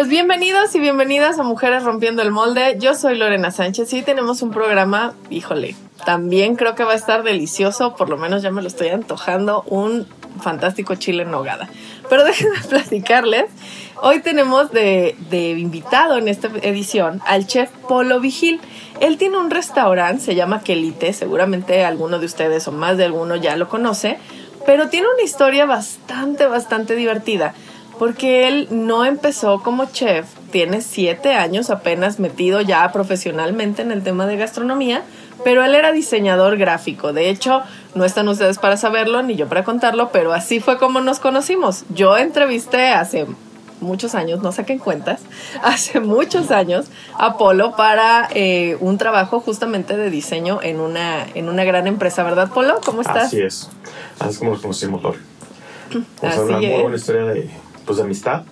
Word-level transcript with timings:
Pues 0.00 0.08
bienvenidos 0.08 0.74
y 0.74 0.80
bienvenidas 0.80 1.38
a 1.38 1.42
Mujeres 1.42 1.82
Rompiendo 1.82 2.22
el 2.22 2.30
Molde. 2.30 2.78
Yo 2.78 2.94
soy 2.94 3.18
Lorena 3.18 3.50
Sánchez 3.50 3.92
y 3.92 4.00
tenemos 4.00 4.40
un 4.40 4.50
programa, 4.50 5.12
híjole, 5.28 5.76
también 6.06 6.56
creo 6.56 6.74
que 6.74 6.84
va 6.84 6.92
a 6.92 6.94
estar 6.94 7.22
delicioso, 7.22 7.94
por 7.96 8.08
lo 8.08 8.16
menos 8.16 8.40
ya 8.40 8.50
me 8.50 8.62
lo 8.62 8.68
estoy 8.68 8.88
antojando, 8.88 9.62
un 9.66 10.06
fantástico 10.40 10.94
chile 10.94 11.24
en 11.24 11.30
nogada. 11.30 11.68
Pero 12.08 12.24
déjenme 12.24 12.60
platicarles, 12.66 13.44
hoy 14.00 14.20
tenemos 14.20 14.72
de, 14.72 15.16
de 15.28 15.50
invitado 15.50 16.16
en 16.16 16.28
esta 16.28 16.48
edición 16.62 17.20
al 17.26 17.46
chef 17.46 17.68
Polo 17.86 18.20
Vigil. 18.20 18.58
Él 19.00 19.18
tiene 19.18 19.36
un 19.36 19.50
restaurante, 19.50 20.24
se 20.24 20.34
llama 20.34 20.62
Quelite, 20.62 21.12
seguramente 21.12 21.84
alguno 21.84 22.18
de 22.18 22.24
ustedes 22.24 22.66
o 22.68 22.72
más 22.72 22.96
de 22.96 23.04
alguno 23.04 23.36
ya 23.36 23.54
lo 23.56 23.68
conoce, 23.68 24.16
pero 24.64 24.88
tiene 24.88 25.08
una 25.12 25.22
historia 25.22 25.66
bastante, 25.66 26.46
bastante 26.46 26.96
divertida 26.96 27.52
porque 28.00 28.48
él 28.48 28.66
no 28.70 29.04
empezó 29.04 29.62
como 29.62 29.84
chef, 29.84 30.26
tiene 30.50 30.80
siete 30.80 31.34
años 31.34 31.68
apenas 31.68 32.18
metido 32.18 32.62
ya 32.62 32.90
profesionalmente 32.92 33.82
en 33.82 33.92
el 33.92 34.02
tema 34.02 34.26
de 34.26 34.38
gastronomía, 34.38 35.02
pero 35.44 35.62
él 35.66 35.74
era 35.74 35.92
diseñador 35.92 36.56
gráfico. 36.56 37.12
De 37.12 37.28
hecho, 37.28 37.60
no 37.94 38.06
están 38.06 38.26
ustedes 38.28 38.56
para 38.56 38.78
saberlo 38.78 39.22
ni 39.22 39.36
yo 39.36 39.48
para 39.48 39.64
contarlo, 39.64 40.08
pero 40.12 40.32
así 40.32 40.60
fue 40.60 40.78
como 40.78 41.02
nos 41.02 41.18
conocimos. 41.18 41.84
Yo 41.90 42.16
entrevisté 42.16 42.88
hace 42.88 43.26
muchos 43.80 44.14
años, 44.14 44.40
no 44.40 44.50
saquen 44.50 44.78
cuentas, 44.78 45.20
hace 45.62 46.00
muchos 46.00 46.50
años 46.50 46.86
a 47.18 47.36
Polo 47.36 47.76
para 47.76 48.30
eh, 48.32 48.78
un 48.80 48.96
trabajo 48.96 49.40
justamente 49.40 49.98
de 49.98 50.08
diseño 50.08 50.60
en 50.62 50.80
una, 50.80 51.26
en 51.34 51.50
una 51.50 51.64
gran 51.64 51.86
empresa, 51.86 52.22
¿verdad, 52.22 52.50
Polo? 52.50 52.80
¿Cómo 52.82 53.02
estás? 53.02 53.24
Así 53.24 53.42
es, 53.42 53.68
así 54.18 54.30
es 54.30 54.38
como 54.38 54.52
nos 54.52 54.62
conocimos, 54.62 55.02
Lori. 55.02 55.18
Vamos 56.22 56.38
a 56.38 56.40
una 56.40 56.56
muy 56.56 56.80
buena 56.80 56.96
historia 56.96 57.24
de, 57.24 57.50
pues, 57.86 57.96
de 57.98 58.04
amistad, 58.04 58.42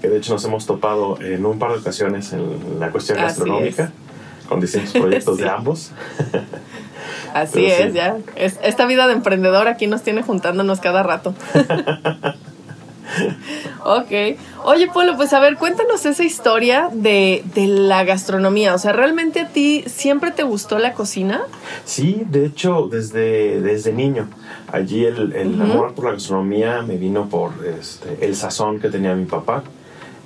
que 0.00 0.08
de 0.08 0.18
hecho 0.18 0.32
nos 0.32 0.44
hemos 0.44 0.66
topado 0.66 1.20
en 1.20 1.44
un 1.46 1.58
par 1.58 1.72
de 1.72 1.78
ocasiones 1.78 2.32
en 2.32 2.78
la 2.80 2.90
cuestión 2.90 3.18
Así 3.18 3.26
gastronómica, 3.26 3.92
con 4.48 4.60
distintos 4.60 4.92
proyectos 4.92 5.36
Sí. 5.36 5.42
de 5.42 5.48
ambos. 5.50 5.92
Así 7.34 7.52
Pero 7.54 7.76
sí. 7.76 7.82
es, 7.82 7.94
ya. 7.94 8.16
Es- 8.36 8.58
esta 8.62 8.86
vida 8.86 9.06
de 9.06 9.12
emprendedor 9.14 9.68
aquí 9.68 9.86
nos 9.86 10.02
tiene 10.02 10.22
juntándonos 10.22 10.80
cada 10.80 11.02
rato. 11.02 11.34
ok. 13.84 14.38
Oye, 14.64 14.88
Polo, 14.92 15.16
pues 15.16 15.32
a 15.32 15.40
ver, 15.40 15.56
cuéntanos 15.56 16.04
esa 16.06 16.22
historia 16.24 16.90
de, 16.92 17.42
de 17.54 17.66
la 17.66 18.04
gastronomía. 18.04 18.74
O 18.74 18.78
sea, 18.78 18.92
¿realmente 18.92 19.40
a 19.40 19.48
ti 19.48 19.84
siempre 19.86 20.30
te 20.30 20.42
gustó 20.42 20.78
la 20.78 20.92
cocina? 20.94 21.42
Sí, 21.84 22.22
de 22.28 22.46
hecho, 22.46 22.88
desde, 22.90 23.60
desde 23.60 23.92
niño. 23.92 24.28
Allí 24.72 25.04
el, 25.04 25.60
amor 25.60 25.94
por 25.94 26.04
la 26.06 26.12
gastronomía 26.12 26.82
me 26.82 26.96
vino 26.96 27.28
por 27.28 27.52
este, 27.66 28.24
el 28.24 28.36
sazón 28.36 28.78
que 28.80 28.88
tenía 28.88 29.14
mi 29.14 29.24
papá. 29.26 29.62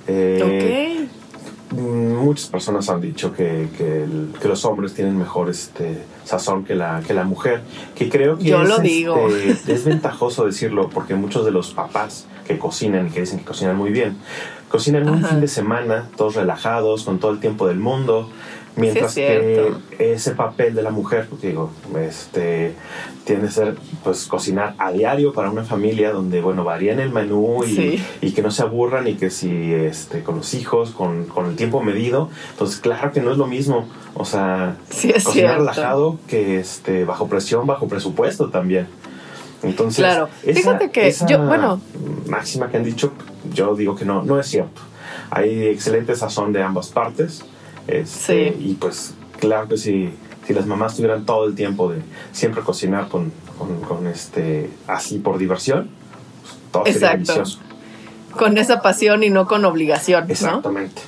Eh, 0.07 1.07
ok. 1.09 1.77
Mm, 1.79 2.13
Muchas 2.23 2.47
personas 2.47 2.87
han 2.89 3.01
dicho 3.01 3.33
que, 3.33 3.69
que, 3.75 4.03
el- 4.03 4.33
que 4.39 4.47
los 4.47 4.63
hombres 4.65 4.93
tienen 4.93 5.17
mejor 5.17 5.49
este, 5.49 5.97
sazón 6.23 6.63
que 6.63 6.75
la, 6.75 7.01
que 7.05 7.13
la 7.15 7.23
mujer, 7.23 7.61
que 7.95 8.07
creo 8.07 8.37
que 8.37 8.43
Yo 8.45 8.61
es, 8.61 8.69
lo 8.69 8.77
digo. 8.79 9.27
este, 9.29 9.73
es 9.73 9.83
ventajoso 9.83 10.45
decirlo 10.45 10.89
porque 10.93 11.15
muchos 11.15 11.43
de 11.43 11.51
los 11.51 11.73
papás 11.73 12.27
que 12.45 12.57
cocinan 12.57 13.07
y 13.07 13.09
que 13.11 13.21
dicen 13.21 13.39
que 13.39 13.45
cocinan 13.45 13.75
muy 13.75 13.91
bien, 13.91 14.17
cocinan 14.69 15.07
un 15.09 15.23
fin 15.23 15.41
de 15.41 15.47
semana, 15.47 16.09
todos 16.17 16.35
relajados, 16.35 17.03
con 17.03 17.19
todo 17.19 17.31
el 17.31 17.39
tiempo 17.39 17.67
del 17.67 17.77
mundo, 17.79 18.29
mientras 18.75 19.13
Sí, 19.13 19.21
es 19.21 19.39
que 19.39 19.71
ese 20.13 20.31
papel 20.31 20.75
de 20.75 20.81
la 20.81 20.91
mujer, 20.91 21.27
pues, 21.29 21.41
digo, 21.41 21.71
este, 21.97 22.73
tiene 23.23 23.43
que 23.43 23.51
ser 23.51 23.75
pues 24.03 24.25
cocinar 24.27 24.75
a 24.77 24.91
diario 24.91 25.31
para 25.33 25.49
una 25.49 25.63
familia 25.63 26.11
donde, 26.11 26.41
bueno, 26.41 26.63
varían 26.65 26.99
el 26.99 27.09
menú 27.11 27.63
y, 27.63 27.75
Sí. 27.75 28.03
y 28.21 28.31
que 28.33 28.41
no 28.41 28.51
se 28.51 28.63
aburran 28.63 29.07
y 29.07 29.13
que 29.15 29.29
si 29.29 29.73
este, 29.73 30.21
con 30.23 30.35
los 30.37 30.53
hijos, 30.53 30.91
con, 30.91 31.25
con 31.25 31.45
el 31.47 31.55
tiempo 31.55 31.81
medido, 31.81 32.29
entonces 32.51 32.79
claro 32.79 33.11
que 33.13 33.21
no 33.21 33.31
es 33.31 33.37
lo 33.37 33.47
mismo, 33.47 33.87
o 34.13 34.25
sea, 34.25 34.75
Sí, 34.89 35.11
cocinar 35.13 35.33
cierto. 35.33 35.57
relajado 35.59 36.19
que 36.27 36.59
este, 36.59 37.05
bajo 37.05 37.27
presión, 37.27 37.65
bajo 37.65 37.87
presupuesto 37.87 38.49
también. 38.49 38.87
Entonces, 39.65 39.97
Claro. 39.97 40.29
Fíjate 40.43 40.91
que 40.91 41.13
yo- 41.27 41.39
bueno. 41.45 41.79
máxima 42.27 42.69
que 42.69 42.77
han 42.77 42.83
dicho, 42.83 43.11
yo 43.53 43.75
digo 43.75 43.95
que 43.95 44.05
no, 44.05 44.23
no 44.23 44.39
es 44.39 44.47
cierto. 44.47 44.81
Hay 45.31 45.67
excelente 45.67 46.15
sazón 46.15 46.53
de 46.53 46.61
ambas 46.63 46.87
partes. 46.89 47.43
Este, 47.87 48.53
Sí. 48.55 48.69
Y 48.71 48.73
pues, 48.75 49.13
claro 49.39 49.67
que 49.67 49.77
si, 49.77 50.13
si 50.47 50.53
las 50.53 50.65
mamás 50.65 50.95
tuvieran 50.95 51.25
todo 51.25 51.45
el 51.45 51.55
tiempo 51.55 51.91
de 51.91 52.01
siempre 52.31 52.61
cocinar 52.63 53.07
con, 53.09 53.31
con, 53.57 53.79
con 53.81 54.07
este, 54.07 54.69
así 54.87 55.19
por 55.19 55.37
diversión, 55.37 55.89
pues, 56.41 56.55
todo 56.71 56.83
sería 56.85 56.97
Exacto. 57.13 57.33
delicioso. 57.33 57.59
Con 58.37 58.57
esa 58.57 58.81
pasión 58.81 59.23
y 59.23 59.29
no 59.29 59.47
con 59.47 59.63
obligación, 59.65 60.25
¿no? 60.27 60.31
Exactamente. 60.33 61.01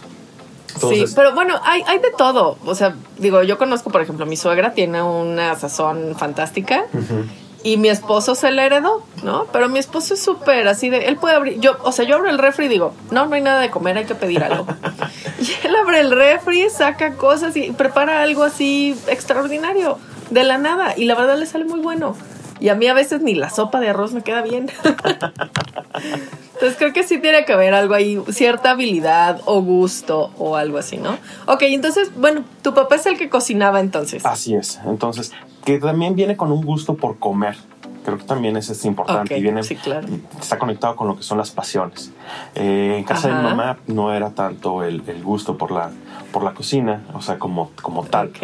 sí, 0.67 0.73
Entonces, 0.75 1.13
pero 1.16 1.34
bueno, 1.34 1.56
hay, 1.63 1.81
hay 1.88 2.00
de 2.00 2.12
todo. 2.17 2.57
O 2.66 2.73
sea, 2.75 2.96
digo, 3.17 3.44
yo 3.44 3.57
conozco, 3.57 3.90
por 3.90 4.01
ejemplo, 4.01 4.25
mi 4.25 4.38
suegra 4.38 4.73
tiene 4.73 5.01
una 5.01 5.56
sazón 5.56 6.16
fantástica. 6.17 6.85
ujú. 6.94 7.25
Y 7.63 7.78
mi 7.78 7.90
esposo 7.90 8.35
se 8.35 8.51
la 8.51 8.66
heredó, 8.66 9.03
¿no? 9.23 9.45
Pero 9.51 9.68
mi 9.68 9.79
esposo 9.79 10.13
es 10.13 10.22
súper 10.22 10.68
así 10.68 10.90
de, 10.90 11.07
él 11.07 11.18
puede 11.18 11.35
abrir, 11.35 11.59
yo, 11.59 11.78
o 11.84 11.91
sea, 11.91 12.06
yo 12.06 12.16
abro 12.16 12.29
el 12.29 12.38
refri 12.38 12.66
y 12.66 12.69
digo, 12.69 12.94
no, 13.12 13.25
no 13.25 13.35
hay 13.35 13.41
nada 13.41 13.59
de 13.62 13.69
comer, 13.69 13.97
hay 13.97 14.06
que 14.06 14.16
pedir 14.16 14.44
algo. 14.44 14.66
y 15.40 15.67
él 15.67 15.75
abre 15.75 16.00
el 16.00 16.12
refri, 16.12 16.69
saca 16.69 17.16
cosas 17.16 17.56
y 17.57 17.72
prepara 17.72 18.22
algo 18.22 18.44
así 18.44 18.97
extraordinario, 19.07 19.97
de 20.29 20.44
la 20.44 20.57
nada. 20.57 20.94
Y 20.96 21.06
la 21.06 21.16
verdad 21.16 21.38
le 21.38 21.46
sale 21.46 21.66
muy 21.66 21.79
bueno. 21.79 22.16
Y 22.59 22.69
a 22.69 22.75
mí 22.75 22.88
a 22.88 22.94
veces 22.94 23.22
ni 23.22 23.35
la 23.35 23.50
sopa 23.50 23.79
de 23.79 23.90
arroz 23.90 24.13
me 24.13 24.22
queda 24.22 24.41
bien. 24.41 24.72
Entonces 26.57 26.78
creo 26.79 26.91
que 26.91 27.03
sí 27.03 27.19
tiene 27.19 27.45
que 27.45 27.53
haber 27.53 27.75
algo 27.75 27.94
ahí, 27.94 28.19
cierta 28.29 28.72
habilidad 28.72 29.41
o 29.45 29.62
gusto 29.62 30.31
o 30.40 30.56
algo 30.56 30.79
así, 30.79 30.97
¿no? 30.97 31.19
Ok, 31.45 31.62
entonces, 31.62 32.12
bueno, 32.16 32.44
tu 32.63 32.73
papá 32.73 32.95
es 32.95 33.06
el 33.06 33.16
que 33.16 33.29
cocinaba 33.29 33.79
entonces. 33.79 34.25
Así 34.25 34.56
es. 34.56 34.79
Entonces, 34.88 35.34
que 35.63 35.78
también 35.78 36.16
viene 36.16 36.35
con 36.35 36.51
un 36.51 36.66
gusto 36.66 36.96
por 36.96 37.19
comer. 37.19 37.56
Creo 38.03 38.17
que 38.17 38.23
también 38.23 38.57
eso 38.57 38.72
es 38.72 38.84
importante. 38.85 39.35
Ok, 39.35 39.40
y 39.40 39.44
viene, 39.44 39.62
sí, 39.62 39.75
claro. 39.75 40.07
Está 40.41 40.57
conectado 40.57 40.96
con 40.96 41.07
lo 41.07 41.17
que 41.17 41.22
son 41.22 41.38
las 41.38 41.51
pasiones. 41.51 42.12
Eh, 42.56 42.96
en 42.97 43.03
casa 43.03 43.28
de 43.28 43.35
mi 43.35 43.44
mamá 43.44 43.78
no 43.85 44.12
era 44.12 44.31
tanto 44.31 44.81
el, 44.81 45.03
el 45.06 45.22
gusto 45.22 45.57
por 45.57 45.69
la, 45.69 45.91
por 46.37 46.43
la 46.43 46.53
cocina, 46.53 47.01
o 47.15 47.21
sea, 47.23 47.39
como, 47.39 47.71
como 47.81 48.03
tal. 48.03 48.27
Ok. 48.27 48.43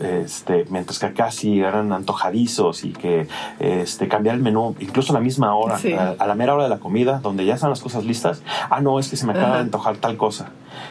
Este, 0.00 0.64
mientras 0.70 1.00
que 1.00 1.06
acá 1.06 1.32
sí 1.32 1.58
eran 1.60 1.92
antojadizos 1.92 2.84
y 2.84 2.92
que 2.92 3.26
este, 3.58 4.06
cambiar 4.06 4.36
el 4.36 4.42
menú, 4.42 4.76
incluso 4.78 5.12
a 5.12 5.14
la 5.14 5.20
misma 5.20 5.52
hora, 5.56 5.76
Sí. 5.76 5.92
a, 5.92 6.14
a 6.16 6.26
la 6.28 6.36
mera 6.36 6.54
hora 6.54 6.62
de 6.62 6.68
la 6.68 6.78
comida, 6.78 7.18
donde 7.20 7.44
ya 7.44 7.54
están 7.54 7.70
las 7.70 7.80
cosas 7.80 8.04
listas. 8.04 8.42
Ah, 8.70 8.80
no, 8.80 9.00
es 9.00 9.08
que 9.08 9.16
se 9.16 9.26
me 9.26 9.32
acaba 9.32 9.48
Ajá. 9.48 9.54
de 9.56 9.62
antojar 9.62 9.96
tal 9.96 10.16
cosa. 10.16 10.50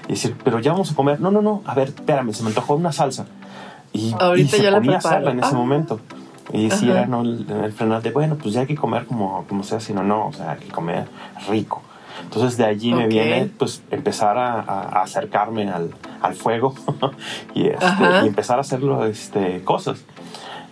Y 0.09 0.12
decir, 0.12 0.35
pero 0.44 0.59
ya 0.59 0.73
vamos 0.73 0.91
a 0.91 0.95
comer. 0.95 1.22
No, 1.22 1.31
no, 1.31 1.41
no, 1.41 1.62
a 1.66 1.73
ver, 1.73 1.88
espérame, 1.88 2.34
se 2.34 2.44
me 2.44 2.50
antojó 2.50 2.75
una 2.75 2.91
salsa. 2.91 3.28
Y, 3.94 4.13
Ahorita 4.19 4.57
y 4.57 4.59
se 4.59 4.63
yo 4.66 4.72
la 4.72 4.78
ponía 4.79 4.97
a 4.97 5.00
preparo. 5.00 5.16
hacerla 5.16 5.31
en 5.31 5.39
ese 5.39 5.56
Ah. 5.56 5.57
momento. 5.57 6.00
Y 6.51 6.69
si 6.72 6.91
era 6.91 7.06
¿no? 7.06 7.22
el, 7.22 7.45
el 7.50 7.72
frenar 7.72 8.01
de, 8.01 8.12
bueno, 8.12 8.35
pues 8.35 8.53
ya 8.53 8.59
hay 8.62 8.68
que 8.68 8.75
comer 8.75 9.06
como, 9.06 9.45
como 9.47 9.63
sea, 9.63 9.79
sino 9.79 10.03
no, 10.03 10.28
o 10.28 10.33
sea, 10.33 10.51
hay 10.51 10.59
que 10.59 10.68
comer 10.68 11.07
rico. 11.50 11.81
Entonces 12.23 12.57
de 12.57 12.66
allí 12.66 12.94
me 12.94 13.06
Ok. 13.06 13.09
viene 13.09 13.50
pues 13.57 13.81
empezar 13.89 14.38
a, 14.38 14.59
a- 14.62 14.81
a 15.00 15.01
acercarme 15.04 15.69
al, 15.69 15.92
al 16.21 16.35
fuego 16.35 16.75
y, 17.53 17.68
este, 17.68 17.85
y 18.23 18.27
empezar 18.27 18.57
a 18.57 18.62
hacerlo 18.62 19.06
este, 19.06 19.63
cosas. 19.63 20.03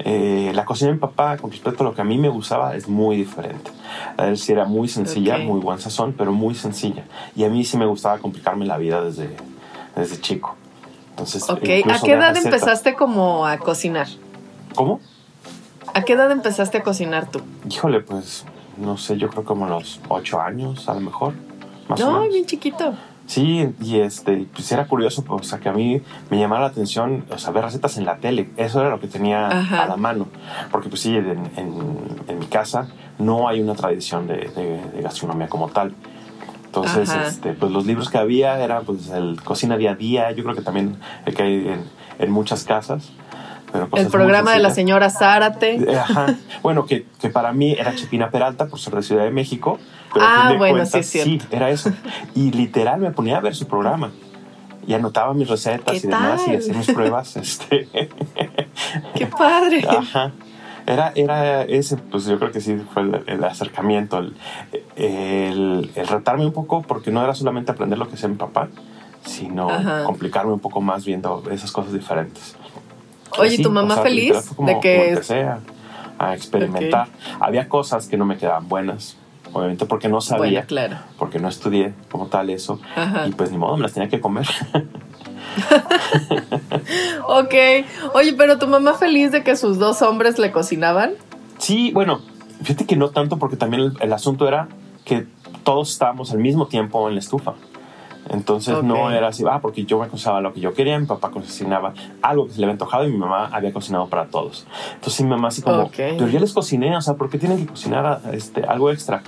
Eh, 0.02 0.52
la 0.56 0.64
cocina 0.64 0.90
de 0.90 0.94
mi 0.94 1.00
papá, 1.00 1.36
con 1.38 1.52
respecto 1.52 1.84
a 1.84 1.88
lo 1.88 1.94
que 1.94 2.02
a 2.02 2.06
mí 2.06 2.18
me 2.18 2.30
gustaba, 2.30 2.74
es 2.76 2.88
muy 2.88 3.18
diferente. 3.18 3.70
A 4.18 4.28
él 4.28 4.38
sí 4.38 4.54
era 4.54 4.64
muy 4.66 4.88
sencilla, 4.88 5.38
muy 5.40 5.60
buen 5.60 5.80
sazón, 5.80 6.14
pero 6.18 6.32
muy 6.32 6.56
sencilla. 6.56 7.04
Y 7.36 7.44
a 7.44 7.50
mí 7.50 7.66
sí 7.66 7.78
me 7.78 7.86
gustaba 7.86 8.18
complicarme 8.20 8.66
la 8.66 8.78
vida 8.78 9.02
desde, 9.04 9.36
desde 9.98 10.22
chico. 10.22 10.56
Entonces, 11.10 11.50
Ok, 11.50 11.64
¿a 11.92 12.00
qué 12.00 12.14
edad 12.14 12.38
empezaste 12.38 12.94
como 12.94 13.46
a 13.46 13.58
cocinar? 13.58 14.08
¿Cómo? 14.74 15.02
¿A 15.94 16.04
qué 16.04 16.14
edad 16.14 16.32
empezaste 16.32 16.78
a 16.78 16.84
cocinar 16.84 17.30
tú? 17.30 17.42
Híjole, 17.70 18.00
pues 18.00 18.46
no 18.78 18.96
sé, 18.98 19.18
yo 19.18 19.28
creo 19.28 19.44
como 19.44 19.66
a 19.66 19.70
los 19.70 20.00
ocho 20.08 20.40
años, 20.40 20.88
a 20.88 20.94
lo 20.94 21.02
mejor. 21.02 21.34
Más 21.90 22.00
o 22.00 22.06
No, 22.06 22.12
menos. 22.20 22.30
bien 22.34 22.46
chiquito. 22.46 22.94
Sí, 23.30 23.76
y 23.80 24.00
este, 24.00 24.48
pues 24.52 24.72
era 24.72 24.88
curioso, 24.88 25.24
o 25.30 25.44
sea, 25.44 25.60
que 25.60 25.70
a 25.70 25.72
mí 25.72 26.02
me 26.32 26.40
llamaba 26.40 26.62
la 26.62 26.68
atención, 26.70 27.26
o 27.30 27.38
sea, 27.38 27.52
ver 27.52 27.64
recetas 27.64 27.96
en 28.00 28.06
la 28.06 28.18
tele. 28.18 28.50
Eso 28.58 28.80
era 28.82 28.90
lo 28.90 29.00
que 29.00 29.06
tenía 29.08 29.48
Ajá. 29.50 29.84
a 29.84 29.88
la 29.88 29.98
mano. 29.98 30.26
Porque, 30.72 30.90
pues 30.90 31.02
sí, 31.02 31.16
en, 31.16 31.28
en- 31.56 32.24
en 32.28 32.40
mi 32.40 32.48
casa 32.48 32.88
no 33.20 33.48
hay 33.48 33.62
una 33.62 33.76
tradición 33.76 34.26
de, 34.26 34.50
de- 34.56 34.82
de 34.96 35.02
gastronomía 35.04 35.48
como 35.48 35.68
tal. 35.70 35.94
Entonces, 36.66 37.08
este, 37.14 37.54
pues 37.54 37.72
los 37.72 37.86
libros 37.86 38.10
que 38.10 38.18
había 38.18 38.58
era 38.64 38.82
pues 38.82 39.10
el 39.12 39.40
cocina 39.44 39.78
día 39.78 39.92
a 39.92 39.96
día, 39.96 40.32
yo 40.32 40.44
creo 40.44 40.56
que 40.56 40.64
también 40.64 40.98
el 41.28 41.36
que 41.36 41.44
hay 41.44 41.68
en, 41.68 41.84
en 42.18 42.32
muchas 42.32 42.64
casas. 42.64 43.12
Pero 43.72 43.84
El 43.86 43.90
cosas 43.90 44.06
muy 44.06 44.12
programa 44.12 44.54
de 44.54 44.60
la 44.60 44.70
señora 44.72 45.10
Zárate. 45.10 45.76
Eh, 45.76 45.98
Ajá. 45.98 46.36
Bueno, 46.64 46.86
que, 46.86 47.06
que 47.20 47.30
para 47.30 47.52
mí 47.54 47.74
era 47.74 47.94
Chepina 47.96 48.30
Peralta 48.32 48.68
por 48.68 48.80
ser 48.80 48.94
de 48.96 49.04
Ciudad 49.04 49.24
de 49.24 49.32
México. 49.32 49.78
Pero 50.14 50.26
Ah, 50.26 50.36
a 50.36 50.42
fin 50.42 50.52
de 50.54 50.58
bueno, 50.58 50.74
cuentas, 50.78 50.92
sí 51.06 51.20
es 51.20 51.26
cierto. 51.26 51.46
era 51.56 51.70
eso. 51.70 51.92
Y 52.36 52.52
literal 52.52 53.00
me 53.00 53.12
ponía 53.12 53.38
a 53.38 53.42
ver 53.42 53.56
su 53.56 53.68
programa. 53.68 54.12
Y 54.88 54.94
anotaba 54.94 55.34
mis 55.36 55.48
recetas 55.48 55.92
¿Qué 56.02 56.08
y 56.08 56.10
demás 56.10 56.42
y 56.44 56.46
tal? 56.48 56.58
hacía 56.58 56.74
mis 56.74 56.92
pruebas. 56.92 57.36
Este, 57.38 57.88
¡Qué 59.16 59.28
padre! 59.28 59.86
Ajá. 59.88 60.32
Era, 60.88 61.12
era 61.14 61.62
ese, 61.64 61.98
pues 61.98 62.26
yo 62.26 62.40
creo 62.40 62.52
que 62.52 62.62
sí 62.62 62.76
fue 62.94 63.04
el, 63.04 63.24
el 63.28 63.44
acercamiento, 63.44 64.18
el, 64.18 64.36
el, 64.96 65.92
el 65.94 66.08
retarme 66.08 66.46
un 66.48 66.54
poco, 66.54 66.82
porque 66.82 67.12
no 67.12 67.24
era 67.24 67.36
solamente 67.36 67.72
aprender 67.72 68.00
lo 68.00 68.08
que 68.08 68.16
hacía 68.16 68.28
mi 68.28 68.36
papá, 68.38 68.70
sino 69.24 69.70
Ajá. 69.70 70.04
complicarme 70.06 70.52
un 70.52 70.60
poco 70.60 70.82
más 70.82 71.06
viendo 71.06 71.44
esas 71.52 71.72
cosas 71.72 71.94
diferentes. 71.94 72.56
Oye, 73.38 73.58
Sí, 73.58 73.64
¿tu 73.64 73.70
mamá 73.72 73.94
o 73.94 73.98
sea, 73.98 74.04
feliz 74.04 74.52
como- 74.56 74.68
de 74.68 74.80
que- 74.80 75.10
empecé 75.10 75.44
a, 75.44 75.60
a 76.18 76.34
experimentar. 76.36 77.08
Había 77.40 77.70
cosas 77.70 78.08
que 78.08 78.18
no 78.18 78.26
me 78.26 78.38
quedaban 78.38 78.68
buenas, 78.68 79.16
obviamente 79.54 79.86
porque 79.86 80.10
no 80.10 80.20
sabía, 80.22 80.62
Bueno, 80.62 80.68
claro. 80.68 80.98
porque 81.18 81.40
no 81.40 81.48
estudié 81.48 81.94
como 82.12 82.28
tal 82.28 82.50
eso, 82.50 82.80
Ajá. 82.96 83.28
y 83.28 83.32
pues 83.32 83.52
ni 83.52 83.58
modo, 83.58 83.78
me 83.78 83.84
las 83.84 83.94
tenía 83.94 84.10
que 84.10 84.20
comer. 84.20 84.48
Ok. 87.28 87.54
Oye, 88.14 88.34
pero 88.34 88.58
tu 88.60 88.68
mamá 88.68 88.94
feliz 88.94 89.32
de 89.32 89.44
que 89.44 89.56
sus 89.56 89.78
dos 89.80 90.02
hombres 90.02 90.40
le 90.40 90.52
cocinaban. 90.52 91.14
Sí, 91.58 91.92
bueno, 91.92 92.22
fíjate 92.64 92.86
que 92.86 92.96
no 92.96 93.10
tanto 93.10 93.38
porque 93.38 93.56
también 93.58 93.84
el, 93.84 93.94
el 94.00 94.14
asunto 94.14 94.48
era 94.48 94.68
que 95.06 95.26
todos 95.64 95.92
estábamos 95.92 96.32
al 96.32 96.40
mismo 96.40 96.68
tiempo 96.68 97.08
en 97.08 97.16
la 97.16 97.20
estufa. 97.20 97.54
Entonces 98.30 98.84
no 98.84 99.10
era 99.12 99.30
así, 99.30 99.44
ah, 99.50 99.60
porque 99.62 99.86
yo 99.86 100.00
me 100.00 100.08
cocinaba 100.08 100.40
lo 100.42 100.54
que 100.54 100.60
yo 100.60 100.74
quería, 100.74 101.00
mi 101.00 101.06
papá 101.08 101.32
cocinaba 101.32 101.94
algo 102.22 102.46
que 102.46 102.54
se 102.54 102.60
le 102.60 102.66
había 102.66 102.74
antojado 102.74 103.08
y 103.08 103.12
mi 103.12 103.18
mamá 103.18 103.50
había 103.52 103.74
cocinado 103.74 104.08
para 104.08 104.26
todos. 104.28 104.68
Entonces 104.96 105.22
mi 105.22 105.30
mamá 105.30 105.48
así 105.48 105.62
como, 105.62 105.84
Ok. 105.84 105.94
pero 105.96 106.28
yo 106.28 106.40
les 106.40 106.54
cociné, 106.54 106.96
o 106.96 107.02
sea, 107.02 107.16
¿por 107.16 107.30
qué 107.30 107.40
tienen 107.40 107.60
que 107.60 107.66
cocinar 107.68 108.22
este, 108.34 108.64
algo 108.66 108.92
extra? 108.92 109.24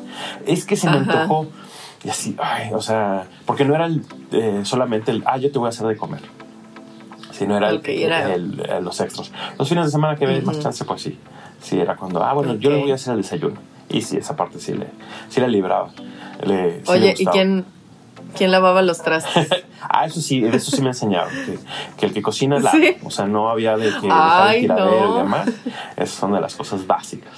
Es 0.46 0.66
que 0.66 0.76
se 0.76 0.90
me 0.90 0.98
antojó 0.98 1.48
y 2.04 2.10
así, 2.10 2.36
ay, 2.40 2.72
o 2.74 2.82
sea, 2.82 3.26
porque 3.46 3.66
no 3.66 3.74
era 3.74 3.86
el, 3.88 4.04
eh, 4.32 4.62
solamente 4.66 5.12
el, 5.12 5.24
ah, 5.26 5.38
yo 5.38 5.52
te 5.52 5.58
voy 5.58 5.68
a 5.68 5.70
hacer 5.70 5.88
de 5.88 5.98
comer. 5.98 6.22
Sino 7.32 7.58
era, 7.58 7.70
el- 7.70 7.78
Ok, 7.78 7.88
era- 7.88 8.34
el- 8.34 8.60
el- 8.70 8.84
los 8.84 9.00
extras. 9.02 9.32
Los 9.58 9.68
fines 9.68 9.86
de 9.86 9.92
semana 9.92 10.16
que 10.16 10.28
ves 10.28 10.44
más 10.44 10.56
Ujú. 10.58 10.64
chance, 10.64 10.86
pues 10.86 11.02
sí. 11.02 11.18
Sí, 11.60 11.80
era 11.80 11.96
cuando, 11.96 12.24
ah, 12.24 12.34
bueno, 12.34 12.56
yo 12.56 12.70
le 12.70 12.78
voy 12.78 12.92
a 12.92 12.96
hacer 12.96 13.14
el 13.16 13.22
desayuno. 13.22 13.56
Y 13.90 14.02
sí, 14.02 14.18
esa 14.18 14.36
parte 14.36 14.60
sí 14.60 14.74
le, 14.74 14.88
sí 15.30 15.42
la 15.42 15.48
libraba. 15.48 15.90
Le- 16.44 16.84
sí 16.86 16.92
Oye, 16.92 17.16
¿y 17.18 17.26
quién, 17.26 17.66
quién 18.36 18.51
lavaba 18.51 18.81
los 18.81 19.01
trastes? 19.01 19.48
Ah, 19.94 20.06
eso 20.06 20.22
sí, 20.22 20.39
de 20.39 20.56
eso 20.56 20.72
sí 20.72 20.81
me 20.81 20.89
enseñaron. 20.89 21.30
Que, 21.44 21.60
que 21.98 22.06
el 22.06 22.13
que 22.13 22.22
cocina 22.22 22.60
la. 22.60 22.72
Sí. 22.72 22.95
O 23.04 23.10
sea, 23.10 23.25
no 23.25 23.50
había 23.50 23.75
de 23.75 23.89
que 24.00 24.07
Ay, 24.10 24.57
el 24.57 24.62
tiradero 24.62 25.06
no. 25.10 25.16
y 25.16 25.18
demás. 25.24 25.50
Esas 25.98 26.12
son 26.12 26.33
de 26.33 26.39
las 26.39 26.56
cosas 26.56 26.86
básicas. 26.88 27.33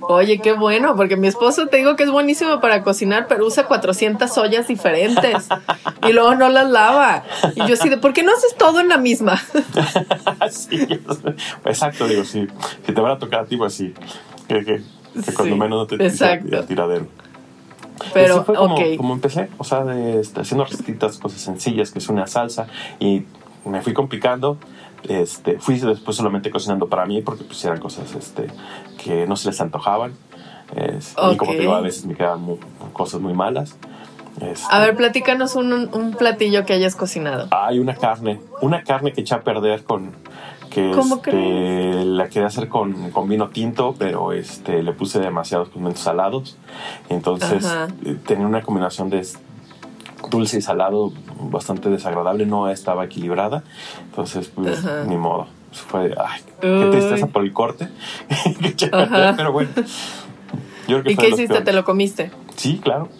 Oye, 0.00 0.40
qué 0.40 0.52
bueno, 0.54 0.96
porque 0.96 1.16
mi 1.16 1.28
esposo 1.28 1.66
te 1.66 1.76
digo 1.76 1.94
que 1.94 2.04
es 2.04 2.10
buenísimo 2.10 2.60
para 2.60 2.82
cocinar, 2.82 3.26
pero 3.28 3.46
usa 3.46 3.66
400 3.66 4.36
ollas 4.38 4.66
diferentes 4.66 5.48
y 6.08 6.12
luego 6.12 6.34
no 6.34 6.48
las 6.48 6.68
lava. 6.68 7.24
Y 7.54 7.66
yo 7.66 7.76
de, 7.76 7.98
¿por 7.98 8.12
qué 8.12 8.22
no 8.22 8.32
haces 8.32 8.56
todo 8.56 8.80
en 8.80 8.88
la 8.88 8.96
misma? 8.96 9.36
sí, 10.50 10.88
exacto, 11.64 12.08
digo, 12.08 12.24
sí. 12.24 12.48
Si 12.86 12.92
te 12.92 13.00
van 13.00 13.12
a 13.12 13.18
tocar 13.18 13.40
a 13.40 13.44
ti, 13.44 13.56
pues 13.56 13.74
sí. 13.74 13.94
Que, 14.48 14.64
que, 14.64 14.82
que 15.24 15.34
cuando 15.34 15.54
Sí, 15.54 15.60
menos 15.60 15.70
no 15.70 15.86
te 15.86 16.04
exacto. 16.06 16.56
el 16.58 16.66
tiradero. 16.66 17.06
Pero, 18.12 18.36
Así 18.36 18.44
fue 18.44 18.54
como, 18.54 18.74
ok. 18.74 18.80
como 18.96 19.14
empecé, 19.14 19.48
o 19.58 19.64
sea, 19.64 19.84
de, 19.84 20.20
este, 20.20 20.40
haciendo 20.40 20.64
recetitas, 20.64 21.18
cosas 21.18 21.40
sencillas, 21.40 21.90
que 21.90 21.98
es 21.98 22.08
una 22.08 22.26
salsa, 22.26 22.66
y 22.98 23.24
me 23.64 23.82
fui 23.82 23.92
complicando. 23.92 24.56
Este, 25.08 25.58
fui 25.58 25.78
después 25.78 26.16
solamente 26.16 26.50
cocinando 26.50 26.86
para 26.88 27.06
mí, 27.06 27.22
porque 27.22 27.44
pues 27.44 27.64
eran 27.64 27.78
cosas 27.80 28.14
este, 28.14 28.48
que 29.02 29.26
no 29.26 29.34
se 29.36 29.48
les 29.48 29.60
antojaban. 29.60 30.12
Es- 30.76 31.14
Y 31.32 31.36
como 31.36 31.52
te 31.52 31.58
digo, 31.60 31.74
a 31.74 31.80
veces 31.80 32.04
me 32.06 32.14
quedaban 32.14 32.42
mu- 32.42 32.58
cosas 32.92 33.20
muy 33.20 33.32
malas. 33.32 33.76
Este, 34.40 34.66
A 34.70 34.78
ver, 34.80 34.96
platícanos 34.96 35.54
un, 35.56 35.72
un 35.92 36.12
platillo 36.12 36.64
que 36.66 36.72
hayas 36.74 36.96
cocinado. 36.96 37.48
Hay 37.50 37.78
una 37.78 37.94
carne, 37.96 38.40
una 38.60 38.82
carne 38.84 39.12
que 39.12 39.22
eché 39.22 39.34
a 39.34 39.40
perder 39.42 39.84
con 39.84 40.12
que 40.70 40.92
¿Cómo 40.92 41.16
este, 41.16 42.04
la 42.04 42.28
quería 42.28 42.46
hacer 42.46 42.68
con, 42.68 43.10
con 43.10 43.28
vino 43.28 43.48
tinto, 43.48 43.94
pero 43.98 44.32
este 44.32 44.82
le 44.82 44.92
puse 44.92 45.18
demasiados 45.18 45.68
condimentos 45.68 46.02
salados. 46.02 46.56
Entonces 47.08 47.64
Ajá. 47.66 47.88
eh, 48.04 48.16
tenía 48.26 48.46
una 48.46 48.62
combinación 48.62 49.10
de 49.10 49.26
dulce 50.30 50.58
y 50.58 50.62
salado 50.62 51.12
bastante 51.50 51.88
desagradable, 51.90 52.46
no 52.46 52.68
estaba 52.70 53.04
equilibrada. 53.04 53.64
Entonces, 54.04 54.50
pues, 54.54 54.84
Ajá. 54.84 55.04
ni 55.04 55.16
modo. 55.16 55.48
Fue, 55.72 56.14
ay, 56.18 56.40
qué 56.60 56.88
tristeza 56.90 57.28
por 57.28 57.44
el 57.44 57.52
corte 57.52 57.88
pero 59.36 59.52
bueno. 59.52 59.70
Yo 60.88 61.00
creo 61.00 61.04
que 61.04 61.12
¿Y 61.12 61.16
qué 61.16 61.26
hiciste? 61.28 61.46
peores. 61.46 61.64
¿Te 61.64 61.72
lo 61.72 61.84
comiste? 61.84 62.30
Sí, 62.56 62.80
claro. 62.82 63.08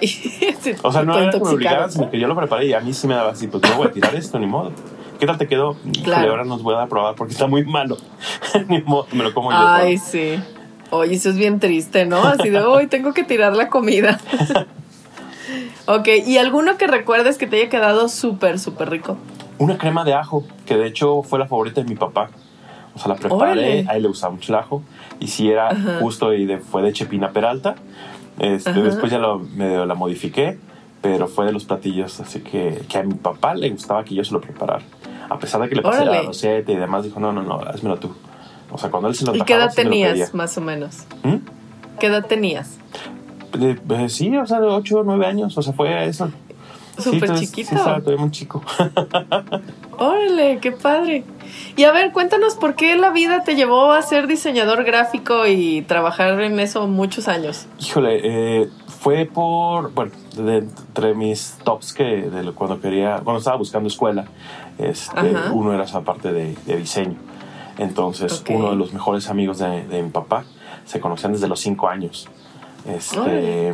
Sí, 0.00 0.74
O 0.82 0.92
sea, 0.92 1.02
no 1.04 1.16
era 1.18 1.30
que 1.30 1.40
me 1.40 1.48
obligaran, 1.48 1.90
sino 1.90 2.10
que 2.10 2.18
yo 2.18 2.26
lo 2.28 2.36
preparé 2.36 2.66
y 2.66 2.72
a 2.74 2.80
mí 2.80 2.92
sí 2.92 3.06
me 3.06 3.14
daba 3.14 3.30
así, 3.30 3.46
pues 3.46 3.62
no 3.62 3.76
voy 3.76 3.86
a 3.86 3.92
tirar 3.92 4.14
esto, 4.14 4.38
ni 4.38 4.46
modo. 4.46 4.72
¿Qué 5.18 5.26
tal 5.26 5.36
te 5.38 5.48
quedó? 5.48 5.72
Híjole, 5.84 6.02
Claro. 6.02 6.30
ahora 6.30 6.44
nos 6.44 6.62
voy 6.62 6.74
a 6.76 6.86
probar 6.86 7.14
porque 7.14 7.32
está 7.32 7.46
muy 7.46 7.64
malo. 7.64 7.96
ni 8.68 8.80
modo, 8.82 9.06
me 9.12 9.24
lo 9.24 9.34
como 9.34 9.50
yo. 9.50 9.56
Ay, 9.58 9.98
solo. 9.98 10.10
sí. 10.10 10.42
Oye, 10.90 11.14
eso 11.16 11.30
es 11.30 11.36
bien 11.36 11.60
triste, 11.60 12.06
¿no? 12.06 12.22
Así 12.22 12.48
de, 12.48 12.60
hoy 12.60 12.86
tengo 12.86 13.12
que 13.12 13.22
tirar 13.24 13.54
la 13.54 13.68
comida. 13.68 14.18
ok, 15.86 16.08
¿y 16.26 16.38
alguno 16.38 16.76
que 16.78 16.86
recuerdes 16.86 17.36
que 17.36 17.46
te 17.46 17.56
haya 17.60 17.68
quedado 17.68 18.08
súper, 18.08 18.58
súper 18.58 18.88
rico? 18.90 19.16
Una 19.58 19.76
crema 19.76 20.04
de 20.04 20.14
ajo, 20.14 20.44
que 20.66 20.76
de 20.76 20.86
hecho 20.86 21.22
fue 21.22 21.38
la 21.38 21.46
favorita 21.46 21.82
de 21.82 21.88
mi 21.88 21.96
papá. 21.96 22.30
O 22.94 22.98
sea, 22.98 23.08
la 23.08 23.14
preparé, 23.16 23.34
Órale. 23.52 23.86
a 23.88 23.96
él 23.96 24.02
le 24.02 24.08
gustaba 24.08 24.32
mucho 24.32 24.52
el 24.52 24.58
ajo. 24.58 24.82
Y 25.20 25.26
si 25.28 25.50
era 25.50 25.68
Ajá. 25.68 25.98
justo 26.00 26.32
y 26.32 26.46
de, 26.46 26.58
fue 26.58 26.82
de 26.82 26.92
Chepina 26.92 27.32
Peralta. 27.32 27.74
Este, 28.38 28.72
después 28.72 29.10
ya 29.12 29.18
lo, 29.18 29.40
medio 29.40 29.84
la 29.84 29.94
modifiqué, 29.94 30.58
pero 31.02 31.26
fue 31.28 31.44
de 31.46 31.52
los 31.52 31.64
platillos, 31.64 32.18
así 32.20 32.40
que, 32.40 32.82
que 32.88 32.98
a 32.98 33.02
mi 33.02 33.14
papá 33.14 33.54
le 33.54 33.68
gustaba 33.70 34.04
que 34.04 34.14
yo 34.14 34.24
se 34.24 34.32
lo 34.32 34.40
preparara. 34.40 34.84
A 35.28 35.38
pesar 35.38 35.60
de 35.60 35.68
que 35.68 35.74
le 35.74 35.82
pasé 35.82 36.04
la 36.04 36.22
receta 36.22 36.72
y 36.72 36.76
demás, 36.76 37.04
dijo, 37.04 37.20
no, 37.20 37.32
no, 37.32 37.42
no, 37.42 37.60
házmelo 37.60 37.98
tú. 37.98 38.14
O 38.70 38.78
sea, 38.78 38.90
cuando 38.90 39.08
él 39.08 39.14
se 39.14 39.24
lo 39.24 39.34
¿Y 39.34 39.42
qué 39.42 39.54
edad 39.54 39.70
sí 39.70 39.76
tenías, 39.76 40.34
más 40.34 40.56
o 40.58 40.60
menos? 40.60 41.04
¿Mm? 41.22 41.36
¿Qué 41.98 42.06
edad 42.06 42.26
tenías? 42.26 42.78
Eh, 43.60 43.76
eh, 43.88 44.08
sí, 44.08 44.36
o 44.36 44.46
sea, 44.46 44.60
de 44.60 44.66
8 44.66 44.98
o 44.98 45.04
9 45.04 45.26
años, 45.26 45.56
o 45.56 45.62
sea, 45.62 45.72
fue 45.72 46.06
eso. 46.06 46.30
Sí, 46.98 47.04
Súper 47.04 47.22
entonces, 47.22 47.48
chiquito. 47.48 47.70
Sí, 47.70 47.76
estaba 47.76 48.00
todavía 48.00 48.20
muy 48.20 48.30
chico. 48.30 48.62
Órale, 49.98 50.58
qué 50.60 50.72
padre. 50.72 51.24
Y 51.76 51.84
a 51.84 51.92
ver, 51.92 52.12
cuéntanos 52.12 52.54
por 52.54 52.74
qué 52.74 52.96
la 52.96 53.10
vida 53.10 53.44
te 53.44 53.54
llevó 53.54 53.92
a 53.92 54.02
ser 54.02 54.26
diseñador 54.26 54.84
gráfico 54.84 55.46
y 55.46 55.82
trabajar 55.82 56.40
en 56.40 56.58
eso 56.58 56.86
muchos 56.88 57.28
años. 57.28 57.66
Híjole, 57.78 58.20
eh, 58.22 58.68
fue 58.86 59.26
por, 59.26 59.92
bueno, 59.92 60.10
de 60.36 60.58
entre 60.58 61.14
mis 61.14 61.56
tops 61.64 61.92
que 61.92 62.04
de 62.04 62.52
cuando 62.52 62.80
quería, 62.80 63.20
cuando 63.22 63.38
estaba 63.38 63.56
buscando 63.56 63.88
escuela, 63.88 64.26
este, 64.78 65.34
uno 65.52 65.72
era 65.72 65.84
esa 65.84 66.02
parte 66.02 66.32
de, 66.32 66.54
de 66.66 66.76
diseño. 66.76 67.16
Entonces, 67.78 68.40
Ok. 68.40 68.50
uno 68.54 68.70
de 68.70 68.76
los 68.76 68.92
mejores 68.92 69.28
amigos 69.28 69.58
de, 69.58 69.86
de 69.86 70.02
mi 70.02 70.10
papá 70.10 70.44
se 70.84 71.00
conocían 71.00 71.32
desde 71.32 71.48
los 71.48 71.60
cinco 71.60 71.88
años. 71.88 72.28
Este, 72.86 73.70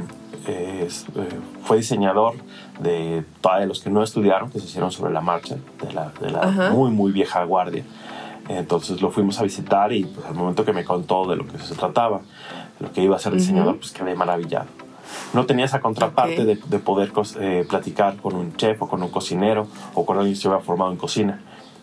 es, 0.46 1.06
eh, 1.16 1.28
fue 1.62 1.76
diseñador 1.78 2.34
de 2.80 3.24
todos 3.40 3.66
los 3.66 3.80
que 3.80 3.88
no 3.90 4.02
estudiaron, 4.02 4.50
que 4.50 4.58
se 4.58 4.66
hicieron 4.66 4.90
sobre 4.90 5.12
la 5.12 5.20
marcha, 5.20 5.56
de 5.82 5.92
la, 5.92 6.10
de 6.20 6.30
la 6.30 6.70
muy, 6.72 6.90
muy 6.90 7.12
vieja 7.12 7.44
guardia. 7.44 7.84
Entonces 8.48 9.00
lo 9.00 9.10
fuimos 9.10 9.38
a 9.40 9.42
visitar 9.42 9.92
y 9.92 10.04
pues, 10.04 10.26
al 10.26 10.34
momento 10.34 10.64
que 10.64 10.72
me 10.72 10.84
contó 10.84 11.26
de 11.26 11.36
lo 11.36 11.46
que 11.46 11.58
se 11.58 11.74
trataba, 11.74 12.18
de 12.78 12.86
lo 12.86 12.92
que 12.92 13.02
iba 13.02 13.16
a 13.16 13.18
ser 13.18 13.32
diseñador, 13.32 13.70
Ujú. 13.70 13.78
pues 13.80 13.92
quedé 13.92 14.14
maravillado. 14.14 14.66
No 15.32 15.46
tenía 15.46 15.64
esa 15.64 15.80
contraparte 15.80 16.44
de, 16.44 16.56
de 16.56 16.78
poder 16.78 17.12
eh, 17.40 17.66
platicar 17.68 18.16
con 18.16 18.34
un 18.34 18.56
chef 18.56 18.82
o 18.82 18.88
con 18.88 19.02
un 19.02 19.10
cocinero 19.10 19.66
o 19.94 20.04
con 20.04 20.16
alguien 20.16 20.34
que 20.34 20.40
se 20.40 20.48
hubiera 20.48 20.62
formado 20.62 20.90
en 20.90 20.96
cocina. 20.96 21.40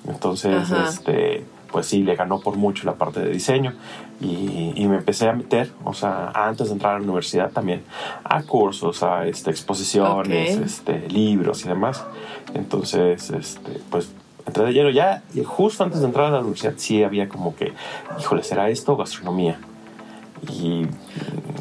Entonces, 0.07 0.71
Ajá. 0.71 0.83
este, 0.83 1.45
pues 1.71 1.85
sí, 1.85 2.03
le 2.03 2.15
ganó 2.15 2.39
por 2.39 2.55
mucho 2.57 2.85
la 2.85 2.95
parte 2.95 3.19
de 3.19 3.29
diseño 3.29 3.73
y, 4.19 4.73
y 4.75 4.87
me 4.87 4.97
empecé 4.97 5.29
a 5.29 5.33
meter, 5.33 5.71
o 5.83 5.93
sea, 5.93 6.31
antes 6.33 6.67
de 6.67 6.73
entrar 6.73 6.95
a 6.95 6.97
la 6.99 7.03
universidad 7.03 7.51
también, 7.51 7.83
a 8.23 8.43
cursos, 8.43 9.03
a 9.03 9.25
este, 9.27 9.51
exposiciones, 9.51 10.57
Ok. 10.57 10.65
este, 10.65 11.09
libros 11.09 11.63
y 11.65 11.69
demás. 11.69 12.03
Entonces, 12.53 13.29
este, 13.29 13.79
pues 13.89 14.11
entré 14.45 14.65
de 14.65 14.73
lleno 14.73 14.89
ya, 14.89 15.21
y 15.33 15.43
justo 15.43 15.83
antes 15.83 16.01
de 16.01 16.07
entrar 16.07 16.25
a 16.27 16.31
la 16.31 16.39
universidad 16.39 16.73
sí 16.77 17.03
había 17.03 17.29
como 17.29 17.55
que, 17.55 17.73
híjole, 18.19 18.43
¿será 18.43 18.69
esto 18.69 18.97
gastronomía? 18.97 19.59
Y 20.49 20.85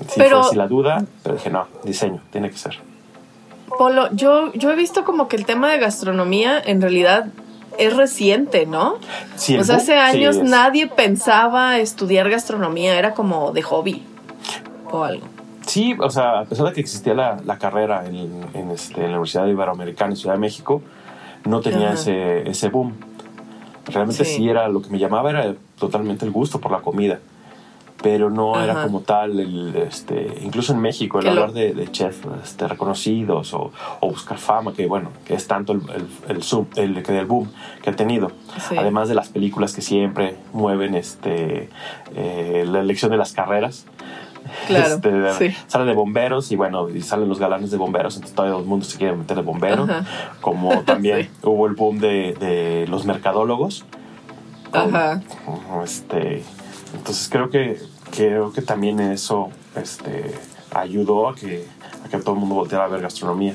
sí 0.08 0.14
Pero- 0.16 0.38
fue 0.40 0.46
así 0.48 0.56
la 0.56 0.66
duda, 0.68 1.04
pero 1.22 1.34
dije, 1.36 1.50
no, 1.50 1.66
diseño, 1.84 2.20
tiene 2.30 2.50
que 2.50 2.56
ser. 2.56 2.78
Polo, 3.78 4.08
yo, 4.12 4.52
yo 4.54 4.70
he 4.70 4.76
visto 4.76 5.04
como 5.04 5.28
que 5.28 5.36
el 5.36 5.46
tema 5.46 5.70
de 5.70 5.78
gastronomía 5.78 6.60
en 6.64 6.80
realidad 6.80 7.26
es 7.78 7.96
reciente, 7.96 8.66
¿no? 8.66 8.96
Sí, 9.36 9.54
el 9.54 9.60
o 9.60 9.64
sea, 9.64 9.76
boom, 9.76 9.82
hace 9.82 9.92
sí, 9.92 9.98
años 10.18 10.36
es- 10.36 10.42
nadie 10.42 10.86
pensaba 10.88 11.78
estudiar 11.78 12.28
gastronomía, 12.28 12.98
era 12.98 13.14
como 13.14 13.52
de 13.52 13.62
hobby 13.62 14.02
o 14.90 15.04
algo. 15.04 15.26
Sí, 15.66 15.94
o 16.00 16.10
sea, 16.10 16.40
a 16.40 16.44
pesar 16.46 16.66
de 16.66 16.72
que 16.72 16.80
existía 16.80 17.14
la, 17.14 17.36
la 17.44 17.58
carrera 17.58 18.04
en, 18.06 18.44
en, 18.54 18.70
este, 18.72 18.96
en 18.96 19.02
la 19.12 19.18
Universidad 19.18 19.46
Iberoamericana 19.46 20.10
en 20.12 20.16
Ciudad 20.16 20.34
de 20.34 20.40
México, 20.40 20.82
no 21.44 21.60
tenía 21.60 21.88
Ajá. 21.90 21.94
ese, 21.94 22.48
ese 22.50 22.68
boom. 22.70 22.94
Realmente 23.86 24.24
Sí. 24.24 24.36
sí. 24.36 24.48
era 24.48 24.68
lo 24.68 24.82
que 24.82 24.90
me 24.90 24.98
llamaba, 24.98 25.30
era 25.30 25.54
totalmente 25.78 26.24
el 26.24 26.32
gusto 26.32 26.60
por 26.60 26.72
la 26.72 26.78
comida. 26.80 27.20
Pero 28.02 28.30
no 28.30 28.58
era 28.62 28.82
como 28.82 29.00
tal, 29.00 29.38
el, 29.38 29.76
este, 29.76 30.38
incluso 30.42 30.72
en 30.72 30.80
México, 30.80 31.18
el 31.18 31.26
lo- 31.26 31.30
hablar 31.32 31.52
de, 31.52 31.74
de 31.74 31.86
chefs 31.92 32.20
este, 32.42 32.66
reconocidos 32.66 33.52
o, 33.52 33.72
o 34.00 34.08
buscar 34.08 34.38
fama, 34.38 34.72
que 34.72 34.86
bueno, 34.86 35.10
que 35.26 35.34
es 35.34 35.46
tanto 35.46 35.72
el, 35.74 35.82
el, 35.94 36.06
el, 36.28 36.42
zoom- 36.42 36.68
el, 36.76 37.02
del 37.02 37.26
boom 37.26 37.50
que 37.82 37.90
ha 37.90 37.96
tenido. 37.96 38.32
Sí. 38.68 38.76
Además 38.78 39.08
de 39.10 39.14
las 39.16 39.28
películas 39.28 39.74
que 39.74 39.82
siempre 39.82 40.36
mueven 40.54 40.94
este, 40.94 41.68
eh, 42.16 42.64
la 42.66 42.80
elección 42.80 43.10
de 43.10 43.18
las 43.18 43.32
carreras. 43.34 43.84
Claro, 44.66 44.94
Este, 44.94 45.50
sí. 45.50 45.56
Sale 45.66 45.84
de 45.84 45.92
bomberos 45.92 46.50
y 46.52 46.56
bueno, 46.56 46.88
y 46.88 47.02
salen 47.02 47.28
los 47.28 47.38
galanes 47.38 47.70
de 47.70 47.76
bomberos, 47.76 48.14
entonces 48.14 48.34
todo 48.34 48.58
el 48.60 48.64
mundo 48.64 48.86
se 48.86 48.96
quiere 48.96 49.14
meter 49.14 49.36
de 49.36 49.42
bombero. 49.42 49.82
Ajá. 49.84 50.04
Como 50.40 50.80
también 50.86 51.24
Sí. 51.24 51.28
hubo 51.42 51.66
el 51.66 51.74
boom 51.74 51.98
de, 51.98 52.32
de 52.40 52.86
los 52.88 53.04
mercadólogos. 53.04 53.84
con- 54.70 54.96
Ajá. 54.96 55.20
este, 55.84 56.42
entonces 56.94 57.28
creo 57.30 57.50
que, 57.50 57.78
creo 58.14 58.52
que 58.52 58.62
también 58.62 59.00
eso 59.00 59.50
este, 59.76 60.34
ayudó 60.74 61.28
a 61.28 61.34
que, 61.34 61.66
a 62.04 62.08
que 62.08 62.18
todo 62.18 62.34
el 62.34 62.40
mundo 62.40 62.54
volteara 62.54 62.84
a 62.84 62.88
ver 62.88 63.00
gastronomía. 63.02 63.54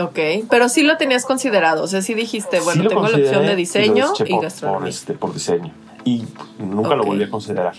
Ok, 0.00 0.18
pero 0.50 0.68
sí 0.68 0.82
lo 0.82 0.96
tenías 0.96 1.24
considerado, 1.24 1.84
o 1.84 1.86
sea, 1.86 2.02
sí 2.02 2.14
dijiste, 2.14 2.58
bueno, 2.60 2.72
Sí 2.78 2.82
lo 2.82 2.88
tengo 2.90 3.06
la 3.06 3.16
opción 3.16 3.42
de 3.42 3.46
y 3.46 3.50
lo 3.50 3.56
diseño 3.56 4.06
y 4.26 4.32
por, 4.32 4.42
gastronomía. 4.42 4.78
Por, 4.80 4.88
este, 4.88 5.12
por 5.14 5.32
diseño. 5.32 5.72
Y 6.04 6.24
nunca 6.58 6.96
lo 6.96 7.02
Ok. 7.02 7.08
volví 7.08 7.22
a 7.24 7.30
considerar. 7.30 7.74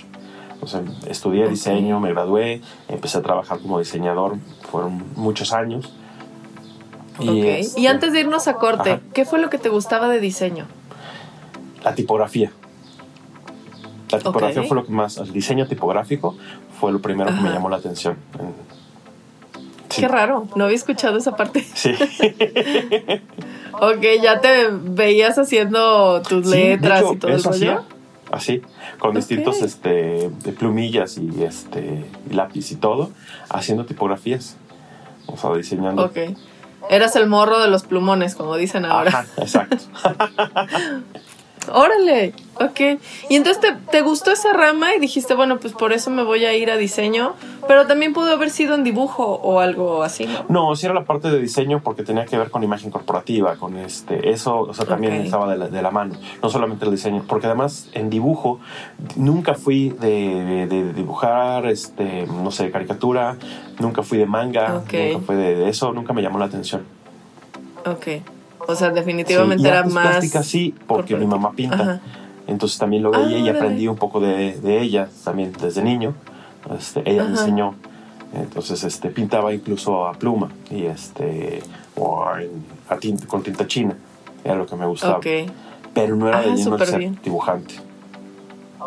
O 0.62 0.68
sea, 0.68 0.82
estudié 1.08 1.44
Ok. 1.44 1.50
diseño, 1.52 2.00
me 2.00 2.10
gradué, 2.12 2.62
empecé 2.88 3.18
a 3.18 3.22
trabajar 3.22 3.60
como 3.60 3.80
diseñador, 3.80 4.38
fueron 4.72 5.04
muchos 5.16 5.52
años. 5.52 5.94
Ok. 7.20 7.28
este, 7.30 7.80
Y 7.82 7.88
antes 7.88 8.14
de 8.14 8.22
irnos 8.22 8.48
a 8.48 8.54
corte, 8.56 8.92
Ajá. 8.92 9.02
¿qué 9.14 9.26
fue 9.26 9.40
lo 9.40 9.50
que 9.50 9.58
te 9.58 9.70
gustaba 9.70 10.08
de 10.08 10.20
diseño? 10.22 10.66
La 11.84 11.94
tipografía. 11.96 12.52
La 14.18 14.24
tipografía 14.24 14.64
fue 14.64 14.76
lo 14.78 14.86
que 14.86 14.92
más, 14.92 15.18
el 15.18 15.32
diseño 15.32 15.68
tipográfico 15.68 16.36
fue 16.80 16.92
lo 16.92 17.00
primero 17.02 17.34
que 17.34 17.42
me 17.42 17.50
llamó 17.50 17.70
la 17.70 17.78
atención. 17.78 18.18
Sí. 19.90 20.02
Qué 20.02 20.08
raro, 20.10 20.48
no 20.56 20.66
había 20.66 20.76
escuchado 20.76 21.18
esa 21.18 21.36
parte. 21.36 21.64
Sí. 21.74 21.92
Ok, 23.78 24.06
ya 24.24 24.40
te 24.40 24.70
veías 24.72 25.38
haciendo 25.38 26.22
tus 26.22 26.46
Sí, 26.50 26.52
letras 26.56 27.02
hecho, 27.02 27.14
y 27.14 27.18
todo 27.18 27.32
el 27.32 27.38
eso 27.38 27.50
rollo. 27.52 27.72
hacía, 27.74 27.82
así, 28.32 28.62
con 29.00 29.10
Ok. 29.10 29.18
distintos 29.18 29.62
este, 29.62 30.30
de 30.30 30.52
plumillas 30.54 31.18
y 31.18 31.44
este 31.44 32.06
lápiz 32.32 32.72
y 32.72 32.78
todo, 32.78 33.10
haciendo 33.50 33.86
tipografías. 33.86 34.56
O 35.28 35.36
sea, 35.36 35.54
diseñando. 35.56 36.06
Ok. 36.06 36.18
Eras 36.90 37.18
el 37.18 37.28
morro 37.28 37.60
de 37.60 37.68
los 37.68 37.84
plumones, 37.84 38.36
como 38.36 38.56
dicen 38.56 38.86
ahora. 38.86 39.10
Ajá, 39.10 39.26
exacto. 39.40 39.76
Órale, 41.74 42.34
ok. 42.56 43.00
Y 43.30 43.36
entonces 43.36 43.62
te, 43.62 43.74
te 43.92 44.02
gustó 44.02 44.32
esa 44.32 44.54
rama 44.54 44.94
y 44.96 45.00
dijiste, 45.00 45.34
bueno, 45.34 45.58
pues 45.60 45.74
por 45.74 45.94
eso 45.94 46.10
me 46.10 46.24
voy 46.24 46.46
a 46.46 46.54
ir 46.56 46.70
a 46.72 46.78
diseño, 46.78 47.34
pero 47.68 47.88
también 47.88 48.14
pudo 48.14 48.32
haber 48.32 48.50
sido 48.50 48.76
en 48.76 48.84
dibujo 48.84 49.24
o 49.26 49.60
algo 49.60 50.04
así, 50.04 50.26
¿no? 50.26 50.46
No, 50.50 50.76
sí 50.76 50.86
era 50.86 50.94
la 50.96 51.04
parte 51.06 51.30
de 51.30 51.40
diseño 51.40 51.82
porque 51.84 52.04
tenía 52.04 52.26
que 52.26 52.38
ver 52.38 52.50
con 52.52 52.64
imagen 52.64 52.92
corporativa, 52.92 53.56
con 53.56 53.78
este, 53.78 54.30
eso, 54.30 54.60
o 54.60 54.74
sea, 54.74 54.86
también 54.86 55.14
estaba 55.26 55.52
de 55.52 55.58
la, 55.58 55.68
de 55.68 55.82
la 55.82 55.92
mano, 55.92 56.16
no 56.42 56.50
solamente 56.50 56.86
el 56.86 56.92
diseño, 56.92 57.24
porque 57.28 57.48
además 57.48 57.90
en 57.94 58.10
dibujo 58.10 58.60
nunca 59.16 59.54
fui 59.56 59.90
de, 59.90 60.08
de- 60.44 60.68
de 60.68 60.94
dibujar, 60.94 61.66
este, 61.66 62.26
no 62.28 62.52
sé, 62.52 62.72
caricatura, 62.72 63.38
nunca 63.80 64.04
fui 64.04 64.18
de 64.18 64.26
manga, 64.26 64.84
nunca 65.14 65.26
fui 65.26 65.36
de, 65.36 65.56
de 65.56 65.70
eso, 65.70 65.92
nunca 65.94 66.14
me 66.14 66.22
llamó 66.22 66.40
la 66.40 66.46
atención. 66.46 66.84
Ok. 67.86 68.08
O 68.68 68.76
sea, 68.76 68.90
definitivamente 68.90 69.62
Sí, 69.64 69.68
y 69.68 69.70
era 69.70 69.80
artes 69.80 69.94
más... 69.94 70.08
plásticas 70.12 70.46
sí, 70.48 70.74
porque 70.88 71.16
mi 71.16 71.26
mamá 71.28 71.52
pinta. 71.52 71.76
Ajá. 71.76 72.00
Entonces 72.48 72.78
también 72.78 73.04
lo 73.04 73.14
Ah, 73.14 73.20
veía 73.20 73.38
y 73.40 73.44
órale. 73.44 73.58
aprendí 73.60 73.88
un 73.88 73.96
poco 73.96 74.20
de, 74.20 74.60
de 74.60 74.82
ella 74.82 75.10
también 75.24 75.52
desde 75.60 75.82
niño. 75.82 76.14
Este, 76.78 77.00
ella 77.10 77.24
me 77.24 77.34
Ajá. 77.34 77.42
enseñó. 77.42 77.76
Entonces 78.34 78.84
este, 78.84 79.10
pintaba 79.10 79.54
incluso 79.54 80.08
a 80.08 80.14
pluma 80.14 80.50
y 80.70 80.86
este, 80.86 81.64
o 81.96 82.26
en- 82.38 82.66
a 82.90 82.98
tinta- 82.98 83.26
con 83.28 83.42
tinta 83.44 83.66
china. 83.68 83.96
Era 84.44 84.56
lo 84.56 84.66
que 84.66 84.76
me 84.76 84.86
gustaba. 84.86 85.18
Ok, 85.18 85.26
Pero 85.94 86.16
no 86.16 86.28
era 86.28 86.40
Ah, 86.40 86.42
de 86.42 86.56
lleno 86.56 86.78
de 86.78 86.86
ser 86.86 87.00
bien. 87.00 87.20
dibujante. 87.24 87.76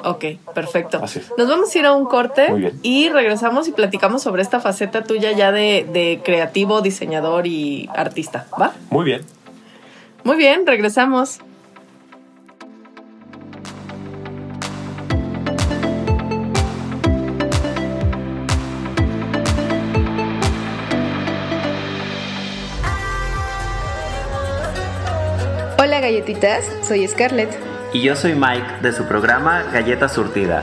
ok, 0.04 0.24
perfecto. 0.54 1.00
Así 1.02 1.18
es. 1.18 1.32
Nos 1.36 1.48
vamos 1.48 1.74
a 1.74 1.78
ir 1.78 1.86
a 1.86 1.92
un 1.92 2.04
corte 2.04 2.72
y 2.82 3.08
regresamos 3.08 3.66
y 3.66 3.72
platicamos 3.72 4.22
sobre 4.22 4.42
esta 4.42 4.60
faceta 4.60 5.02
tuya 5.02 5.32
ya 5.32 5.50
de, 5.50 5.88
de 5.92 6.20
creativo, 6.24 6.80
diseñador 6.82 7.46
y 7.48 7.88
artista, 7.96 8.46
¿va? 8.60 8.72
Muy 8.90 9.04
bien. 9.06 9.22
Muy 10.28 10.36
bien, 10.36 10.66
regresamos. 10.66 11.38
Hola 25.78 26.00
galletitas, 26.00 26.62
soy 26.82 27.08
Scarlett. 27.08 27.48
Y 27.94 28.02
yo 28.02 28.14
soy 28.14 28.34
Mike 28.34 28.82
de 28.82 28.92
su 28.92 29.04
programa 29.04 29.62
Galleta 29.72 30.10
Surtida. 30.10 30.62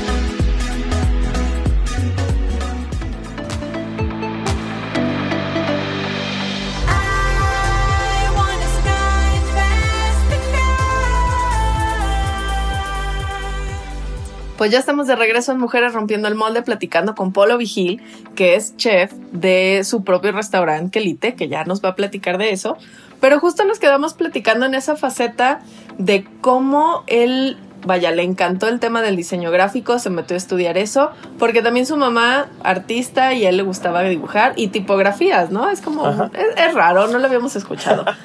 Pues 14.61 14.69
ya 14.69 14.77
estamos 14.77 15.07
de 15.07 15.15
regreso 15.15 15.51
en 15.51 15.57
Mujeres 15.57 15.93
Rompiendo 15.93 16.27
el 16.27 16.35
Molde 16.35 16.61
platicando 16.61 17.15
con 17.15 17.33
Polo 17.33 17.57
Vigil, 17.57 17.99
que 18.35 18.53
es 18.53 18.77
chef 18.77 19.11
de 19.31 19.81
su 19.83 20.03
propio 20.03 20.33
restaurante 20.33 20.91
Quelite, 20.91 21.33
que 21.33 21.47
ya 21.47 21.63
nos 21.63 21.83
va 21.83 21.89
a 21.89 21.95
platicar 21.95 22.37
de 22.37 22.51
eso. 22.51 22.77
Pero 23.19 23.39
justo 23.39 23.65
nos 23.65 23.79
quedamos 23.79 24.13
platicando 24.13 24.67
en 24.67 24.75
esa 24.75 24.95
faceta 24.95 25.61
de 25.97 26.27
cómo 26.41 27.03
él, 27.07 27.57
vaya, 27.85 28.11
le 28.11 28.23
encantó 28.23 28.67
el 28.67 28.79
tema 28.79 29.01
del 29.01 29.15
diseño 29.15 29.51
gráfico, 29.51 29.99
se 29.99 30.09
metió 30.09 30.35
a 30.35 30.37
estudiar 30.37 30.77
eso, 30.77 31.11
porque 31.39 31.61
también 31.61 31.85
su 31.85 31.97
mamá, 31.97 32.47
artista, 32.63 33.33
y 33.33 33.45
a 33.45 33.49
él 33.49 33.57
le 33.57 33.63
gustaba 33.63 34.03
dibujar 34.03 34.53
y 34.55 34.67
tipografías, 34.67 35.51
¿no? 35.51 35.69
Es 35.69 35.81
como, 35.81 36.07
es, 36.09 36.57
es 36.57 36.73
raro, 36.73 37.07
no 37.07 37.19
lo 37.19 37.25
habíamos 37.25 37.55
escuchado. 37.55 38.05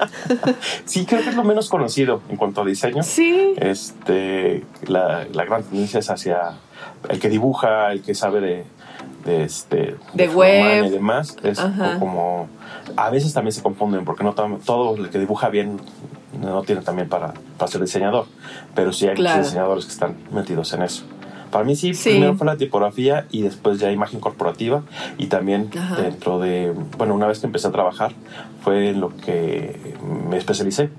Sí, 0.85 1.05
creo 1.05 1.21
que 1.21 1.29
es 1.29 1.35
lo 1.35 1.43
menos 1.43 1.69
conocido 1.69 2.21
en 2.29 2.37
cuanto 2.37 2.61
a 2.61 2.65
diseño. 2.65 3.03
Sí, 3.03 3.53
Este, 3.57 4.65
la, 4.87 5.25
la 5.31 5.45
gran 5.45 5.63
tendencia 5.63 5.99
es 5.99 6.09
hacia 6.09 6.53
el 7.09 7.19
que 7.19 7.29
dibuja, 7.29 7.91
el 7.91 8.01
que 8.01 8.15
sabe 8.15 8.41
de, 8.41 8.63
de, 9.25 9.43
este, 9.43 9.95
De 10.13 10.25
Froman 10.27 10.35
web. 10.37 10.85
y 10.85 10.89
demás. 10.89 11.37
Es 11.43 11.59
como. 11.99 12.49
A 12.95 13.09
veces 13.09 13.33
también 13.33 13.51
se 13.51 13.61
confunden 13.61 14.05
porque 14.05 14.23
no 14.23 14.33
todo 14.33 14.95
el 14.95 15.09
que 15.09 15.19
dibuja 15.19 15.49
bien 15.49 15.79
no 16.39 16.61
tiene 16.63 16.81
también 16.81 17.09
para, 17.09 17.33
para 17.57 17.71
ser 17.71 17.81
diseñador. 17.81 18.25
Pero 18.75 18.91
sí 18.93 19.07
hay 19.07 19.15
Claro. 19.15 19.43
diseñadores 19.43 19.85
que 19.85 19.91
están 19.91 20.15
metidos 20.31 20.73
en 20.73 20.81
eso. 20.83 21.03
Para 21.51 21.63
mí 21.63 21.75
sí, 21.77 21.93
Sí. 21.93 22.09
primero 22.11 22.35
fue 22.35 22.45
la 22.45 22.57
tipografía 22.57 23.25
y 23.31 23.41
después 23.41 23.79
ya 23.79 23.89
imagen 23.91 24.19
corporativa 24.19 24.83
y 25.17 25.27
también 25.27 25.69
Ajá. 25.77 25.95
dentro 26.01 26.39
de, 26.39 26.73
bueno, 26.97 27.15
una 27.15 27.25
vez 27.27 27.39
que 27.39 27.45
empecé 27.45 27.67
a 27.69 27.71
trabajar 27.71 28.11
fue 28.63 28.89
en 28.89 28.99
lo 28.99 29.15
que 29.15 29.95
me 30.29 30.37
especialicé 30.37 30.89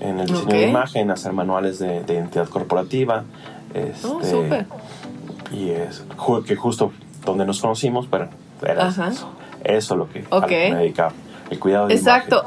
en 0.00 0.20
el 0.20 0.26
diseño 0.26 0.48
de 0.54 0.64
Ok. 0.64 0.68
imagen, 0.70 1.10
hacer 1.10 1.32
manuales 1.32 1.78
de, 1.78 2.02
de 2.04 2.14
identidad 2.14 2.46
corporativa. 2.48 3.24
Este, 3.72 4.66
Oh. 4.68 5.54
Y 5.54 5.70
es 5.70 6.04
que 6.46 6.56
justo 6.56 6.92
donde 7.24 7.46
nos 7.46 7.60
conocimos, 7.60 8.06
pero 8.10 8.28
era 8.66 8.88
Ajá. 8.88 9.08
eso, 9.08 9.30
eso 9.64 9.96
lo 9.96 10.08
que, 10.10 10.20
a 10.20 10.22
lo 10.30 10.36
Ok. 10.38 10.46
que 10.46 10.70
me 10.72 10.76
dedicaba, 10.80 11.12
el 11.50 11.58
cuidado 11.58 11.88
de 11.88 11.94
Exacto. 11.94 12.42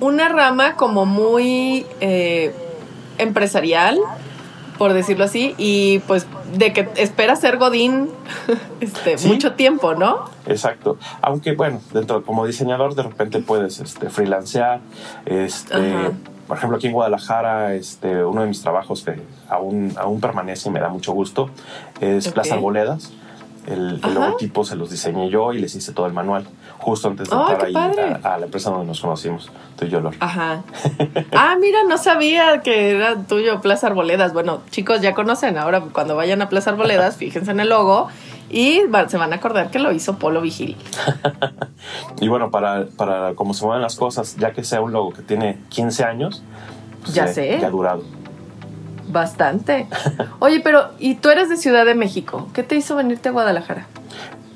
Una 0.00 0.28
rama 0.28 0.76
como 0.76 1.04
muy 1.06 1.86
eh, 2.00 2.54
empresarial, 3.18 3.98
por 4.78 4.92
decirlo 4.94 5.24
así, 5.24 5.54
y 5.58 5.98
pues 6.00 6.26
de 6.54 6.72
que 6.72 6.88
espera 6.96 7.36
ser 7.36 7.58
Godín 7.58 8.08
este, 8.80 9.18
Sí. 9.18 9.28
mucho 9.28 9.52
tiempo, 9.52 9.94
¿no? 9.94 10.24
Exacto. 10.46 10.96
Aunque 11.20 11.52
bueno, 11.52 11.80
dentro 11.92 12.22
como 12.24 12.46
diseñador 12.46 12.94
de 12.94 13.02
repente 13.02 13.40
puedes 13.40 13.78
este, 13.80 14.08
freelancear. 14.08 14.80
Este, 15.26 15.74
Ajá. 15.74 16.12
por 16.48 16.56
ejemplo, 16.56 16.78
aquí 16.78 16.86
en 16.86 16.94
Guadalajara, 16.94 17.74
este, 17.74 18.24
uno 18.24 18.40
de 18.40 18.48
mis 18.48 18.62
trabajos 18.62 19.04
que 19.04 19.20
aún, 19.48 19.92
aún 19.98 20.20
permanece 20.20 20.70
y 20.70 20.72
me 20.72 20.80
da 20.80 20.88
mucho 20.88 21.12
gusto 21.12 21.50
es 22.00 22.26
Ok. 22.28 22.34
Plaza 22.34 22.54
Arboledas. 22.54 23.12
El, 23.66 24.00
logotipo 24.00 24.64
se 24.64 24.74
los 24.74 24.90
diseñé 24.90 25.28
yo 25.30 25.52
y 25.52 25.58
les 25.58 25.74
hice 25.74 25.92
todo 25.92 26.06
el 26.06 26.12
manual, 26.12 26.46
justo 26.78 27.08
antes 27.08 27.28
de 27.28 27.36
¡Ay, 27.36 27.52
entrar 27.52 27.66
ahí 27.66 28.20
a, 28.22 28.34
a 28.34 28.38
la 28.38 28.46
empresa 28.46 28.70
donde 28.70 28.86
nos 28.86 29.00
conocimos, 29.00 29.50
tú 29.78 29.84
y 29.84 29.90
yo, 29.90 30.00
Lor. 30.00 30.14
Ajá. 30.20 30.62
Ah, 31.32 31.56
mira, 31.60 31.80
no 31.88 31.96
sabía 31.98 32.60
que 32.62 32.90
era 32.90 33.22
tuyo 33.22 33.60
Plaza 33.60 33.86
Arboledas. 33.88 34.32
Bueno, 34.32 34.60
chicos, 34.70 35.00
ya 35.00 35.14
conocen. 35.14 35.58
Ahora, 35.58 35.80
cuando 35.92 36.16
vayan 36.16 36.42
a 36.42 36.48
Plaza 36.48 36.70
Arboledas, 36.70 37.16
fíjense 37.18 37.50
en 37.50 37.60
el 37.60 37.68
logo 37.68 38.08
y 38.50 38.80
se 39.08 39.16
van 39.16 39.32
a 39.32 39.36
acordar 39.36 39.70
que 39.70 39.78
lo 39.78 39.92
hizo 39.92 40.18
Polo 40.18 40.40
Vigil. 40.40 40.76
Y 42.20 42.28
bueno, 42.28 42.50
para, 42.50 42.86
para 42.96 43.34
cómo 43.34 43.54
se 43.54 43.64
mueven 43.64 43.80
las 43.82 43.96
cosas, 43.96 44.36
ya 44.36 44.52
que 44.52 44.64
sea 44.64 44.82
un 44.82 44.92
logo 44.92 45.12
que 45.12 45.22
tiene 45.22 45.58
15 45.70 46.04
años, 46.04 46.42
pues 47.02 47.14
Ya 47.14 47.26
ya, 47.26 47.32
sé. 47.32 47.58
ya 47.60 47.68
ha 47.68 47.70
durado. 47.70 48.02
Bastante. 49.12 49.86
Oye, 50.38 50.60
pero, 50.60 50.90
¿y 50.98 51.14
tú 51.16 51.30
eres 51.30 51.48
de 51.48 51.56
Ciudad 51.56 51.84
de 51.84 51.94
México? 51.94 52.48
¿Qué 52.52 52.62
te 52.62 52.76
hizo 52.76 52.96
venirte 52.96 53.28
a 53.28 53.32
Guadalajara? 53.32 53.86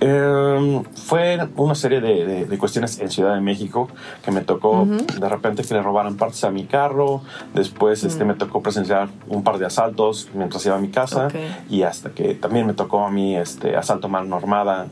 Eh, 0.00 0.82
fue 0.96 1.38
una 1.56 1.74
serie 1.74 2.00
de, 2.00 2.26
de- 2.26 2.44
de 2.44 2.58
cuestiones 2.58 2.98
en 2.98 3.10
Ciudad 3.10 3.34
de 3.34 3.40
México 3.40 3.88
que 4.24 4.32
me 4.32 4.40
tocó 4.42 4.84
de 4.86 5.28
repente 5.28 5.62
que 5.62 5.72
le 5.72 5.80
robaran 5.82 6.16
partes 6.16 6.42
a 6.44 6.50
mi 6.50 6.64
carro. 6.64 7.22
Después 7.54 8.04
este, 8.04 8.24
Mm. 8.24 8.28
me 8.28 8.34
tocó 8.34 8.60
presenciar 8.62 9.08
un 9.28 9.42
par 9.44 9.58
de 9.58 9.66
asaltos 9.66 10.28
mientras 10.34 10.66
iba 10.66 10.76
a 10.76 10.78
mi 10.78 10.88
casa. 10.88 11.28
Y 11.70 11.82
hasta 11.84 12.10
que 12.10 12.34
también 12.34 12.66
me 12.66 12.74
tocó 12.74 13.04
a 13.06 13.10
mí 13.10 13.36
este 13.36 13.76
asalto 13.76 14.08
mal 14.08 14.28
normada 14.28 14.86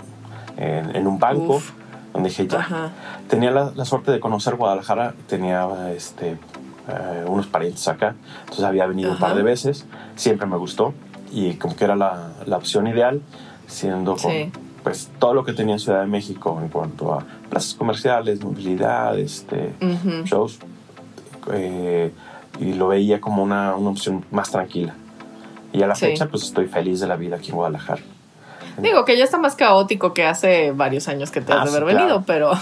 en, 0.57 0.95
en 0.97 1.07
un 1.07 1.19
banco. 1.19 1.57
Uf. 1.57 1.73
Donde 2.15 2.29
dije 2.29 2.47
ya. 2.47 2.59
Ajá. 2.61 2.91
Tenía 3.29 3.51
la, 3.51 3.73
la 3.75 3.85
suerte 3.87 4.13
de 4.13 4.21
conocer 4.21 4.57
Guadalajara. 4.57 5.15
Tenía 5.29 5.67
este, 5.95 6.37
eh, 6.89 7.25
unos 7.27 7.47
parientes 7.47 7.87
acá. 7.89 8.15
Entonces 8.41 8.65
había 8.65 8.87
venido 8.87 9.13
un 9.13 9.19
par 9.19 9.31
Ajá. 9.31 9.39
de 9.39 9.43
veces. 9.45 9.87
Siempre 10.17 10.47
me 10.47 10.57
gustó. 10.57 10.95
Y 11.33 11.55
como 11.55 11.75
que 11.77 11.85
era 11.85 11.97
la, 11.97 12.33
la 12.47 12.57
opción 12.57 12.87
ideal. 12.87 13.21
Siendo 13.67 14.17
con, 14.17 14.31
Sí. 14.33 14.51
pues 14.83 15.11
todo 15.19 15.33
lo 15.33 15.45
que 15.45 15.53
tenía 15.55 15.75
en 15.75 15.81
Ciudad 15.81 16.01
de 16.03 16.07
México 16.07 16.59
en 16.61 16.69
cuanto 16.69 17.15
a 17.15 17.25
plazas 17.49 17.73
comerciales, 17.75 18.43
movilidad, 18.45 19.19
este, 19.19 19.73
Ujú. 19.81 20.25
shows, 20.25 20.59
eh, 21.53 22.13
y 22.61 22.75
lo 22.75 22.89
veía 22.89 23.21
como 23.21 23.43
una, 23.43 23.75
una 23.77 23.91
opción 23.91 24.25
más 24.31 24.51
tranquila. 24.51 24.95
Y 25.73 25.83
a 25.83 25.87
la 25.87 25.95
Sí. 25.95 26.07
fecha, 26.07 26.29
pues 26.29 26.43
estoy 26.43 26.67
feliz 26.67 27.01
de 27.01 27.07
la 27.07 27.17
vida 27.17 27.37
aquí 27.37 27.49
en 27.51 27.57
Guadalajara. 27.57 28.03
Digo 28.79 29.05
que 29.05 29.17
ya 29.19 29.25
está 29.25 29.39
más 29.39 29.55
caótico 29.55 30.15
que 30.15 30.25
hace 30.25 30.73
varios 30.73 31.09
años 31.09 31.31
que 31.31 31.41
te 31.41 31.53
has 31.53 31.59
Ah, 31.61 31.65
de 31.65 31.71
sí, 31.71 31.77
haber 31.77 31.91
claro. 31.91 31.99
venido, 32.01 32.25
pero, 32.27 32.53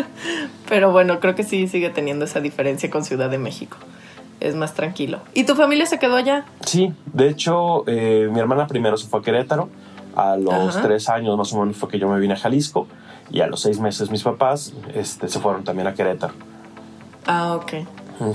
pero 0.68 0.92
bueno, 0.92 1.20
creo 1.20 1.34
que 1.34 1.42
sí 1.44 1.68
sigue 1.68 1.90
teniendo 1.90 2.24
esa 2.24 2.40
diferencia 2.40 2.90
con 2.90 3.04
Ciudad 3.04 3.30
de 3.30 3.38
México. 3.38 3.76
Es 4.40 4.54
más 4.54 4.74
tranquilo. 4.74 5.20
¿Y 5.34 5.44
tu 5.44 5.54
familia 5.54 5.86
se 5.86 5.98
quedó 5.98 6.16
allá? 6.16 6.44
Sí, 6.64 6.92
de 7.12 7.28
hecho, 7.28 7.84
eh, 7.86 8.28
mi 8.30 8.38
hermana 8.38 8.66
primero 8.66 8.96
se 8.96 9.06
fue 9.08 9.20
a 9.20 9.22
Querétaro. 9.22 9.68
A 10.14 10.36
los 10.36 10.76
Ajá. 10.76 10.82
tres 10.82 11.08
años 11.08 11.36
más 11.36 11.52
o 11.52 11.60
menos 11.60 11.76
fue 11.76 11.88
que 11.88 11.98
yo 11.98 12.08
me 12.08 12.18
vine 12.20 12.34
a 12.34 12.36
Jalisco. 12.36 12.86
Y 13.30 13.40
a 13.40 13.46
los 13.46 13.60
seis 13.60 13.80
meses 13.80 14.10
mis 14.10 14.22
papás 14.22 14.72
este, 14.94 15.28
se 15.28 15.40
fueron 15.40 15.64
también 15.64 15.88
a 15.88 15.94
Querétaro. 15.94 16.34
Ah, 17.26 17.54
ok. 17.56 17.72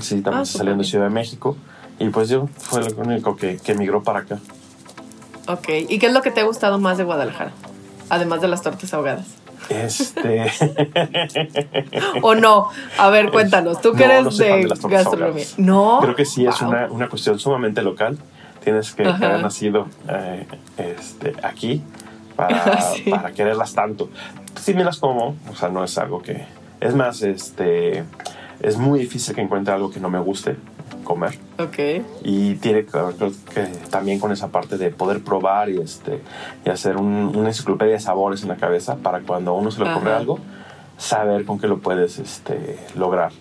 Sí, 0.00 0.20
también 0.22 0.42
Ah, 0.42 0.44
se 0.44 0.58
salieron 0.58 0.78
de 0.78 0.84
Ciudad 0.84 1.04
de 1.06 1.10
México. 1.10 1.56
Y 1.98 2.08
pues 2.08 2.28
yo 2.28 2.48
fue 2.58 2.82
lo 2.88 2.96
único 3.02 3.36
que, 3.36 3.56
que 3.58 3.72
emigró 3.72 4.02
para 4.02 4.20
acá. 4.20 4.38
Ok. 5.48 5.68
¿Y 5.88 5.98
qué 5.98 6.06
es 6.06 6.12
lo 6.12 6.22
que 6.22 6.30
te 6.30 6.40
ha 6.40 6.44
gustado 6.44 6.78
más 6.78 6.98
de 6.98 7.04
Guadalajara? 7.04 7.52
Además 8.08 8.40
de 8.40 8.48
las 8.48 8.62
tortas 8.62 8.92
ahogadas. 8.94 9.26
Este. 9.68 10.50
¿O 12.22 12.34
no? 12.34 12.68
A 12.98 13.10
ver, 13.10 13.30
cuéntanos. 13.30 13.80
Tú 13.80 13.92
que 13.92 14.06
No, 14.06 14.12
eres 14.12 14.24
no 14.24 14.30
de, 14.30 14.62
gastronomía. 14.88 15.04
ahogadas. 15.04 15.58
No. 15.58 15.98
Creo 16.02 16.16
que 16.16 16.24
sí 16.24 16.46
es 16.46 16.60
una, 16.60 16.88
una 16.90 17.08
cuestión 17.08 17.38
sumamente 17.38 17.82
local. 17.82 18.18
Tienes 18.62 18.92
que, 18.92 19.04
haber 19.04 19.42
nacido 19.42 19.88
eh, 20.08 20.46
este, 20.76 21.34
aquí 21.42 21.82
para, 22.36 22.80
Sí. 22.94 23.10
para 23.10 23.32
quererlas 23.32 23.74
tanto. 23.74 24.08
Sí 24.60 24.74
me 24.74 24.84
las 24.84 24.98
como, 24.98 25.36
o 25.50 25.56
sea, 25.56 25.68
no 25.68 25.82
es 25.82 25.96
algo 25.98 26.22
que... 26.22 26.44
Es 26.80 26.94
más, 26.94 27.22
este, 27.22 28.04
es 28.60 28.76
muy 28.76 29.00
difícil 29.00 29.34
que 29.34 29.40
encuentre 29.40 29.74
algo 29.74 29.90
que 29.90 30.00
no 30.00 30.10
me 30.10 30.18
guste 30.18 30.56
comer. 31.12 31.38
Ok. 31.58 32.04
Y 32.24 32.54
tiene 32.56 32.84
que 32.86 32.96
ver 32.98 33.14
creo 33.16 33.32
que 33.54 33.62
también 33.90 34.18
con 34.20 34.32
esa 34.32 34.48
parte 34.48 34.78
de 34.78 34.90
poder 34.90 35.22
probar 35.22 35.68
y, 35.68 35.78
este, 35.80 36.20
y 36.64 36.70
hacer 36.70 36.96
un- 36.96 37.32
una 37.36 37.48
enciclopedia 37.48 37.94
de 37.94 38.00
sabores 38.00 38.42
en 38.42 38.48
la 38.48 38.56
cabeza 38.56 38.96
para 38.96 39.20
cuando 39.20 39.50
a 39.50 39.54
uno 39.54 39.70
se 39.70 39.82
le 39.82 39.90
ocurre 39.90 40.10
Ajá. 40.10 40.18
algo, 40.20 40.38
saber 40.96 41.44
con 41.44 41.58
qué 41.58 41.66
lo 41.68 41.78
puedes 41.80 42.18
este, 42.18 42.78
lograr. 42.96 43.32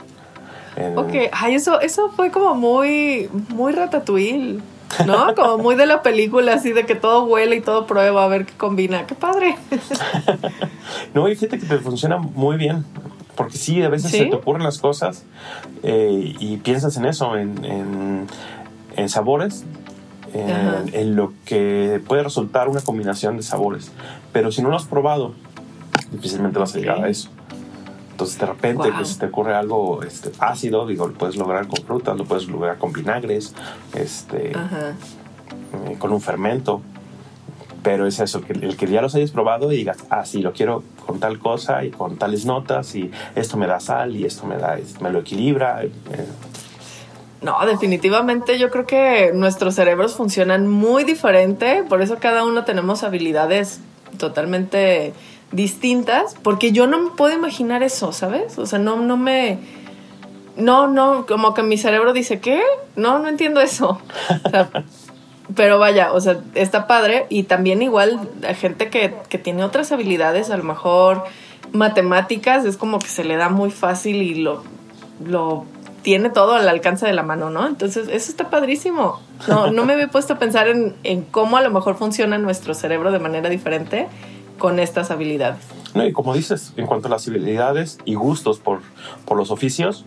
En- 0.76 0.98
Ok. 0.98 1.14
Ay, 1.32 1.56
eso, 1.56 1.80
eso 1.82 2.10
fue 2.12 2.32
como 2.32 2.56
muy, 2.56 3.30
muy 3.50 3.72
ratatouille. 3.74 4.60
¿No? 5.06 5.34
Como 5.36 5.58
muy 5.58 5.76
de 5.76 5.86
la 5.86 6.02
película, 6.02 6.56
así 6.56 6.74
de 6.74 6.86
que 6.86 6.96
todo 6.96 7.24
huele 7.24 7.56
y 7.56 7.62
todo 7.62 7.88
prueba 7.88 8.26
a 8.26 8.28
ver 8.28 8.46
qué 8.46 8.52
combina. 8.58 9.06
¡Qué 9.08 9.16
padre! 9.16 9.56
No, 11.14 11.28
y 11.30 11.36
fíjate 11.36 11.60
que 11.60 11.66
te 11.66 11.78
funciona 11.78 12.18
muy 12.18 12.58
bien. 12.58 12.86
Porque 13.36 13.58
sí, 13.58 13.82
a 13.82 13.89
veces 13.89 14.12
¿Sí? 14.12 14.17
se 14.20 14.26
te 14.26 14.36
ocurren 14.36 14.63
las 14.63 14.78
cosas 14.80 15.24
eh, 15.84 16.36
y 16.39 16.58
piensas 16.58 16.98
en 16.98 17.06
eso, 17.06 17.36
en, 17.38 17.63
en- 17.65 18.28
en 18.98 19.10
sabores, 19.10 19.63
en, 20.34 21.15
lo 21.15 21.34
que 21.46 22.02
puede 22.08 22.24
resultar 22.24 22.67
una 22.70 22.82
combinación 22.82 23.38
de 23.38 23.44
sabores. 23.44 23.91
Pero 24.34 24.52
si 24.52 24.62
no 24.62 24.70
lo 24.70 24.76
has 24.76 24.86
probado, 24.86 25.34
difícilmente 26.12 26.60
vas 26.60 26.76
a 26.76 26.78
llegar 26.80 27.04
a 27.04 27.10
eso. 27.10 27.30
Entonces, 28.12 28.38
de 28.39 28.46
repente, 28.46 28.89
Wow. 28.89 28.98
pues, 28.98 29.10
si 29.10 29.20
te 29.20 29.26
ocurre 29.28 29.56
algo 29.56 30.04
este, 30.04 30.32
ácido, 30.39 30.86
digo, 30.86 31.08
lo 31.08 31.13
puedes 31.13 31.36
lograr 31.38 31.67
con 31.67 31.84
frutas, 31.86 32.17
lo 32.17 32.26
puedes 32.26 32.48
lograr 32.48 32.78
con 32.78 32.94
vinagres, 32.94 33.54
este, 33.96 34.52
eh, 34.52 35.96
con 35.98 36.12
un 36.13 36.22
fermento. 36.22 36.82
Pero 37.84 38.06
es 38.06 38.20
eso, 38.20 38.41
que 38.41 38.54
el 38.54 38.78
que 38.78 38.86
ya 38.88 39.02
los 39.02 39.15
hayas 39.15 39.32
probado 39.32 39.72
y 39.72 39.78
digas, 39.78 39.98
ah, 40.12 40.24
sí, 40.26 40.41
lo 40.41 40.54
quiero 40.54 40.84
con 41.06 41.20
tal 41.20 41.39
cosa 41.39 41.84
y 41.84 41.89
con 41.89 42.17
tales 42.17 42.46
notas 42.46 42.94
y 42.96 43.10
esto 43.36 43.58
me 43.58 43.65
da 43.65 43.80
sal 43.80 44.15
y 44.15 44.26
esto 44.26 44.46
me 44.46 44.58
da, 44.58 44.78
me 45.00 45.10
lo 45.10 45.20
equilibra. 45.20 45.84
eh, 45.84 45.89
No, 47.41 47.58
definitivamente 47.65 48.60
yo 48.60 48.70
creo 48.70 48.86
que 48.86 49.32
nuestros 49.34 49.74
cerebros 49.74 50.13
funcionan 50.13 50.67
muy 50.67 51.04
diferente, 51.04 51.84
por 51.89 52.04
eso 52.04 52.17
cada 52.20 52.46
uno 52.46 52.65
tenemos 52.65 53.02
habilidades 53.04 53.80
totalmente 54.20 55.13
distintas, 55.52 56.36
porque 56.44 56.72
yo 56.72 56.86
no 56.86 57.00
me 57.02 57.10
puedo 57.12 57.34
imaginar 57.36 57.82
eso, 57.82 58.12
¿sabes? 58.12 58.60
O 58.60 58.65
sea, 58.67 58.78
no, 58.80 58.98
no 58.98 59.17
me... 59.17 59.58
No, 60.56 60.88
no, 60.88 61.26
como 61.26 61.54
que 61.56 61.63
mi 61.63 61.78
cerebro 61.78 62.13
dice, 62.13 62.39
¿qué? 62.39 62.62
No, 62.96 63.17
no 63.20 63.28
entiendo 63.28 63.60
eso. 63.60 64.00
O 64.46 64.50
sea, 64.50 64.70
pero 65.56 65.80
vaya, 65.80 66.14
o 66.14 66.22
sea, 66.22 66.40
está 66.56 66.88
padre 66.88 67.26
y 67.30 67.44
también 67.44 67.82
igual 67.82 68.30
a 68.48 68.54
gente 68.54 68.90
que, 68.90 69.16
que 69.30 69.38
tiene 69.38 69.64
otras 69.64 69.92
habilidades, 69.92 70.50
a 70.50 70.58
lo 70.58 70.64
mejor 70.64 71.24
matemáticas, 71.74 72.66
es 72.66 72.78
como 72.78 73.00
que 73.00 73.08
se 73.08 73.24
le 73.24 73.36
da 73.36 73.50
muy 73.50 73.72
fácil 73.72 74.22
y 74.22 74.36
lo, 74.36 74.64
lo 75.26 75.66
tiene 76.02 76.30
todo 76.30 76.56
al 76.56 76.68
alcance 76.68 77.06
de 77.06 77.14
la 77.14 77.24
mano, 77.24 77.50
¿no? 77.50 77.68
Entonces, 77.68 78.08
eso 78.08 78.32
está 78.32 78.50
padrísimo. 78.50 79.20
No, 79.48 79.72
no 79.72 79.86
me 79.86 79.94
había 79.94 80.08
puesto 80.08 80.34
a 80.34 80.40
pensar 80.40 80.68
en, 80.68 80.96
en 81.04 81.24
cómo 81.24 81.58
a 81.58 81.62
lo 81.62 81.70
mejor 81.70 81.96
funciona 81.96 82.38
nuestro 82.38 82.74
cerebro 82.74 83.12
de 83.12 83.20
manera 83.20 83.50
diferente 83.50 84.08
con 84.58 84.80
estas 84.80 85.12
habilidades. 85.12 85.64
No, 85.94 86.06
y 86.06 86.14
como 86.14 86.34
dices, 86.34 86.74
en 86.78 86.88
cuanto 86.88 87.08
a 87.08 87.12
las 87.12 87.28
habilidades 87.28 88.00
y 88.06 88.16
gustos 88.16 88.60
por, 88.60 88.82
por 89.26 89.38
los 89.38 89.52
oficios, 89.52 90.06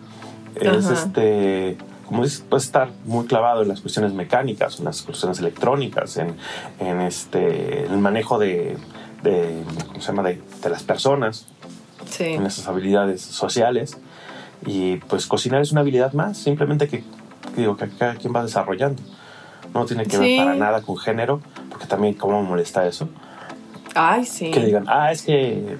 es 0.56 0.86
Ajá. 0.86 0.94
este, 0.94 1.76
como 2.06 2.22
dices, 2.24 2.44
puedes 2.48 2.64
estar 2.64 2.90
muy 3.04 3.26
clavado 3.26 3.62
en 3.62 3.68
las 3.68 3.80
cuestiones 3.80 4.12
mecánicas, 4.12 4.78
en 4.78 4.84
las 4.86 5.02
cuestiones 5.02 5.38
electrónicas, 5.38 6.16
en, 6.16 6.36
en 6.80 7.00
este, 7.00 7.84
el 7.84 7.98
manejo 7.98 8.38
de, 8.38 8.76
de, 9.22 9.62
¿cómo 9.88 10.00
se 10.00 10.06
llama? 10.08 10.22
de, 10.22 10.40
de 10.62 10.70
las 10.70 10.82
personas, 10.82 11.46
Sí. 12.06 12.24
en 12.24 12.44
esas 12.46 12.66
habilidades 12.68 13.22
sociales. 13.22 13.96
Y 14.66 14.96
pues 14.96 15.26
cocinar 15.26 15.60
es 15.62 15.72
una 15.72 15.80
habilidad 15.80 16.12
más, 16.12 16.36
simplemente 16.38 16.86
que, 16.88 17.02
digo 17.56 17.76
que 17.76 17.88
cada 17.88 18.14
quien 18.16 18.34
va 18.34 18.42
desarrollando. 18.42 19.02
No 19.72 19.84
tiene 19.86 20.04
que 20.04 20.16
Sí. 20.16 20.18
ver 20.18 20.38
para 20.44 20.54
nada 20.54 20.82
con 20.82 20.96
género, 20.96 21.40
porque 21.70 21.86
también 21.86 22.14
cómo 22.14 22.42
me 22.42 22.48
molesta 22.48 22.86
eso. 22.86 23.08
Ay, 23.94 24.24
sí. 24.24 24.50
Que 24.50 24.60
digan, 24.60 24.84
ah, 24.88 25.10
es 25.12 25.22
que 25.22 25.76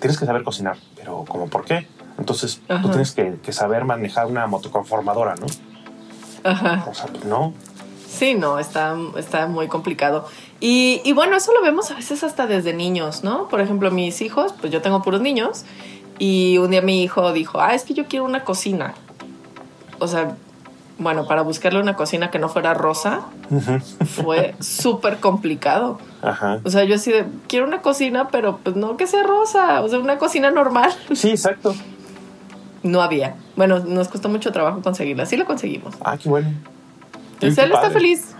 tienes 0.00 0.18
que 0.18 0.26
saber 0.26 0.42
cocinar, 0.42 0.76
pero 0.96 1.24
¿cómo 1.28 1.46
por 1.48 1.64
qué? 1.64 1.86
Entonces 2.18 2.60
Ajá. 2.68 2.82
tú 2.82 2.88
tienes 2.88 3.12
que, 3.12 3.38
que 3.42 3.52
saber 3.52 3.84
manejar 3.84 4.26
una 4.26 4.46
motoconformadora, 4.46 5.36
¿no? 5.36 5.46
Ajá. 6.44 6.84
O 6.90 6.94
sea, 6.94 7.06
pues 7.06 7.24
no. 7.24 7.52
Sí, 8.08 8.34
no, 8.34 8.58
está, 8.58 8.96
está 9.16 9.46
muy 9.46 9.68
complicado. 9.68 10.26
Y, 10.60 11.00
y 11.04 11.12
bueno, 11.12 11.36
eso 11.36 11.52
lo 11.52 11.62
vemos 11.62 11.90
a 11.90 11.94
veces 11.94 12.24
hasta 12.24 12.46
desde 12.46 12.74
niños, 12.74 13.22
¿no? 13.22 13.48
Por 13.48 13.60
ejemplo, 13.60 13.90
mis 13.90 14.20
hijos, 14.22 14.52
pues 14.60 14.72
yo 14.72 14.82
tengo 14.82 15.02
puros 15.02 15.20
niños, 15.20 15.64
y 16.18 16.58
un 16.58 16.70
día 16.70 16.82
mi 16.82 17.02
hijo 17.02 17.32
dijo, 17.32 17.60
ah, 17.60 17.74
es 17.74 17.84
que 17.84 17.94
yo 17.94 18.06
quiero 18.06 18.24
una 18.24 18.44
cocina. 18.44 18.94
O 20.00 20.08
sea, 20.08 20.34
bueno, 20.98 21.26
para 21.26 21.42
buscarle 21.42 21.80
una 21.80 21.94
cocina 21.94 22.30
que 22.30 22.38
no 22.38 22.48
fuera 22.48 22.74
rosa, 22.74 23.22
fue 24.06 24.54
súper 24.60 25.18
complicado. 25.18 25.98
Ajá. 26.22 26.60
O 26.64 26.70
sea, 26.70 26.84
yo 26.84 26.96
así 26.96 27.12
de, 27.12 27.24
quiero 27.46 27.66
una 27.66 27.82
cocina, 27.82 28.28
pero 28.28 28.58
pues 28.58 28.74
no 28.74 28.96
que 28.96 29.06
sea 29.06 29.22
rosa, 29.22 29.80
o 29.82 29.88
sea, 29.88 30.00
una 30.00 30.18
cocina 30.18 30.50
normal. 30.50 30.92
Sí, 31.14 31.30
exacto. 31.30 31.74
No 32.88 33.02
había. 33.02 33.34
Bueno, 33.56 33.80
nos 33.80 34.08
costó 34.08 34.28
mucho 34.28 34.52
trabajo 34.52 34.80
conseguirla, 34.82 35.26
sí 35.26 35.36
la 35.36 35.44
conseguimos. 35.44 35.94
Ah, 36.04 36.16
qué 36.16 36.28
bueno. 36.28 36.48
Entonces 37.34 37.58
él 37.64 37.72
está 37.72 37.90
feliz. 37.90 38.34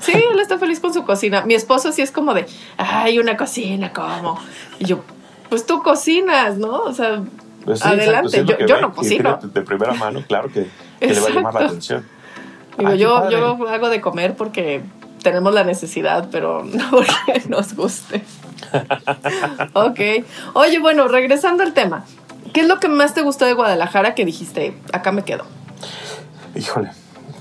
Sí, 0.00 0.12
él 0.32 0.40
está 0.40 0.58
feliz 0.58 0.80
con 0.80 0.92
su 0.92 1.04
cocina. 1.04 1.42
Mi 1.44 1.54
esposo 1.54 1.92
sí 1.92 2.02
es 2.02 2.10
como 2.10 2.34
de, 2.34 2.46
ay, 2.76 3.18
una 3.18 3.36
cocina, 3.36 3.92
¿cómo? 3.92 4.38
Y 4.78 4.84
yo, 4.84 5.02
pues 5.48 5.66
tú 5.66 5.82
cocinas, 5.82 6.58
¿no? 6.58 6.82
O 6.82 6.92
sea, 6.92 7.22
Pues 7.64 7.80
sí, 7.80 7.88
adelante. 7.88 8.36
exacto, 8.36 8.52
sí 8.54 8.58
yo 8.60 8.66
yo 8.66 8.80
no 8.80 8.92
cocino. 8.92 9.38
De 9.42 9.62
primera 9.62 9.94
mano, 9.94 10.22
claro 10.26 10.48
que, 10.48 10.68
que 11.00 11.06
le 11.06 11.20
va 11.20 11.28
a 11.28 11.30
llamar 11.30 11.54
la 11.54 11.60
atención. 11.66 12.06
Digo, 12.76 12.90
Ay, 12.90 12.98
qué 12.98 13.02
yo, 13.02 13.30
yo 13.30 13.68
hago 13.68 13.88
de 13.88 14.00
comer 14.00 14.36
porque 14.36 14.82
tenemos 15.22 15.54
la 15.54 15.64
necesidad, 15.64 16.28
pero 16.30 16.64
no 16.64 16.90
porque 16.90 17.48
nos 17.48 17.74
guste. 17.74 18.22
ok. 19.72 20.00
Oye, 20.54 20.78
bueno, 20.78 21.08
regresando 21.08 21.62
al 21.62 21.72
tema. 21.72 22.04
¿Qué 22.54 22.60
es 22.62 22.68
lo 22.68 22.80
que 22.80 22.88
más 22.88 23.12
te 23.12 23.20
gustó 23.22 23.44
de 23.44 23.52
Guadalajara 23.52 24.14
que 24.14 24.24
dijiste, 24.24 24.74
acá 24.92 25.12
me 25.12 25.22
quedo? 25.24 25.44
Híjole. 26.54 26.90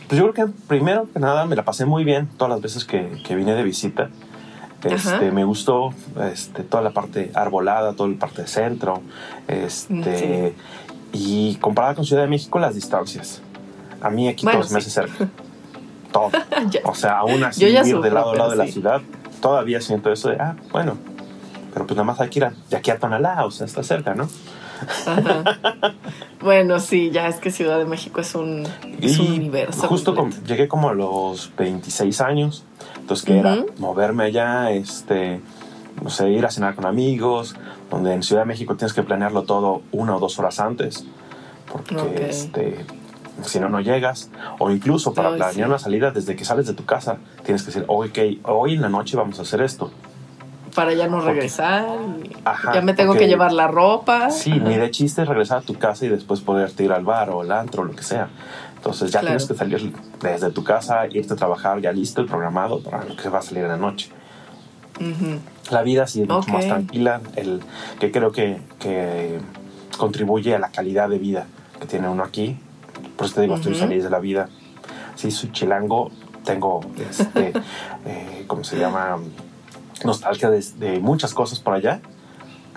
Pues 0.09 0.19
yo 0.19 0.29
creo 0.31 0.47
que 0.47 0.53
primero 0.67 1.07
que 1.13 1.19
nada 1.19 1.45
me 1.45 1.55
la 1.55 1.63
pasé 1.63 1.85
muy 1.85 2.03
bien 2.03 2.27
todas 2.37 2.49
las 2.51 2.61
veces 2.61 2.83
que, 2.83 3.21
que 3.25 3.35
vine 3.35 3.53
de 3.53 3.63
visita. 3.63 4.09
Este, 4.83 5.31
me 5.31 5.45
gustó 5.45 5.93
este, 6.29 6.63
toda 6.63 6.83
la 6.83 6.89
parte 6.91 7.31
arbolada, 7.33 7.93
toda 7.93 8.09
la 8.09 8.17
parte 8.19 8.41
de 8.41 8.47
centro. 8.49 9.01
Este, 9.47 10.53
Y 11.13 11.55
comparada 11.61 11.95
con 11.95 12.05
Ciudad 12.05 12.23
de 12.23 12.27
México, 12.27 12.59
las 12.59 12.75
distancias. 12.75 13.41
A 14.01 14.09
mí 14.09 14.27
aquí 14.27 14.43
Bueno, 14.45 14.59
todo 14.59 14.67
se 14.67 14.73
me 14.73 14.81
sí. 14.81 14.89
hace 14.89 15.07
cerca. 15.07 15.29
Todo. 16.11 16.29
O 16.85 16.95
sea, 16.95 17.19
aún 17.19 17.43
así, 17.43 17.63
ir 17.65 17.79
de 17.81 17.85
sufro, 17.85 18.09
lado 18.11 18.31
a 18.31 18.35
lado 18.35 18.49
de 18.49 18.55
pero 18.55 18.63
la 18.63 18.65
sí. 18.65 18.71
ciudad, 18.73 19.01
todavía 19.41 19.79
siento 19.79 20.11
eso 20.11 20.29
de, 20.29 20.35
ah, 20.39 20.55
bueno, 20.71 20.97
pero 21.73 21.85
pues 21.87 21.95
nada 21.95 22.03
más 22.05 22.19
hay 22.19 22.29
que 22.29 22.39
ir 22.39 22.45
a- 22.45 22.53
de 22.69 22.77
aquí 22.77 22.91
a 22.91 22.97
Tonalá, 22.99 23.45
o 23.45 23.51
sea, 23.51 23.65
está 23.65 23.83
cerca, 23.83 24.13
¿no? 24.15 24.27
Ajá. 25.05 25.43
Bueno, 26.41 26.79
sí, 26.79 27.09
ya 27.11 27.27
es 27.29 27.37
que 27.37 27.51
Ciudad 27.51 27.79
de 27.79 27.85
México 27.85 28.19
es 28.19 28.35
un, 28.35 28.67
es 29.01 29.17
un 29.19 29.33
Y 29.33 29.37
universo. 29.37 29.87
Justo 29.87 30.13
llegué 30.45 30.67
como 30.67 30.89
a 30.89 30.93
los 30.93 31.51
26 31.57 32.19
años. 32.21 32.65
Entonces, 32.99 33.25
que 33.25 33.37
era 33.37 33.63
moverme 33.77 34.25
allá, 34.25 34.71
este, 34.71 35.41
no 36.01 36.09
sé, 36.09 36.29
ir 36.29 36.45
a 36.45 36.51
cenar 36.51 36.75
con 36.75 36.85
amigos, 36.85 37.55
donde 37.89 38.13
en 38.13 38.23
Ciudad 38.23 38.41
de 38.41 38.47
México 38.47 38.75
tienes 38.75 38.93
que 38.93 39.03
planearlo 39.03 39.43
todo 39.43 39.81
una 39.91 40.15
o 40.15 40.19
dos 40.19 40.37
horas 40.39 40.59
antes, 40.59 41.05
porque 41.71 42.27
este, 42.29 42.85
si 43.43 43.59
no, 43.59 43.69
no 43.69 43.81
llegas. 43.81 44.29
O 44.59 44.69
incluso 44.69 45.13
para 45.13 45.29
planear 45.35 45.53
sí. 45.53 45.61
una 45.63 45.79
salida 45.79 46.11
desde 46.11 46.35
que 46.35 46.45
sales 46.45 46.67
de 46.67 46.73
tu 46.73 46.85
casa, 46.85 47.17
tienes 47.43 47.63
que 47.63 47.67
decir, 47.67 47.85
ok, 47.87 48.19
hoy 48.43 48.73
en 48.73 48.81
la 48.81 48.89
noche 48.89 49.17
vamos 49.17 49.39
a 49.39 49.43
hacer 49.43 49.61
esto. 49.61 49.91
Para 50.75 50.93
ya 50.93 51.07
no 51.07 51.21
regresar. 51.21 51.85
y 52.23 52.31
Ajá, 52.45 52.73
ya 52.73 52.81
me 52.81 52.93
tengo 52.93 53.11
porque- 53.11 53.25
que 53.25 53.29
llevar 53.29 53.51
la 53.53 53.67
ropa. 53.67 54.29
Sí, 54.31 54.51
Ajá. 54.53 54.63
ni 54.69 54.75
de 54.77 54.89
chiste 54.91 55.23
regresar 55.25 55.59
a 55.59 55.61
tu 55.61 55.75
casa 55.75 56.05
y 56.05 56.09
después 56.09 56.41
poderte 56.41 56.83
ir 56.83 56.91
al 56.91 57.03
bar 57.03 57.29
o 57.29 57.41
al 57.41 57.51
antro 57.51 57.83
o 57.83 57.85
lo 57.85 57.95
que 57.95 58.03
sea. 58.03 58.29
Entonces 58.75 59.11
ya 59.11 59.19
Claro. 59.21 59.37
tienes 59.37 59.45
que 59.47 59.53
salir 59.55 59.93
desde 60.21 60.51
tu 60.51 60.63
casa, 60.63 61.05
irte 61.07 61.33
a 61.33 61.35
trabajar 61.37 61.79
ya 61.79 61.91
listo 61.91 62.21
el 62.21 62.27
programado 62.27 62.81
para 62.81 63.03
lo 63.03 63.15
que 63.15 63.29
va 63.29 63.39
a 63.39 63.41
salir 63.41 63.63
en 63.63 63.69
la 63.69 63.77
noche. 63.77 64.09
Ujú. 64.99 65.39
La 65.71 65.81
vida 65.83 66.05
sí 66.07 66.21
es 66.23 66.27
mucho 66.27 66.39
Ok. 66.41 66.49
más 66.49 66.65
tranquila, 66.65 67.21
el, 67.35 67.61
que 67.99 68.11
creo 68.11 68.31
que, 68.31 68.59
que 68.79 69.39
contribuye 69.97 70.53
a 70.55 70.59
la 70.59 70.69
calidad 70.69 71.07
de 71.09 71.17
vida 71.19 71.45
que 71.79 71.85
tiene 71.85 72.09
uno 72.09 72.23
aquí. 72.23 72.57
Por 73.15 73.27
eso 73.27 73.35
te 73.35 73.41
digo, 73.41 73.55
estoy 73.55 73.71
Ujú. 73.73 73.81
feliz 73.87 74.03
de 74.03 74.09
la 74.09 74.19
vida. 74.19 74.49
Sí, 75.15 75.31
soy 75.31 75.51
chilango, 75.51 76.11
tengo, 76.43 76.81
este, 77.09 77.53
eh, 78.05 78.43
¿cómo 78.47 78.63
se 78.63 78.77
llama? 78.77 79.17
Nostalgia 80.05 80.49
de, 80.49 80.63
de 80.79 80.99
muchas 80.99 81.33
cosas 81.33 81.59
por 81.59 81.73
allá. 81.73 81.99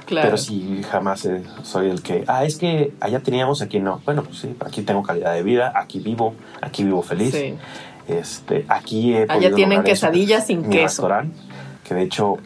Claro. 0.06 0.26
Pero 0.28 0.36
sí, 0.38 0.82
jamás 0.88 1.24
eh, 1.26 1.42
soy 1.64 1.90
el 1.90 2.00
que, 2.00 2.22
ah, 2.28 2.44
es 2.44 2.56
que 2.56 2.92
allá 3.00 3.20
teníamos, 3.20 3.60
aquí 3.60 3.80
no. 3.80 4.00
Bueno, 4.04 4.22
pues 4.22 4.38
sí, 4.38 4.54
aquí 4.64 4.82
tengo 4.82 5.02
calidad 5.02 5.34
de 5.34 5.42
vida, 5.42 5.72
aquí 5.74 5.98
vivo, 5.98 6.34
aquí 6.60 6.84
vivo 6.84 7.02
feliz. 7.02 7.32
Sí. 7.34 7.54
Este, 8.06 8.64
aquí 8.68 9.14
he 9.14 9.26
Allá 9.28 9.52
tienen 9.52 9.78
eso. 9.80 9.84
quesadillas 9.84 10.46
sin 10.46 10.62
Mi 10.62 10.68
queso. 10.68 10.84
restaurante, 10.84 11.36
que 11.82 11.94
de 11.94 12.02
hecho 12.02 12.36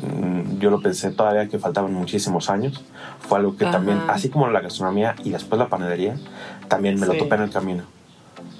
mm, 0.00 0.58
yo 0.60 0.70
lo 0.70 0.80
pensé 0.80 1.10
todavía 1.10 1.48
que 1.48 1.58
faltaban 1.58 1.92
muchísimos 1.92 2.50
años. 2.50 2.84
Fue 3.18 3.38
algo 3.38 3.56
que 3.56 3.64
Ajá. 3.64 3.72
también, 3.72 4.00
así 4.08 4.28
como 4.28 4.48
la 4.48 4.60
gastronomía 4.60 5.16
y 5.24 5.30
después 5.30 5.58
la 5.58 5.66
panadería, 5.66 6.16
también 6.68 7.00
me 7.00 7.06
lo 7.06 7.14
topé 7.14 7.34
en 7.34 7.42
el 7.42 7.50
camino. 7.50 7.82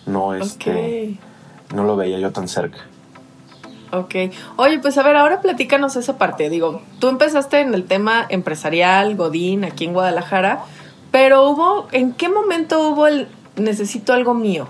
No, 0.07 0.35
este, 0.35 1.17
Ok. 1.71 1.75
no 1.77 1.85
lo 1.85 1.95
veía 1.97 2.19
yo 2.19 2.33
tan 2.33 2.49
cerca. 2.49 2.79
Ok. 3.93 4.15
Oye, 4.57 4.79
pues 4.81 4.99
a 4.99 5.03
ver, 5.03 5.17
ahora 5.17 5.41
platícanos 5.41 5.97
esa 5.97 6.19
parte. 6.19 6.51
Digo, 6.51 6.83
tú 6.99 7.09
empezaste 7.09 7.61
en 7.61 7.75
el 7.75 7.85
tema 7.85 8.27
empresarial, 8.29 9.17
Godín, 9.17 9.65
aquí 9.65 9.85
en 9.85 9.93
Guadalajara, 9.93 10.61
pero 11.11 11.49
hubo, 11.49 11.89
¿en 11.93 12.13
qué 12.13 12.29
momento 12.29 12.91
hubo 12.91 13.07
el 13.07 13.29
necesito 13.57 14.13
algo 14.13 14.35
mío? 14.35 14.69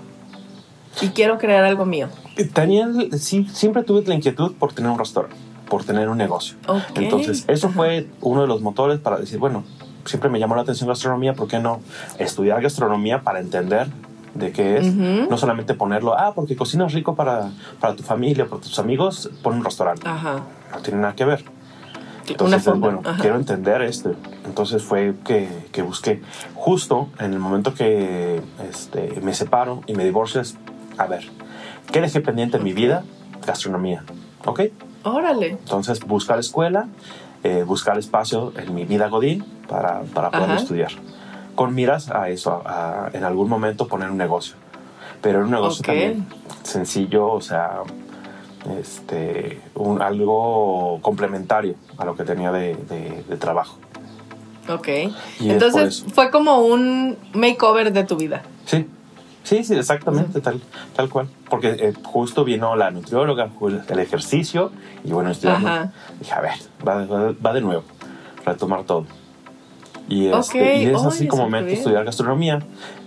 Y 1.01 1.09
quiero 1.09 1.37
crear 1.37 1.63
algo 1.63 1.85
mío. 1.85 2.09
Tenía, 2.53 2.87
sí, 3.17 3.47
siempre 3.53 3.83
tuve 3.83 4.03
la 4.07 4.15
inquietud 4.15 4.53
por 4.55 4.73
tener 4.73 4.89
un 4.91 4.97
restaurante, 4.97 5.37
por 5.69 5.83
tener 5.83 6.09
un 6.09 6.17
negocio. 6.17 6.57
Ok. 6.67 6.81
Entonces, 6.95 7.45
eso 7.47 7.67
Ajá. 7.67 7.75
fue 7.75 8.07
uno 8.21 8.41
de 8.41 8.47
los 8.47 8.61
motores 8.61 8.99
para 8.99 9.17
decir, 9.17 9.37
bueno, 9.39 9.63
siempre 10.05 10.29
me 10.29 10.39
llamó 10.39 10.55
la 10.55 10.63
atención 10.63 10.89
gastronomía, 10.89 11.33
¿por 11.33 11.47
qué 11.47 11.59
no 11.59 11.81
estudiar 12.17 12.61
gastronomía 12.61 13.21
para 13.21 13.39
entender 13.39 13.87
de 14.33 14.51
qué 14.51 14.77
es? 14.77 14.93
No 14.95 15.37
solamente 15.37 15.73
ponerlo, 15.73 16.17
ah, 16.17 16.33
porque 16.33 16.55
cocinas 16.55 16.93
rico 16.93 17.15
para, 17.15 17.51
para 17.79 17.95
tu 17.95 18.03
familia, 18.03 18.45
para 18.47 18.61
tus 18.61 18.77
amigos, 18.79 19.29
pon 19.43 19.55
un 19.55 19.63
restaurante. 19.63 20.07
Ajá. 20.07 20.43
No 20.73 20.79
tiene 20.81 21.01
nada 21.01 21.15
que 21.15 21.25
ver. 21.25 21.43
Entonces, 22.27 22.63
bueno, 22.79 23.01
Ajá. 23.03 23.19
quiero 23.21 23.37
entender 23.37 23.81
esto. 23.81 24.13
Entonces 24.45 24.83
fue 24.83 25.15
que, 25.25 25.49
que 25.71 25.81
busqué. 25.81 26.21
Justo 26.53 27.09
en 27.19 27.33
el 27.33 27.39
momento 27.39 27.73
que 27.73 28.41
este, 28.69 29.19
me 29.21 29.33
separo 29.33 29.81
y 29.87 29.93
me 29.93 30.03
divorcio, 30.03 30.41
es, 30.41 30.57
a 30.97 31.07
ver, 31.07 31.27
¿qué 31.91 32.01
dejé 32.01 32.21
pendiente 32.21 32.57
en 32.57 32.63
mi 32.63 32.73
vida? 32.73 33.03
Gastronomía. 33.45 34.03
¿Ok? 34.45 34.61
Órale. 35.03 35.51
Entonces, 35.51 36.05
buscar 36.05 36.37
escuela, 36.39 36.87
eh, 37.43 37.63
buscar 37.65 37.97
espacio 37.97 38.53
en 38.57 38.75
mi 38.75 38.85
vida 38.85 39.07
Godín 39.07 39.43
para, 39.67 40.01
para 40.13 40.29
poder 40.29 40.51
Ajá. 40.51 40.55
estudiar. 40.57 40.91
Con 41.59 41.75
miras 41.75 42.09
a 42.09 42.29
eso, 42.29 42.61
a, 42.65 43.07
a 43.07 43.09
en 43.11 43.25
algún 43.25 43.49
momento 43.49 43.85
poner 43.89 44.09
un 44.09 44.15
negocio. 44.17 44.55
Pero 45.21 45.41
un 45.41 45.51
negocio 45.51 45.81
Ok. 45.81 45.87
también 45.87 46.25
sencillo, 46.63 47.27
o 47.27 47.41
sea, 47.41 47.81
este, 48.79 49.59
un, 49.75 50.01
algo 50.01 50.99
complementario 51.01 51.75
a 51.97 52.05
lo 52.05 52.15
que 52.15 52.23
tenía 52.23 52.53
de, 52.53 52.75
de- 52.75 53.25
de 53.27 53.35
trabajo. 53.35 53.77
Ok. 54.69 54.87
Y 54.87 55.47
es 55.49 55.53
Entonces 55.53 56.05
fue 56.13 56.31
como 56.31 56.59
un 56.59 57.17
makeover 57.33 57.91
de 57.91 58.05
tu 58.05 58.15
vida. 58.15 58.41
Sí, 58.65 58.87
sí, 59.43 59.65
sí, 59.65 59.75
exactamente, 59.75 60.39
tal, 60.39 60.61
tal 60.95 61.09
cual. 61.09 61.27
Porque 61.49 61.71
eh, 61.71 61.93
justo 62.03 62.45
vino 62.45 62.77
la 62.77 62.89
nutrióloga, 62.89 63.49
el 63.89 63.99
ejercicio, 63.99 64.71
y 65.03 65.11
bueno, 65.11 65.31
estudiando. 65.31 65.67
Ajá. 65.67 65.91
Dije, 66.21 66.31
a 66.33 66.39
ver, 66.39 66.53
va, 66.87 67.05
va- 67.05 67.33
va 67.45 67.53
de 67.53 67.59
nuevo, 67.59 67.83
retomar 68.45 68.83
todo. 68.85 69.05
Y, 70.09 70.27
este, 70.27 70.37
Ok, 70.61 70.77
y 70.77 70.85
es 70.87 71.05
así 71.05 71.27
como 71.27 71.47
me 71.49 71.61
metí 71.61 71.75
a 71.75 71.77
estudiar 71.77 72.03
gastronomía. 72.03 72.59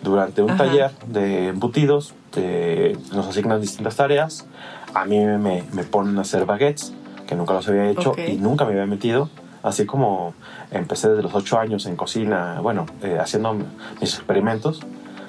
Durante 0.02 0.40
un 0.42 0.50
Ajá. 0.50 0.64
taller 0.64 0.90
de 1.08 1.48
embutidos, 1.48 2.14
eh, 2.36 2.96
nos 3.12 3.26
asignan 3.26 3.60
distintas 3.60 3.96
tareas. 3.96 4.46
A 4.94 5.04
mí 5.04 5.18
me, 5.18 5.36
me, 5.38 5.64
me 5.72 5.82
ponen 5.84 6.16
a 6.18 6.20
hacer 6.22 6.46
baguettes, 6.46 6.92
que 7.26 7.34
nunca 7.34 7.54
los 7.54 7.68
había 7.68 7.88
hecho 7.90 8.10
Ok. 8.10 8.20
y 8.28 8.36
nunca 8.36 8.64
me 8.64 8.72
había 8.72 8.86
metido. 8.86 9.28
Así 9.64 9.84
como 9.86 10.34
empecé 10.70 11.08
desde 11.08 11.22
los 11.22 11.34
ocho 11.34 11.58
años 11.58 11.86
en 11.86 11.96
cocina, 11.96 12.60
bueno, 12.62 12.86
eh, 13.02 13.18
haciendo 13.20 13.54
mis 14.00 14.14
experimentos, 14.14 14.80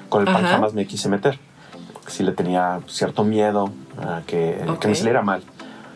con 0.08 0.20
el 0.20 0.26
pan 0.32 0.44
Ajá. 0.44 0.54
jamás 0.54 0.74
me 0.74 0.86
quise 0.86 1.08
meter. 1.08 1.38
Sí 2.06 2.22
le 2.22 2.32
tenía 2.32 2.80
cierto 2.86 3.24
miedo 3.24 3.70
a 4.00 4.22
que, 4.26 4.60
Ok. 4.68 4.78
que 4.80 4.88
me 4.88 4.94
saliera 4.94 5.22
mal. 5.22 5.42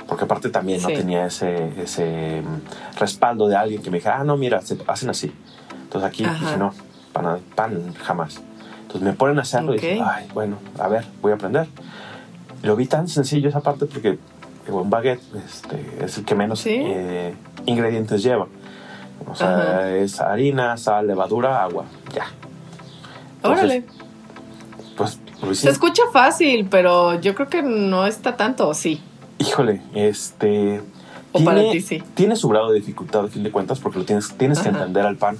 Porque 0.09 0.25
aparte 0.25 0.49
también 0.49 0.81
no 0.83 0.89
Sí. 0.89 0.95
tenía 0.95 1.27
ese, 1.27 1.83
ese 1.83 2.43
mm, 2.43 2.99
respaldo 2.99 3.47
de 3.47 3.57
alguien 3.57 3.83
que 3.83 3.91
me 3.91 3.99
dijera, 3.99 4.21
ah, 4.21 4.25
no, 4.25 4.37
mira, 4.37 4.61
se 4.63 4.79
hacen 4.87 5.11
así. 5.11 5.33
Entonces 5.89 6.09
aquí 6.11 6.25
Ajá. 6.25 6.45
dije, 6.45 6.57
no, 6.59 6.75
pan, 7.15 7.41
pan 7.55 7.95
jamás. 7.95 8.41
Entonces 8.83 9.01
me 9.03 9.13
ponen 9.15 9.39
a 9.39 9.43
hacerlo 9.43 9.73
y 9.75 9.79
dije, 9.79 10.01
ay, 10.05 10.29
bueno, 10.35 10.57
a 10.79 10.87
ver, 10.89 11.07
voy 11.23 11.33
a 11.33 11.37
aprender. 11.37 11.67
Lo 12.63 12.77
vi 12.77 12.87
tan 12.87 13.09
sencillo 13.09 13.49
esa 13.49 13.61
parte 13.61 13.87
porque 13.87 14.19
un 14.69 14.91
baguette 14.91 15.23
este, 15.47 16.05
es 16.05 16.19
el 16.19 16.25
que 16.25 16.35
menos 16.35 16.61
Sí. 16.61 16.77
eh, 16.79 17.35
ingredientes 17.67 18.23
lleva. 18.23 18.47
O 19.27 19.35
sea, 19.35 19.57
Ajá. 19.57 19.91
es 19.97 20.21
harina, 20.21 20.77
sal, 20.77 21.07
levadura, 21.07 21.63
agua, 21.63 21.85
ya. 22.15 22.27
Entonces, 23.37 23.65
Órale. 23.65 23.85
Pues 24.97 25.19
lo 25.43 25.55
Se 25.55 25.71
escucha 25.71 26.03
fácil, 26.13 26.67
pero 26.71 27.19
yo 27.21 27.35
creo 27.35 27.49
que 27.49 27.63
no 27.63 28.07
está 28.07 28.37
tanto, 28.37 28.69
¿o 28.69 28.75
sí? 28.75 29.01
Híjole, 29.39 29.81
este. 29.95 30.83
O 31.33 31.45
para 31.45 31.61
ti 31.71 31.81
sí. 31.83 32.03
Tiene 32.15 32.37
su 32.37 32.49
grado 32.49 32.71
de 32.71 32.77
dificultad, 32.81 33.25
a 33.27 33.29
fin 33.29 33.43
de 33.43 33.51
cuentas, 33.51 33.79
porque 33.81 33.99
lo 33.99 34.05
tienes, 34.07 34.33
tienes 34.39 34.61
que 34.61 34.71
entender 34.71 35.05
al 35.05 35.17
pan, 35.17 35.37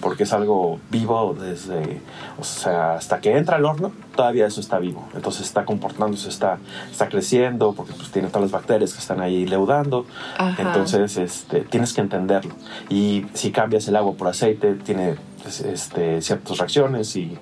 porque 0.00 0.22
es 0.22 0.32
algo 0.32 0.78
vivo 0.90 1.34
desde. 1.38 2.00
O 2.38 2.44
sea, 2.44 2.94
hasta 2.94 3.20
que 3.20 3.36
entra 3.36 3.56
al 3.56 3.64
horno, 3.64 3.90
todavía 4.14 4.46
eso 4.46 4.60
está 4.60 4.78
vivo. 4.78 5.08
Entonces 5.14 5.42
está 5.46 5.64
comportándose, 5.64 6.28
está, 6.28 6.58
está 6.90 7.08
creciendo, 7.08 7.72
porque 7.72 7.92
pues 7.92 8.10
tiene 8.12 8.28
todas 8.28 8.42
las 8.42 8.50
bacterias 8.52 8.92
que 8.92 9.00
están 9.00 9.20
ahí 9.20 9.44
leudando. 9.46 10.06
Ajá. 10.38 10.62
Entonces, 10.62 11.16
este, 11.16 11.62
tienes 11.62 11.92
que 11.92 12.02
entenderlo. 12.02 12.54
Y 12.88 13.26
si 13.34 13.50
cambias 13.50 13.88
el 13.88 13.96
agua 13.96 14.12
por 14.14 14.28
aceite, 14.28 14.74
tiene 14.74 15.16
es- 15.44 15.60
este, 15.60 16.22
ciertas 16.22 16.58
reacciones. 16.58 17.08
Si 17.08 17.36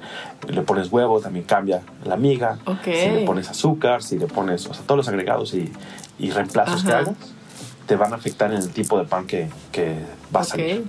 le 0.49 0.63
pones 0.63 0.91
huevo, 0.91 1.21
también 1.21 1.45
cambia 1.45 1.83
la 2.05 2.17
miga. 2.17 2.59
Ok. 2.65 2.85
Si 2.85 3.11
le 3.11 3.25
pones 3.27 3.51
azúcar, 3.51 4.03
si 4.03 4.19
le 4.19 4.27
pones, 4.27 4.67
o 4.67 4.73
sea, 4.73 4.83
todos 4.85 4.97
los 4.97 5.09
agregados 5.09 5.53
y, 5.53 5.71
y 6.19 6.31
reemplazos 6.31 6.83
que 6.83 6.93
hagas, 6.93 7.15
te 7.91 7.97
van 7.97 8.13
a 8.13 8.17
afectar 8.17 8.53
en 8.53 8.59
el 8.59 8.71
tipo 8.71 8.97
de 9.01 9.05
pan 9.05 9.27
que, 9.27 9.49
que 9.73 9.97
va 10.35 10.43
a 10.43 10.45
salir. 10.45 10.85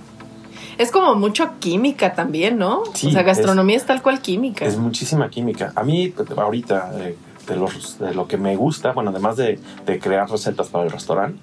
Es 0.78 0.92
como 0.92 1.16
mucho 1.16 1.50
química 1.58 2.14
también, 2.14 2.58
¿no? 2.58 2.84
Sí, 2.94 3.08
o 3.08 3.10
sea, 3.10 3.24
gastronomía 3.24 3.76
es, 3.76 3.84
tal 3.84 4.00
cual 4.02 4.20
química. 4.20 4.64
Es 4.64 4.78
muchísima 4.78 5.28
química. 5.28 5.72
A 5.74 5.82
mí, 5.82 6.14
ahorita, 6.36 6.92
eh, 7.00 7.16
de, 7.48 7.56
los- 7.56 7.98
de 7.98 8.14
lo 8.14 8.28
que 8.28 8.36
me 8.36 8.54
gusta, 8.54 8.92
bueno, 8.92 9.10
además 9.10 9.36
de, 9.36 9.58
de 9.84 9.98
crear 9.98 10.30
recetas 10.30 10.68
para 10.68 10.84
el 10.84 10.92
restaurante, 10.92 11.40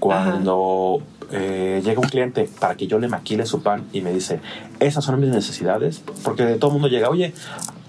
cuando 0.00 1.02
eh, 1.30 1.82
llega 1.84 2.00
un 2.00 2.08
cliente 2.08 2.48
para 2.58 2.74
que 2.74 2.86
yo 2.86 2.98
le 2.98 3.08
maquile 3.08 3.44
su 3.44 3.62
pan 3.62 3.84
y 3.92 4.00
me 4.00 4.14
dice, 4.14 4.40
esas 4.80 5.04
son 5.04 5.20
mis 5.20 5.28
necesidades, 5.28 6.00
porque 6.24 6.44
todo 6.54 6.70
el 6.70 6.72
mundo 6.72 6.88
llega, 6.88 7.10
oye, 7.10 7.34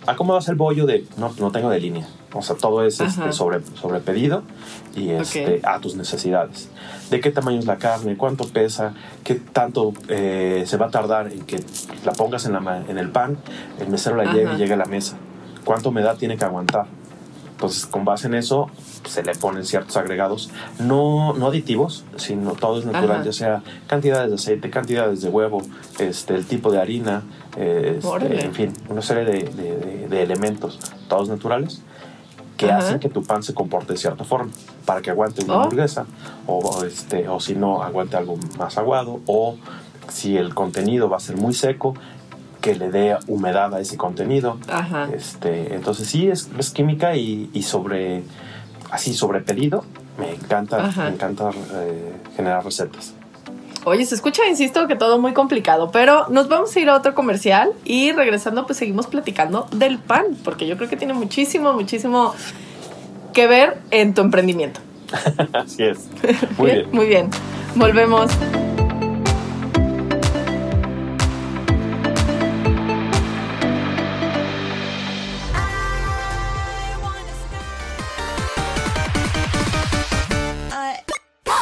¿a 0.07 0.15
cómo 0.15 0.33
vas 0.33 0.47
el 0.47 0.55
bollo 0.55 0.85
de.? 0.85 1.05
No, 1.17 1.31
no 1.39 1.51
tengo 1.51 1.69
de 1.69 1.79
línea. 1.79 2.07
O 2.33 2.41
sea, 2.41 2.55
todo 2.55 2.83
es 2.85 2.99
este, 2.99 3.31
sobre, 3.33 3.61
sobre 3.79 3.99
pedido 3.99 4.43
y 4.95 5.09
este, 5.09 5.61
a 5.63 5.79
tus 5.79 5.95
necesidades. 5.95 6.69
¿De 7.09 7.19
qué 7.19 7.31
tamaño 7.31 7.59
es 7.59 7.65
la 7.65 7.77
carne? 7.77 8.17
¿Cuánto 8.17 8.47
pesa? 8.47 8.93
¿Qué 9.23 9.35
tanto 9.35 9.93
eh, 10.07 10.63
se 10.65 10.77
va 10.77 10.87
a 10.87 10.91
tardar 10.91 11.31
en 11.31 11.45
que 11.45 11.63
la 12.05 12.13
pongas 12.13 12.45
en, 12.45 12.53
la, 12.53 12.83
en 12.87 12.97
el 12.97 13.09
pan? 13.09 13.37
El 13.79 13.89
mesero 13.89 14.15
la 14.15 14.25
lleve 14.33 14.47
Ajá. 14.47 14.55
y 14.55 14.57
llegue 14.57 14.73
a 14.73 14.77
la 14.77 14.85
mesa. 14.85 15.17
¿Cuánta 15.63 15.89
humedad 15.89 16.17
tiene 16.17 16.37
que 16.37 16.45
aguantar? 16.45 16.85
Entonces, 17.51 17.85
con 17.85 18.05
base 18.05 18.27
en 18.27 18.35
eso, 18.35 18.69
se 19.05 19.23
le 19.23 19.33
ponen 19.35 19.65
ciertos 19.65 19.95
agregados, 19.97 20.49
no, 20.79 21.33
no 21.33 21.47
aditivos, 21.47 22.03
sino 22.17 22.51
todo 22.53 22.79
es 22.79 22.85
natural, 22.85 23.11
Ajá. 23.17 23.23
ya 23.23 23.33
sea 23.33 23.63
cantidades 23.87 24.29
de 24.29 24.35
aceite, 24.35 24.69
cantidades 24.69 25.21
de 25.21 25.29
huevo, 25.29 25.61
este, 25.99 26.35
el 26.35 26.45
tipo 26.45 26.71
de 26.71 26.79
harina, 26.81 27.23
eh, 27.57 27.99
este, 28.01 28.45
en 28.45 28.53
fin, 28.53 28.73
una 28.89 29.01
serie 29.01 29.25
de, 29.25 29.43
de- 29.43 29.77
de- 29.77 30.07
de 30.07 30.23
elementos, 30.23 30.79
todos 31.07 31.29
naturales, 31.29 31.81
que 32.57 32.71
Ajá. 32.71 32.79
hacen 32.79 32.99
que 32.99 33.09
tu 33.09 33.23
pan 33.23 33.43
se 33.43 33.53
comporte 33.53 33.93
de 33.93 33.99
cierta 33.99 34.23
forma, 34.23 34.51
para 34.85 35.01
que 35.01 35.11
aguante 35.11 35.43
una 35.45 35.57
Oh. 35.57 35.61
hamburguesa, 35.63 36.05
o, 36.47 36.57
o 36.57 36.83
este, 36.83 37.27
o 37.29 37.39
si 37.39 37.53
no, 37.55 37.83
aguante 37.83 38.17
algo 38.17 38.37
más 38.57 38.77
aguado, 38.77 39.19
o 39.27 39.57
si 40.09 40.37
el 40.37 40.53
contenido 40.55 41.07
va 41.09 41.17
a 41.17 41.19
ser 41.19 41.37
muy 41.37 41.53
seco, 41.53 41.93
que 42.61 42.73
le 42.75 42.89
dé 42.89 43.15
humedad 43.27 43.73
a 43.75 43.79
ese 43.79 43.95
contenido. 43.97 44.57
Ajá. 44.67 45.07
Este, 45.13 45.75
entonces 45.75 46.07
sí, 46.07 46.27
es, 46.27 46.49
es 46.57 46.71
química 46.71 47.15
y, 47.15 47.49
y 47.53 47.61
sobre, 47.61 48.23
así 48.91 49.13
sobre 49.13 49.41
pedido, 49.41 49.83
me 50.17 50.33
encanta, 50.33 50.85
Ajá. 50.85 51.05
me 51.05 51.09
encanta 51.15 51.51
eh, 51.75 52.13
generar 52.35 52.63
recetas. 52.63 53.13
Oye, 53.85 54.05
se 54.05 54.15
escucha, 54.15 54.45
insisto, 54.49 54.85
que 54.87 54.95
todo 54.95 55.17
muy 55.17 55.33
complicado, 55.33 55.91
pero 55.91 56.27
nos 56.27 56.49
vamos 56.49 56.75
a 56.75 56.79
ir 56.79 56.89
a 56.89 56.95
otro 56.95 57.15
comercial 57.15 57.71
y 57.85 58.11
regresando 58.11 58.65
pues 58.65 58.77
seguimos 58.77 59.07
platicando 59.07 59.67
del 59.71 59.97
pan, 59.97 60.25
porque 60.43 60.67
yo 60.67 60.75
creo 60.75 60.89
que 60.89 60.97
tiene 60.97 61.13
muchísimo, 61.13 61.71
muchísimo 61.71 62.33
que 63.33 63.47
ver 63.47 63.77
en 63.91 64.13
tu 64.13 64.21
emprendimiento. 64.21 64.81
Así 65.53 65.83
es. 65.83 65.99
Muy 66.57 66.71
bien. 66.71 66.87
Muy 66.91 67.05
bien. 67.05 67.29
Volvemos. 67.75 68.29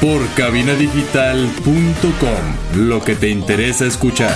Por 0.00 0.26
cabinadigital.com, 0.34 2.88
lo 2.88 3.02
que 3.02 3.14
te 3.14 3.28
interesa 3.28 3.84
escuchar. 3.84 4.34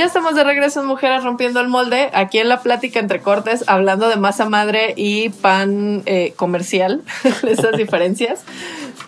Ya 0.00 0.06
estamos 0.06 0.34
de 0.36 0.44
regreso 0.44 0.80
en 0.80 0.86
Mujeres 0.86 1.24
Rompiendo 1.24 1.60
el 1.60 1.68
Molde, 1.68 2.08
aquí 2.14 2.38
en 2.38 2.48
la 2.48 2.62
plática 2.62 3.00
entre 3.00 3.20
cortes, 3.20 3.64
hablando 3.66 4.08
de 4.08 4.16
masa 4.16 4.48
madre 4.48 4.94
y 4.96 5.28
pan 5.28 6.02
eh, 6.06 6.32
comercial, 6.36 7.02
esas 7.46 7.76
diferencias. 7.76 8.40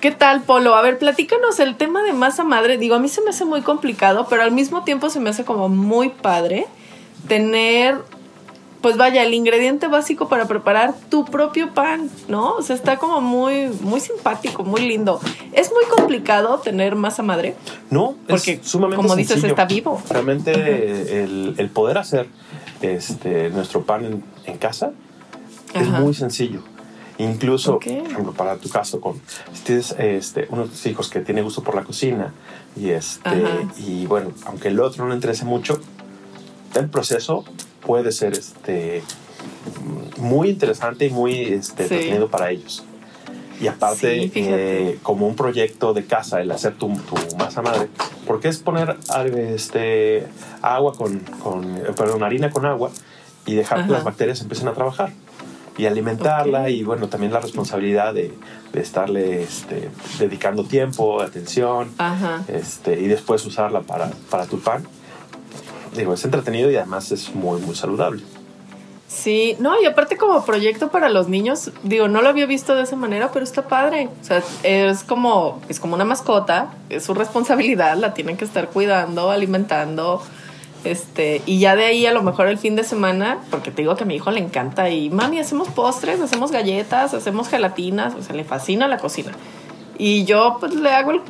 ¿Qué 0.02 0.10
tal, 0.10 0.42
Polo? 0.42 0.74
A 0.74 0.82
ver, 0.82 0.98
platícanos 0.98 1.60
el 1.60 1.76
tema 1.76 2.02
de 2.02 2.12
masa 2.12 2.42
madre. 2.42 2.76
Digo, 2.76 2.96
a 2.96 2.98
mí 2.98 3.06
se 3.06 3.20
me 3.20 3.30
hace 3.30 3.44
muy 3.44 3.60
complicado, 3.62 4.26
pero 4.28 4.42
al 4.42 4.50
mismo 4.50 4.82
tiempo 4.82 5.08
se 5.10 5.20
me 5.20 5.30
hace 5.30 5.44
como 5.44 5.68
muy 5.68 6.08
padre 6.08 6.66
tener, 7.28 7.98
pues 8.80 8.96
vaya, 8.96 9.22
el 9.22 9.32
ingrediente 9.32 9.86
básico 9.86 10.28
para 10.28 10.46
preparar 10.48 10.92
tu 11.08 11.24
propio 11.24 11.72
pan, 11.72 12.10
¿no? 12.26 12.54
O 12.54 12.62
sea, 12.62 12.74
está 12.74 12.96
como 12.96 13.20
muy, 13.20 13.68
muy 13.82 14.00
simpático, 14.00 14.64
muy 14.64 14.80
lindo. 14.88 15.20
¿Es 15.52 15.70
muy 15.70 15.84
complicado 15.84 16.58
tener 16.58 16.96
masa 16.96 17.22
madre? 17.22 17.54
No, 17.88 18.16
Porque, 18.26 18.54
es 18.54 18.68
sumamente 18.68 19.00
como 19.00 19.14
dices, 19.14 19.44
está 19.44 19.66
vivo. 19.66 20.02
Realmente 20.10 21.22
el, 21.22 21.54
el 21.56 21.70
poder 21.70 21.98
hacer 21.98 22.26
este, 22.80 23.50
nuestro 23.50 23.82
pan 23.84 24.04
en, 24.04 24.24
en 24.46 24.58
casa 24.58 24.90
es 25.74 25.86
muy 25.86 26.12
sencillo. 26.12 26.71
Incluso, 27.22 27.78
por 27.78 27.88
ejemplo, 27.88 28.32
para 28.32 28.56
tu 28.56 28.68
caso, 28.68 29.00
con, 29.00 29.20
si 29.52 29.62
tienes 29.62 29.94
este, 29.98 30.46
uno 30.50 30.64
de 30.64 30.68
tus 30.70 30.87
hijos 30.87 31.08
que 31.08 31.20
tiene 31.20 31.42
gusto 31.42 31.62
por 31.62 31.74
la 31.74 31.82
cocina 31.85 32.32
y, 32.76 32.90
este, 32.90 33.28
Ajá. 33.28 33.58
y 33.78 34.06
bueno, 34.06 34.32
aunque 34.46 34.68
el 34.68 34.80
otro 34.80 35.04
no 35.04 35.11
le 35.11 35.16
interese 35.16 35.44
mucho, 35.44 35.80
el 36.74 36.88
proceso 36.88 37.44
puede 37.85 38.12
ser 38.12 38.32
este, 38.32 39.02
muy 40.18 40.48
interesante 40.50 41.06
y 41.06 41.11
muy 41.11 41.40
este, 41.40 41.87
Sí. 41.88 41.94
entretenido 41.94 42.28
para 42.28 42.50
ellos. 42.50 42.85
Y 43.61 43.68
aparte, 43.68 44.22
Sí, 44.22 44.32
eh, 44.35 44.98
como 45.04 45.28
un 45.28 45.37
proyecto 45.37 45.92
de 45.94 46.04
casa, 46.04 46.40
el 46.40 46.50
hacer 46.50 46.74
tu, 46.74 46.88
tu 46.96 47.14
masa 47.37 47.62
madre, 47.62 47.88
porque 48.26 48.48
es 48.48 48.58
poner 48.58 48.96
este, 49.37 50.26
agua 50.62 50.94
con, 50.94 51.20
con, 51.42 51.76
eh, 51.76 51.85
perdón, 51.96 52.24
harina 52.24 52.50
con 52.50 52.66
agua 52.66 52.90
y 53.46 53.54
dejar 53.54 53.87
que 53.87 53.92
las 53.92 54.02
bacterias 54.02 54.40
empiecen 54.40 54.66
a 54.68 54.72
trabajar 54.72 55.12
y 55.78 55.87
alimentarla 55.87 56.70
y 56.70 56.82
bueno, 56.82 57.08
también 57.08 57.32
la 57.32 57.40
responsabilidad 57.40 58.14
de, 58.14 58.32
de 58.72 58.80
estarle 58.80 59.42
este, 59.42 59.90
dedicando 60.18 60.64
tiempo, 60.64 61.20
atención 61.20 61.90
Ajá. 61.98 62.44
este, 62.48 63.00
y 63.00 63.06
después 63.08 63.44
usarla 63.46 63.80
para, 63.82 64.11
para 64.30 64.46
tu 64.46 64.61
pan. 64.61 64.87
Digo, 65.96 66.14
es 66.14 66.24
entretenido 66.24 66.70
y 66.70 66.76
además 66.76 67.12
es 67.12 67.35
muy, 67.35 67.61
muy 67.61 67.74
saludable. 67.74 68.22
Sí, 69.08 69.56
no, 69.58 69.80
y 69.80 69.85
aparte 69.85 70.16
como 70.16 70.42
proyecto 70.42 70.90
para 70.90 71.11
los 71.11 71.28
niños, 71.28 71.70
digo, 71.82 72.08
no 72.08 72.22
lo 72.22 72.30
había 72.30 72.46
visto 72.46 72.74
de 72.74 72.85
esa 72.85 72.96
manera, 72.96 73.30
pero 73.30 73.44
está 73.44 73.68
padre. 73.68 74.08
O 74.22 74.24
sea, 74.24 74.42
es 74.62 75.04
como, 75.04 75.61
es 75.68 75.80
como 75.80 75.94
una 75.94 76.06
mascota, 76.06 76.72
es 76.88 77.04
su 77.04 77.12
responsabilidad, 77.12 77.98
la 77.98 78.14
tienen 78.14 78.38
que 78.38 78.46
estar 78.46 78.68
cuidando, 78.68 79.30
alimentando. 79.30 80.22
Este, 80.85 81.42
y 81.47 81.61
ya 81.61 81.77
de 81.77 81.85
ahí 81.85 82.07
a 82.07 82.12
lo 82.12 82.23
mejor 82.23 82.49
el 82.49 82.59
fin 82.59 82.75
de 82.75 82.83
semana, 82.85 83.38
porque 83.51 83.71
te 83.71 83.83
digo 83.83 83.95
que 83.97 84.03
a 84.03 84.07
mi 84.07 84.16
hijo 84.16 84.31
le 84.33 84.40
encanta 84.40 84.90
y 84.90 85.11
mami, 85.11 85.38
hacemos 85.38 85.68
postres, 85.68 86.21
hacemos 86.21 86.51
galletas, 86.51 87.14
hacemos 87.14 87.49
gelatinas, 87.49 88.14
o 88.14 88.23
sea, 88.23 88.35
le 88.35 88.42
fascina 88.45 88.88
la 88.88 88.99
cocina. 88.99 89.31
Y 89.99 90.25
yo 90.25 90.57
pues 90.59 90.75
le 90.75 90.90
hago 90.90 91.12
el 91.12 91.21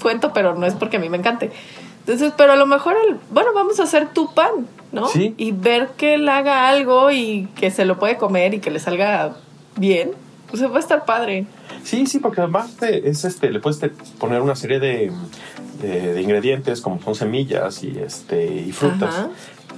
cuento, 0.00 0.32
pero 0.32 0.54
no 0.54 0.64
es 0.66 0.74
porque 0.74 0.96
a 0.96 1.00
mí 1.00 1.08
me 1.10 1.18
encante. 1.18 1.52
Entonces, 2.00 2.32
pero 2.36 2.54
a 2.54 2.56
lo 2.56 2.66
mejor, 2.66 2.94
el, 3.08 3.18
bueno, 3.30 3.50
vamos 3.54 3.78
a 3.80 3.82
hacer 3.84 4.08
tu 4.08 4.32
pan, 4.34 4.66
¿no? 4.92 5.06
Sí. 5.08 5.34
Y 5.36 5.52
ver 5.52 5.90
que 5.96 6.14
él 6.14 6.28
haga 6.28 6.68
algo 6.68 7.10
y 7.12 7.48
que 7.54 7.70
se 7.70 7.84
lo 7.84 7.98
puede 7.98 8.16
comer 8.16 8.54
y 8.54 8.60
que 8.60 8.70
le 8.70 8.80
salga 8.80 9.36
bien, 9.76 10.10
pues 10.50 10.62
va 10.64 10.76
a 10.76 10.80
estar 10.80 11.04
padre. 11.04 11.46
Sí, 11.84 12.06
sí, 12.06 12.18
porque 12.18 12.40
además 12.40 12.76
te- 12.76 13.08
es 13.08 13.24
este, 13.24 13.50
le 13.50 13.60
puedes 13.60 13.78
poner 14.18 14.40
una 14.40 14.56
serie 14.56 14.80
de, 14.80 15.12
de- 15.82 16.14
de 16.14 16.22
ingredientes 16.22 16.80
como 16.80 17.00
son 17.02 17.14
semillas 17.14 17.82
y, 17.84 17.98
este, 17.98 18.46
y 18.54 18.72
frutas 18.72 19.14
Ajá. 19.14 19.30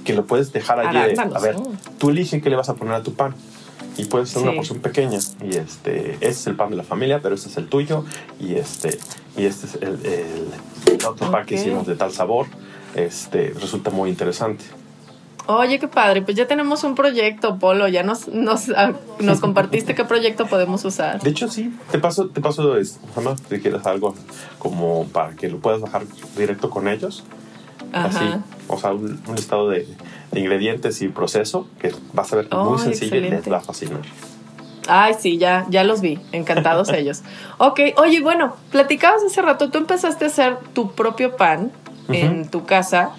que 0.05 0.13
lo 0.13 0.25
puedes 0.25 0.53
dejar 0.53 0.79
allí. 0.79 0.97
Arándanos, 0.97 1.35
a 1.35 1.39
ver, 1.39 1.55
¿no? 1.59 1.71
tú 1.97 2.09
elige 2.11 2.41
qué 2.41 2.49
le 2.49 2.55
vas 2.55 2.69
a 2.69 2.75
poner 2.75 2.93
a 2.93 3.03
tu 3.03 3.13
pan. 3.13 3.33
Y 3.97 4.05
puede 4.05 4.25
ser 4.25 4.41
una 4.43 4.51
porción 4.53 4.79
pequeña. 4.79 5.19
Y 5.41 5.55
este, 5.55 6.11
este 6.15 6.27
es 6.27 6.47
el 6.47 6.55
pan 6.55 6.69
de 6.69 6.75
la 6.75 6.83
familia, 6.83 7.21
pero 7.21 7.35
este 7.35 7.47
es 7.49 7.55
el 7.57 7.67
tuyo. 7.69 8.03
Y 8.41 8.55
este, 8.55 8.97
y 9.37 9.45
este 9.45 9.67
es 9.67 9.75
el, 9.75 10.05
el- 10.05 10.93
el 10.99 11.05
otro 11.05 11.31
pan 11.31 11.45
que 11.45 11.55
hicimos 11.55 11.87
de 11.87 11.95
tal 11.95 12.11
sabor. 12.11 12.45
Este, 12.95 13.53
resulta 13.59 13.91
muy 13.91 14.09
interesante. 14.09 14.65
Oye, 15.47 15.77
qué 15.79 15.87
padre. 15.87 16.21
Pues 16.23 16.35
ya 16.35 16.47
tenemos 16.47 16.83
un 16.83 16.95
proyecto, 16.95 17.57
Polo. 17.59 17.87
Ya 17.87 18.01
nos, 18.03 18.27
nos, 18.27 18.69
ah, 18.75 18.93
nos 19.19 19.39
compartiste 19.39 19.93
qué 19.93 20.03
proyecto 20.03 20.47
podemos 20.47 20.83
usar. 20.85 21.21
De 21.21 21.29
hecho, 21.29 21.47
sí, 21.49 21.71
te 21.91 21.99
paso, 21.99 22.29
te 22.29 22.41
paso, 22.41 22.77
es- 22.77 22.99
ojalá 23.11 23.35
si 23.37 23.59
quieres 23.59 23.85
algo 23.85 24.15
como 24.57 25.05
para 25.07 25.35
que 25.35 25.47
lo 25.49 25.59
puedas 25.59 25.81
bajar 25.81 26.03
directo 26.35 26.69
con 26.69 26.87
ellos. 26.87 27.23
Así, 27.93 28.17
Ajá. 28.17 28.39
o 28.67 28.77
sea, 28.79 28.91
un, 28.93 29.21
un 29.27 29.35
listado 29.35 29.69
de, 29.69 29.87
de 30.31 30.39
ingredientes 30.39 31.01
y 31.01 31.07
proceso 31.09 31.67
que 31.79 31.93
vas 32.13 32.33
a 32.33 32.37
ver 32.37 32.47
es 32.51 32.57
muy 32.57 32.79
sencillo 32.79 33.15
y 33.15 33.19
les 33.21 33.23
excelente. 33.33 33.49
va 33.51 33.57
a 33.57 33.61
fascinar. 33.61 34.01
Ay, 34.87 35.13
sí, 35.19 35.37
ya, 35.37 35.65
ya 35.69 35.83
los 35.83 36.01
vi. 36.01 36.19
Encantados 36.31 36.89
ellos. 36.93 37.21
Ok, 37.59 37.79
oye, 37.97 38.21
bueno, 38.21 38.55
platicabas 38.71 39.23
hace 39.23 39.41
rato, 39.41 39.69
tú 39.69 39.77
empezaste 39.77 40.25
a 40.25 40.27
hacer 40.27 40.57
tu 40.73 40.91
propio 40.93 41.35
pan 41.37 41.71
en 42.09 42.41
Ujú. 42.41 42.49
tu 42.49 42.65
casa. 42.65 43.11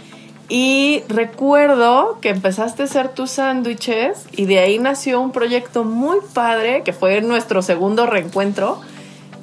Y 0.49 1.03
recuerdo 1.09 2.19
que 2.21 2.29
empezaste 2.31 2.83
a 2.83 2.85
hacer 2.85 3.09
tus 3.09 3.33
sándwiches 3.33 4.27
y 4.33 4.47
de 4.47 4.61
ahí 4.61 4.79
nació 4.79 5.21
un 5.21 5.33
proyecto 5.33 5.83
muy 5.85 6.19
padre 6.35 6.83
que 6.85 6.93
fue 6.93 7.21
nuestro 7.21 7.63
segundo 7.63 8.07
reencuentro 8.07 8.81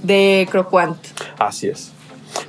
de 0.01 0.47
Croquant. 0.49 0.97
Así 1.39 1.67
es. 1.67 1.91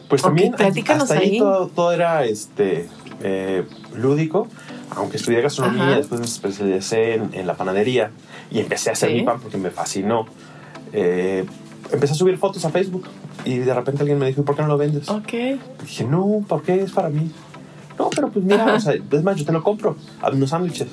Pues 0.09 0.23
también 0.23 0.55
hasta 0.55 1.15
ahí 1.15 1.21
ahí. 1.31 1.39
todo, 1.39 1.67
todo 1.69 1.93
era 1.93 2.25
este 2.25 2.89
eh, 3.23 3.65
lúdico, 3.95 4.47
aunque 4.91 5.17
estudié 5.17 5.41
gastronomía, 5.41 5.83
Ajá. 5.85 5.97
después 5.97 6.21
me 6.21 6.27
especialicé 6.27 7.15
en, 7.15 7.31
en 7.35 7.47
la 7.47 7.55
panadería 7.55 8.11
y 8.51 8.61
empecé 8.61 8.91
a 8.91 8.93
hacer 8.93 9.11
Sí. 9.11 9.17
mi 9.17 9.23
pan 9.23 9.41
porque 9.41 9.57
me 9.59 9.71
fascinó. 9.71 10.27
Eh, 10.93 11.45
empecé 11.91 12.13
a 12.13 12.17
subir 12.17 12.39
fotos 12.39 12.65
a 12.65 12.71
Facebook 12.71 13.09
y 13.45 13.59
de 13.59 13.75
repente 13.75 14.03
alguien 14.03 14.19
me 14.19 14.27
dijo, 14.27 14.41
¿y 14.43 14.45
por 14.45 14.55
qué 14.55 14.63
no 14.63 14.69
lo 14.69 14.79
vendes? 14.79 15.09
Ok. 15.09 15.33
Dije, 15.83 16.05
no, 16.05 16.45
¿por 16.47 16.63
qué? 16.63 16.83
Es 16.83 16.93
para 16.93 17.09
mí. 17.09 17.31
No, 17.99 18.11
pero 18.11 18.29
pues 18.29 18.45
mira, 18.45 18.65
Ajá. 18.65 18.75
o 18.75 18.81
sea, 18.81 18.95
es 18.95 19.23
más, 19.23 19.37
yo 19.37 19.45
te 19.45 19.53
lo 19.53 19.63
compro. 19.63 19.97
Hazme 20.21 20.37
unos 20.39 20.51
sándwiches. 20.51 20.89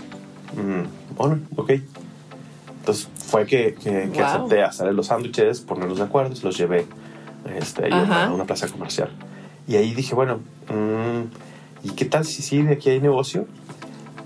Mm, 0.56 1.16
bueno, 1.18 1.40
ok. 1.56 1.72
Entonces 2.80 3.08
fue 3.28 3.46
que, 3.46 3.74
que, 3.76 4.10
que 4.12 4.22
Wow. 4.22 4.24
acepté 4.26 4.64
hacer 4.64 4.94
los 4.94 5.08
sándwiches, 5.08 5.62
ponerlos 5.62 5.98
de 6.00 6.04
acuerdo, 6.04 6.34
los 6.44 6.58
llevé 6.58 6.86
este, 7.58 7.92
a 7.94 8.32
una 8.34 8.46
plaza 8.46 8.68
comercial. 8.68 9.10
Y 9.68 9.76
ahí 9.76 9.94
dije, 9.94 10.16
bueno, 10.16 10.40
mm, 10.70 11.88
¿y 11.88 11.90
qué 11.92 12.06
tal 12.06 12.26
si 12.26 12.42
sí 12.42 12.62
de 12.62 12.74
aquí 12.74 12.90
hay 12.90 13.00
negocio? 13.00 13.46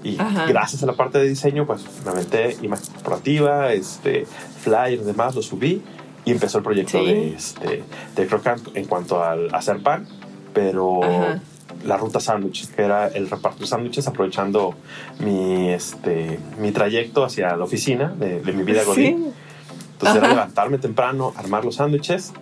Y 0.03 0.17
Ajá. 0.19 0.45
gracias 0.45 0.83
a 0.83 0.85
la 0.85 0.93
parte 0.93 1.17
de 1.17 1.27
diseño, 1.27 1.65
pues 1.65 1.83
me 2.05 2.11
aventé 2.11 2.57
imagen 2.61 2.85
corporativa, 2.93 3.73
este, 3.73 4.25
flyer, 4.61 4.99
demás, 5.03 5.35
lo 5.35 5.41
subí 5.41 5.81
y 6.25 6.31
empezó 6.31 6.59
el 6.59 6.63
proyecto 6.63 6.99
Sí. 6.99 7.05
de, 7.05 7.33
este, 7.33 7.83
de 8.15 8.27
Crocant 8.27 8.67
en 8.75 8.85
cuanto 8.85 9.23
al 9.23 9.53
hacer 9.53 9.81
pan, 9.81 10.07
pero 10.53 11.03
Ajá. 11.03 11.41
La 11.86 11.98
ruta 11.98 12.19
sándwich, 12.19 12.67
que 12.74 12.82
era 12.82 13.08
el 13.08 13.30
repartir 13.30 13.67
sándwiches 13.67 14.08
aprovechando 14.08 14.74
mi, 15.19 15.69
este, 15.69 16.39
mi 16.60 16.71
trayecto 16.71 17.24
hacia 17.24 17.56
la 17.56 17.63
oficina 17.63 18.13
de, 18.17 18.41
de 18.41 18.52
mi 18.54 18.63
vida 18.63 18.84
godín. 18.84 19.17
Sí. 19.26 19.32
Entonces 19.93 20.17
era 20.17 20.26
Ajá. 20.28 20.36
levantarme 20.36 20.78
temprano, 20.78 21.34
armar 21.38 21.63
los 21.63 21.76
sándwiches. 21.76 22.34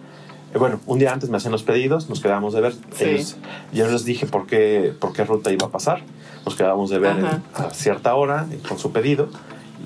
Y 0.55 0.57
bueno, 0.57 0.79
un 0.85 0.99
día 0.99 1.11
antes 1.13 1.29
me 1.29 1.37
hacían 1.37 1.51
los 1.51 1.63
pedidos, 1.63 2.09
nos 2.09 2.19
quedamos 2.21 2.53
de 2.53 2.61
ver. 2.61 2.73
Sí. 2.95 3.03
Ellos- 3.05 3.35
yo 3.73 3.87
les 3.91 4.05
dije 4.05 4.25
por 4.25 4.47
qué, 4.47 4.93
por 4.99 5.13
qué 5.13 5.23
ruta 5.23 5.51
iba 5.51 5.67
a 5.67 5.69
pasar. 5.71 6.01
Nos 6.45 6.55
quedábamos 6.55 6.89
de 6.89 6.99
ver 6.99 7.17
en- 7.17 7.25
a 7.25 7.69
cierta 7.73 8.15
hora 8.15 8.47
eh, 8.51 8.59
con 8.67 8.77
su 8.79 8.91
pedido 8.91 9.29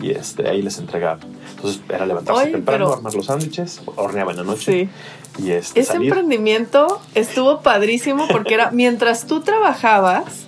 y 0.01 0.12
este, 0.12 0.47
ahí 0.49 0.62
les 0.62 0.77
entregaba. 0.77 1.19
Entonces 1.55 1.81
era 1.89 2.05
levantarse 2.05 2.41
Oye, 2.43 2.51
temprano, 2.51 2.86
pero- 2.86 2.95
armar 2.97 3.13
los 3.15 3.25
sándwiches, 3.25 3.81
horneaba 3.95 4.31
en 4.31 4.38
la 4.38 4.43
noche 4.43 4.89
Sí. 5.38 5.43
y 5.43 5.51
este, 5.51 5.79
Ese 5.79 5.93
salir. 5.93 6.07
emprendimiento 6.10 7.01
estuvo 7.15 7.62
padrísimo 7.62 8.27
porque 8.27 8.53
era 8.53 8.69
mientras 8.71 9.25
tú 9.25 9.41
trabajabas, 9.41 10.45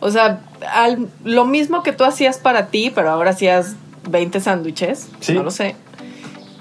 o 0.00 0.10
sea, 0.10 0.40
al- 0.72 1.08
lo 1.24 1.44
mismo 1.44 1.82
que 1.82 1.92
tú 1.92 2.04
hacías 2.04 2.38
para 2.38 2.66
ti, 2.66 2.90
pero 2.94 3.10
ahora 3.10 3.30
hacías 3.30 3.76
20 4.10 4.40
sándwiches, 4.40 5.08
Sí. 5.20 5.32
no 5.34 5.42
lo 5.44 5.50
sé. 5.50 5.76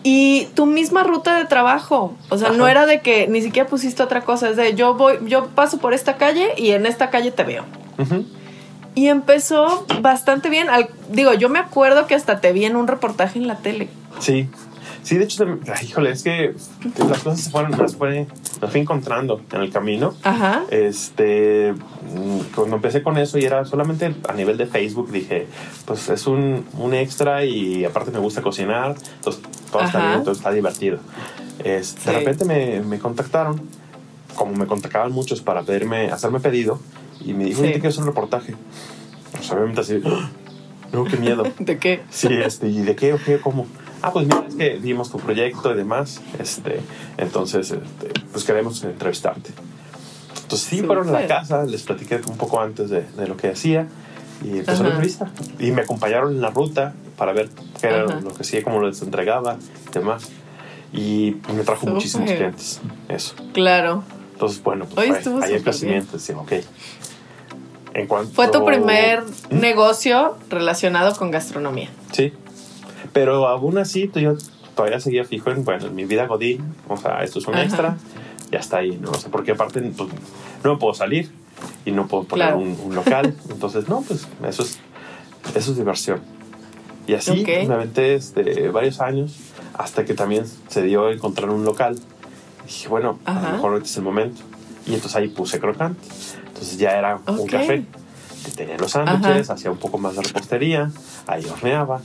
Y 0.05 0.47
tu 0.53 0.65
misma 0.65 1.03
ruta 1.03 1.37
de 1.37 1.45
trabajo, 1.45 2.13
o 2.29 2.37
sea, 2.37 2.49
no 2.49 2.67
era 2.67 2.85
de 2.85 2.99
que 2.99 3.27
ni 3.29 3.41
siquiera 3.41 3.69
pusiste 3.69 4.03
otra 4.03 4.21
cosa, 4.21 4.49
es 4.49 4.57
de 4.57 4.75
yo 4.75 4.95
voy, 4.95 5.15
yo 5.27 5.47
paso 5.47 5.77
por 5.77 5.93
esta 5.93 6.17
calle 6.17 6.49
y 6.57 6.71
en 6.71 6.85
esta 6.85 7.09
calle 7.09 7.31
te 7.31 7.43
veo. 7.43 7.63
Ujú. 7.97 8.25
Y 8.95 9.07
empezó 9.07 9.85
bastante 10.01 10.49
bien. 10.49 10.69
Al- 10.69 10.89
digo, 11.11 11.33
yo 11.33 11.49
me 11.49 11.59
acuerdo 11.59 12.07
que 12.07 12.15
hasta 12.15 12.39
te 12.41 12.51
vi 12.53 12.65
en 12.65 12.75
un 12.75 12.87
reportaje 12.87 13.39
en 13.39 13.47
la 13.47 13.57
tele. 13.57 13.89
Sí, 14.19 14.47
sí, 15.01 15.17
de 15.17 15.23
hecho, 15.23 15.45
ay, 15.75 15.87
híjole, 15.87 16.11
es 16.11 16.21
que 16.23 16.53
las 17.09 17.23
cosas 17.23 17.41
se 17.41 17.49
fueron, 17.49 17.71
las 17.77 17.95
fue, 17.95 18.27
las 18.61 18.71
fui 18.71 18.81
encontrando 18.81 19.41
en 19.51 19.61
el 19.61 19.71
camino. 19.71 20.13
Ajá. 20.23 20.61
Este, 20.69 21.73
mm, 21.73 22.39
cuando 22.55 22.75
empecé 22.75 23.01
con 23.01 23.17
eso 23.17 23.37
y 23.39 23.45
era 23.45 23.65
solamente 23.65 24.13
a 24.29 24.33
nivel 24.33 24.57
de 24.57 24.67
Facebook, 24.67 25.11
dije, 25.11 25.47
pues 25.85 26.09
es 26.09 26.27
un, 26.27 26.65
un 26.77 26.93
extra 26.93 27.43
y 27.45 27.83
aparte 27.85 28.11
me 28.11 28.19
gusta 28.19 28.41
cocinar, 28.41 28.95
entonces 29.17 29.41
todo 29.71 29.83
está 29.83 30.07
bien, 30.07 30.23
todo 30.23 30.33
está 30.33 30.51
divertido. 30.51 30.99
Es- 31.63 31.95
Sí. 31.99 32.11
De 32.11 32.19
repente 32.19 32.45
me, 32.45 32.81
me 32.81 32.99
contactaron, 32.99 33.61
como 34.35 34.53
me 34.53 34.67
contactaban 34.67 35.11
muchos 35.11 35.41
para 35.41 35.63
pedirme, 35.63 36.11
hacerme 36.11 36.39
pedido, 36.39 36.79
y 37.25 37.33
me 37.33 37.45
dijo, 37.45 37.57
Sí. 37.59 37.63
"Oye, 37.65 37.73
¿te 37.73 37.79
quieres 37.79 37.97
un 37.97 38.05
reportaje? 38.05 38.55
Pues 39.31 39.51
obviamente 39.51 39.81
así, 39.81 40.01
¡ah! 40.05 40.29
no, 40.91 41.03
qué 41.05 41.17
miedo. 41.17 41.43
¿De 41.59 41.77
qué? 41.77 42.01
Sí, 42.09 42.27
este, 42.31 42.67
¿y 42.67 42.81
de 42.81 42.95
qué 42.95 43.13
o 43.13 43.17
qué? 43.23 43.39
¿Cómo? 43.39 43.65
Ah, 44.01 44.11
pues 44.11 44.25
mira, 44.25 44.43
es 44.47 44.55
que 44.55 44.77
vimos 44.79 45.09
tu 45.11 45.17
proyecto 45.17 45.71
y 45.73 45.77
demás, 45.77 46.21
este, 46.37 46.81
entonces, 47.17 47.71
este, 47.71 48.11
pues 48.31 48.43
queremos 48.43 48.83
entrevistarte. 48.83 49.51
Entonces 50.41 50.67
sí, 50.67 50.81
fueron 50.83 51.07
a 51.09 51.11
la 51.13 51.25
casa, 51.27 51.63
les 51.63 51.83
platiqué 51.83 52.19
un 52.27 52.37
poco 52.37 52.59
antes 52.59 52.89
de, 52.89 53.01
de 53.03 53.27
lo 53.27 53.37
que 53.37 53.47
hacía 53.49 53.87
y 54.43 54.59
empezó 54.59 54.71
Ajá. 54.73 54.83
la 54.83 54.89
entrevista. 54.89 55.31
Y 55.57 55.71
me 55.71 55.83
acompañaron 55.83 56.33
en 56.35 56.41
la 56.41 56.49
ruta 56.49 56.93
para 57.17 57.31
ver 57.31 57.49
qué 57.79 57.87
era 57.87 58.03
Ajá. 58.03 58.19
lo 58.19 58.33
que 58.33 58.41
hacía, 58.41 58.61
cómo 58.61 58.81
les 58.81 59.01
entregaba 59.01 59.57
y 59.89 59.93
demás. 59.93 60.29
Y 60.91 61.37
me 61.55 61.63
trajo 61.63 61.79
Súper. 61.81 61.93
muchísimos 61.95 62.29
clientes, 62.29 62.81
eso. 63.07 63.35
Claro. 63.53 64.03
Entonces, 64.33 64.61
bueno, 64.61 64.85
pues 64.85 65.23
fue- 65.23 65.43
ahí 65.45 65.53
el 65.53 65.63
crecimiento, 65.63 66.17
decía, 66.17 66.37
ok. 66.37 66.51
En 67.93 68.07
cuanto... 68.07 68.33
Fue 68.33 68.47
tu 68.49 68.65
primer 68.65 69.23
¿Mm? 69.49 69.59
negocio 69.59 70.35
relacionado 70.49 71.15
con 71.15 71.31
gastronomía. 71.31 71.89
Sí. 72.11 72.33
Pero 73.11 73.47
aún 73.47 73.77
así, 73.77 74.09
yo 74.15 74.35
todavía 74.75 74.99
seguía 74.99 75.23
fijo 75.25 75.51
en, 75.51 75.63
bueno, 75.63 75.87
en 75.87 75.95
mi 75.95 76.05
vida 76.05 76.25
Godín. 76.25 76.73
O 76.87 76.97
sea, 76.97 77.23
esto 77.23 77.39
es 77.39 77.47
un 77.47 77.55
Ajá. 77.55 77.63
extra. 77.63 77.97
Ya 78.51 78.59
está 78.59 78.77
ahí, 78.77 78.97
¿no? 79.01 79.11
O 79.11 79.15
sea, 79.15 79.29
porque 79.31 79.51
aparte 79.51 79.81
pues, 79.81 80.09
no 80.63 80.73
me 80.73 80.79
puedo 80.79 80.93
salir 80.93 81.31
y 81.85 81.91
no 81.91 82.07
puedo 82.07 82.23
poner 82.23 82.47
Claro. 82.47 82.59
un, 82.61 82.77
un 82.83 82.95
local. 82.95 83.35
Entonces, 83.49 83.87
no, 83.89 84.01
pues 84.01 84.27
eso 84.47 84.63
es, 84.63 84.79
eso 85.55 85.71
es 85.71 85.77
diversión. 85.77 86.21
Y 87.05 87.13
así 87.15 87.41
Ok. 87.41 87.67
me 87.67 87.73
aventé 87.73 88.15
este, 88.15 88.69
varios 88.69 89.01
años 89.01 89.35
hasta 89.73 90.05
que 90.05 90.13
también 90.13 90.45
se 90.67 90.81
dio 90.83 91.11
encontrar 91.11 91.49
un 91.49 91.65
local. 91.65 91.99
Y 92.63 92.67
dije, 92.67 92.87
bueno, 92.87 93.19
a 93.25 93.31
Ajá. 93.37 93.47
lo 93.49 93.53
mejor 93.55 93.71
ahorita 93.73 93.89
es 93.89 93.97
el 93.97 94.03
momento. 94.03 94.41
Y 94.87 94.93
entonces 94.95 95.15
ahí 95.15 95.27
puse 95.27 95.59
crocante. 95.59 95.99
Entonces 96.53 96.77
ya 96.77 96.91
era 96.97 97.15
un 97.27 97.39
Ok. 97.39 97.49
café. 97.51 97.83
que 98.45 98.51
Tenía 98.51 98.77
los 98.77 98.91
sándwiches, 98.91 99.49
hacía 99.49 99.71
un 99.71 99.77
poco 99.77 99.97
más 99.97 100.15
de 100.17 100.21
repostería, 100.21 100.91
ahí 101.27 101.45
horneaba 101.45 102.01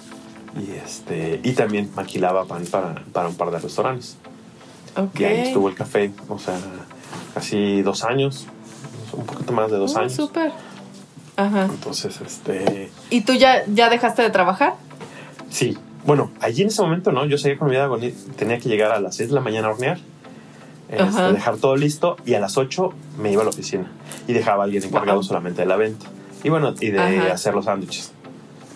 y, 0.57 0.71
este, 0.73 1.41
y 1.43 1.53
también 1.53 1.91
maquilaba 1.97 2.45
pan 2.45 2.65
para, 2.67 3.03
para 3.13 3.29
un 3.29 3.35
par 3.35 3.51
de 3.51 3.59
restaurantes. 3.59 4.17
Ok. 4.97 5.19
Y 5.21 5.25
ahí 5.25 5.41
estuvo 5.49 5.69
el 5.69 5.75
café, 5.75 6.13
o 6.29 6.39
sea, 6.39 6.57
casi 7.35 7.83
dos 7.83 8.05
años, 8.05 8.47
un 9.13 9.27
poquito 9.27 9.53
más 9.53 9.71
de 9.71 9.79
dos 9.79 9.97
Oh, 9.97 9.99
años. 9.99 10.13
Súper. 10.13 10.53
Ajá. 11.37 11.65
Entonces, 11.65 12.21
este, 12.25 12.91
¿Y 13.11 13.23
tú 13.23 13.33
ya, 13.35 13.65
ya 13.67 13.91
dejaste 13.91 14.23
de 14.23 14.31
trabajar? 14.31 14.75
sí. 15.51 15.77
Bueno, 16.07 16.31
allí 16.41 16.63
en 16.63 16.69
ese 16.69 16.81
momento, 16.81 17.13
¿no? 17.13 17.27
Yo 17.27 17.37
seguía 17.37 17.59
con 17.59 17.69
mi 17.69 17.75
vida, 17.75 17.87
tenía 18.37 18.59
que 18.59 18.69
llegar 18.71 18.93
a 18.93 19.01
las 19.01 19.17
6 19.17 19.29
de 19.29 19.35
la 19.35 19.41
mañana 19.43 19.67
a 19.69 19.73
hornear, 19.73 19.99
este, 20.89 21.33
dejar 21.33 21.57
todo 21.59 21.77
listo 21.77 22.17
y 22.25 22.35
a 22.35 22.41
las 22.41 22.57
8 22.57 22.93
me 23.19 23.31
iba 23.33 23.43
a 23.43 23.45
la 23.45 23.51
oficina 23.51 23.91
y 24.27 24.33
dejaba 24.33 24.63
a 24.63 24.65
alguien 24.65 24.83
encargado 24.85 25.19
Wow. 25.19 25.25
solamente 25.25 25.63
de 25.63 25.67
la 25.69 25.77
venta. 25.77 26.07
Y 26.45 26.49
bueno, 26.51 26.73
y 26.81 26.91
de 26.91 27.01
Ajá. 27.01 27.33
hacer 27.33 27.55
los 27.55 27.65
sándwiches. 27.67 28.13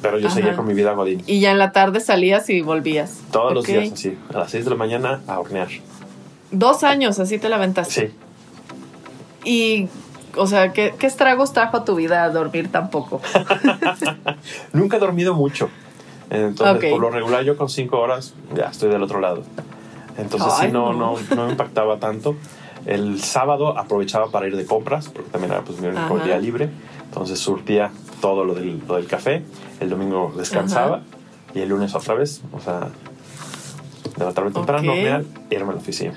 Pero 0.03 0.19
yo 0.19 0.27
Ajá. 0.27 0.35
seguía 0.35 0.57
con 0.57 0.67
mi 0.67 0.75
vida 0.75 0.93
godín. 0.95 1.23
Y 1.27 1.41
ya 1.41 1.53
en 1.53 1.59
la 1.59 1.71
tarde 1.73 2.01
salías 2.01 2.51
y 2.51 2.61
volvías. 2.61 3.21
Todos 3.31 3.55
los 3.55 3.65
Ok. 3.65 3.71
días 3.71 3.93
así, 3.93 4.19
a 4.35 4.39
las 4.39 4.51
6 4.51 4.65
de 4.65 4.71
la 4.71 4.77
mañana 4.77 5.21
a 5.29 5.39
hornear. 5.39 5.69
Dos 6.51 6.83
años, 6.85 7.19
así 7.21 7.39
te 7.39 7.49
la 7.49 7.57
aventaste. 7.57 8.09
Sí. 8.09 8.15
Y, 9.45 9.89
o 10.37 10.47
sea, 10.47 10.73
¿qué, 10.73 10.95
qué 10.99 11.07
estragos 11.07 11.53
trajo 11.53 11.77
a 11.79 11.85
tu 11.85 11.95
vida 11.95 12.25
a 12.25 12.31
dormir 12.31 12.71
tan 12.71 12.91
poco? 12.91 13.21
Nunca 14.73 14.97
he 14.97 15.01
dormido 15.01 15.35
mucho. 15.35 15.71
Entonces, 16.31 16.85
Ok. 16.85 16.91
por 16.91 17.01
lo 17.01 17.11
regular, 17.11 17.45
yo 17.45 17.57
con 17.57 17.69
5 17.69 17.99
horas 17.99 18.35
ya 18.55 18.65
estoy 18.67 18.91
del 18.91 19.03
otro 19.03 19.21
lado. 19.21 19.45
Entonces, 20.19 20.53
Ay, 20.59 20.67
sí, 20.69 20.73
no, 20.73 20.93
no. 20.93 21.17
no. 21.31 21.37
No, 21.37 21.45
me 21.47 21.53
impactaba 21.53 21.99
tanto. 21.99 22.37
El 22.87 23.21
sábado 23.23 23.79
aprovechaba 23.79 24.31
para 24.31 24.47
ir 24.49 24.57
de 24.57 24.67
compras, 24.67 25.09
porque 25.09 25.31
también 25.31 25.53
era 25.53 25.63
pues, 25.63 25.81
mi 25.81 25.89
único 25.89 26.19
día 26.19 26.39
libre. 26.39 26.69
Entonces, 27.05 27.39
surtía 27.39 27.91
todo 28.21 28.45
lo 28.45 28.55
del, 28.55 28.83
lo 28.89 28.97
del 28.97 29.07
café. 29.07 29.43
El 29.81 29.91
domingo 29.91 30.33
descansaba. 30.37 30.97
Ajá. 30.97 31.05
Y 31.55 31.61
el 31.61 31.69
lunes 31.69 31.95
otra 31.95 32.15
vez. 32.15 32.43
O 32.53 32.61
sea, 32.61 32.89
levantarme 34.19 34.51
temprano, 34.51 34.91
Ok. 34.93 34.97
hornear, 34.99 35.25
irme 35.51 35.71
a 35.71 35.75
la 35.75 35.81
oficina. 35.81 36.15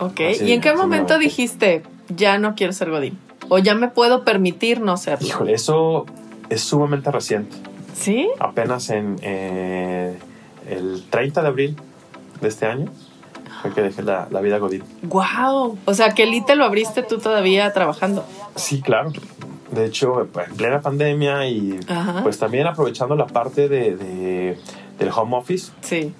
Ok. 0.00 0.20
Así- 0.32 0.44
¿Y 0.44 0.52
en 0.52 0.60
qué 0.60 0.74
momento 0.74 1.18
dijiste, 1.18 1.82
ya 2.08 2.38
no 2.38 2.54
quiero 2.54 2.72
ser 2.72 2.90
Godín? 2.90 3.18
O 3.48 3.58
ya 3.58 3.74
me 3.74 3.88
puedo 3.88 4.24
permitir 4.24 4.80
no 4.80 4.96
serlo. 4.96 5.26
Híjole, 5.26 5.52
eso 5.52 6.06
es 6.48 6.62
sumamente 6.62 7.10
reciente. 7.10 7.54
¿Sí? 7.94 8.28
Apenas 8.40 8.90
en 8.90 9.16
eh, 9.22 10.18
el 10.68 11.04
30 11.10 11.42
de 11.42 11.48
abril 11.48 11.76
de 12.40 12.48
este 12.48 12.66
año 12.66 12.90
fue 13.62 13.72
que 13.72 13.80
dejé 13.82 14.02
la, 14.02 14.28
la 14.30 14.40
vida 14.40 14.58
Godín. 14.58 14.82
¡Wow! 15.02 15.78
O 15.84 15.94
sea, 15.94 16.10
que 16.10 16.24
Elite 16.24 16.54
lo 16.56 16.64
abriste 16.64 17.02
tú 17.02 17.18
todavía 17.18 17.72
trabajando. 17.72 18.24
Sí, 18.56 18.82
claro. 18.82 19.12
De 19.70 19.86
hecho, 19.86 20.20
en 20.20 20.56
plena 20.56 20.80
pandemia 20.80 21.46
y 21.48 21.80
Ajá. 21.88 22.22
pues 22.22 22.38
también 22.38 22.66
aprovechando 22.66 23.16
la 23.16 23.26
parte 23.26 23.68
de, 23.68 23.96
de- 23.96 24.58
del 24.98 25.08
home 25.14 25.36
office, 25.36 25.72
Sí. 25.80 26.12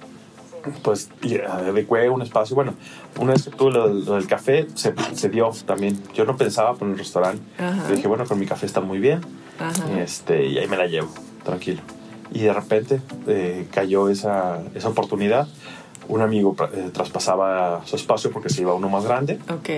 pues 0.83 1.09
y 1.21 1.37
adecué 1.37 2.09
un 2.09 2.21
espacio. 2.23 2.55
Bueno, 2.55 2.73
una 3.19 3.33
vez 3.33 3.43
que 3.43 3.51
tuve 3.51 3.71
lo, 3.71 3.87
del- 3.87 4.03
lo 4.05 4.15
del 4.15 4.27
café, 4.27 4.67
se, 4.73 4.93
se 5.13 5.29
dio 5.29 5.51
también. 5.65 6.01
Yo 6.13 6.25
no 6.25 6.35
pensaba 6.35 6.73
poner 6.73 6.93
el 6.93 6.99
restaurante. 6.99 7.41
Ajá. 7.63 7.87
Dije, 7.91 8.07
bueno, 8.07 8.25
con 8.25 8.39
mi 8.39 8.45
café 8.47 8.65
está 8.65 8.81
muy 8.81 8.99
bien. 8.99 9.21
Ajá. 9.59 10.01
Este, 10.01 10.47
y 10.47 10.57
ahí 10.57 10.67
me 10.67 10.75
la 10.77 10.87
llevo, 10.87 11.09
tranquilo. 11.43 11.81
Y 12.33 12.39
de 12.39 12.53
repente 12.53 12.99
eh, 13.27 13.67
cayó 13.71 14.09
esa, 14.09 14.59
esa 14.73 14.89
oportunidad. 14.89 15.47
Un 16.07 16.21
amigo 16.21 16.55
eh, 16.73 16.89
traspasaba 16.93 17.81
su 17.85 17.95
espacio 17.95 18.31
porque 18.31 18.49
se 18.49 18.61
iba 18.61 18.71
a 18.71 18.75
uno 18.75 18.89
más 18.89 19.03
grande. 19.05 19.39
Ok. 19.49 19.69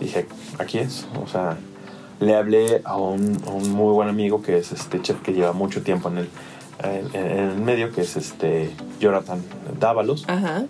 Dije, 0.00 0.26
aquí 0.58 0.78
es. 0.78 1.06
O 1.22 1.26
sea, 1.26 1.56
le 2.20 2.34
hablé 2.36 2.80
a 2.84 2.96
un, 2.96 3.40
a 3.46 3.50
un 3.50 3.70
muy 3.72 3.92
buen 3.92 4.08
amigo 4.08 4.42
que 4.42 4.58
es 4.58 4.72
este 4.72 5.00
chef 5.02 5.20
que 5.22 5.32
lleva 5.32 5.52
mucho 5.52 5.82
tiempo 5.82 6.08
en 6.08 6.18
el, 6.18 6.28
en, 6.82 7.14
en 7.20 7.38
el 7.50 7.56
medio, 7.58 7.92
que 7.92 8.02
es 8.02 8.16
este 8.16 8.70
Jonathan 9.00 9.42
Dávalos. 9.78 10.24
Ajá. 10.28 10.64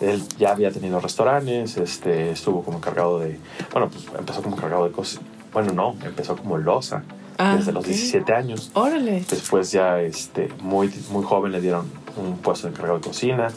Él 0.00 0.22
ya 0.38 0.52
había 0.52 0.70
tenido 0.70 0.98
restaurantes, 1.00 1.76
este, 1.76 2.30
estuvo 2.30 2.62
como 2.62 2.78
encargado 2.78 3.18
de. 3.18 3.38
Bueno, 3.72 3.88
pues 3.90 4.06
empezó 4.18 4.42
como 4.42 4.56
encargado 4.56 4.84
de 4.84 4.92
cosas. 4.92 5.20
Bueno, 5.52 5.72
no, 5.72 5.96
empezó 6.06 6.36
como 6.36 6.56
loza 6.58 7.02
Ah, 7.42 7.56
desde 7.56 7.72
los 7.72 7.84
ok. 7.84 7.88
17 7.88 8.34
años. 8.34 8.70
Órale. 8.74 9.24
Después 9.28 9.72
ya 9.72 10.00
este, 10.02 10.50
muy, 10.62 10.92
muy 11.10 11.24
joven 11.24 11.52
le 11.52 11.62
dieron 11.62 11.86
un 12.18 12.36
puesto 12.36 12.66
de 12.66 12.74
encargado 12.74 12.98
de 12.98 13.06
cocina. 13.06 13.48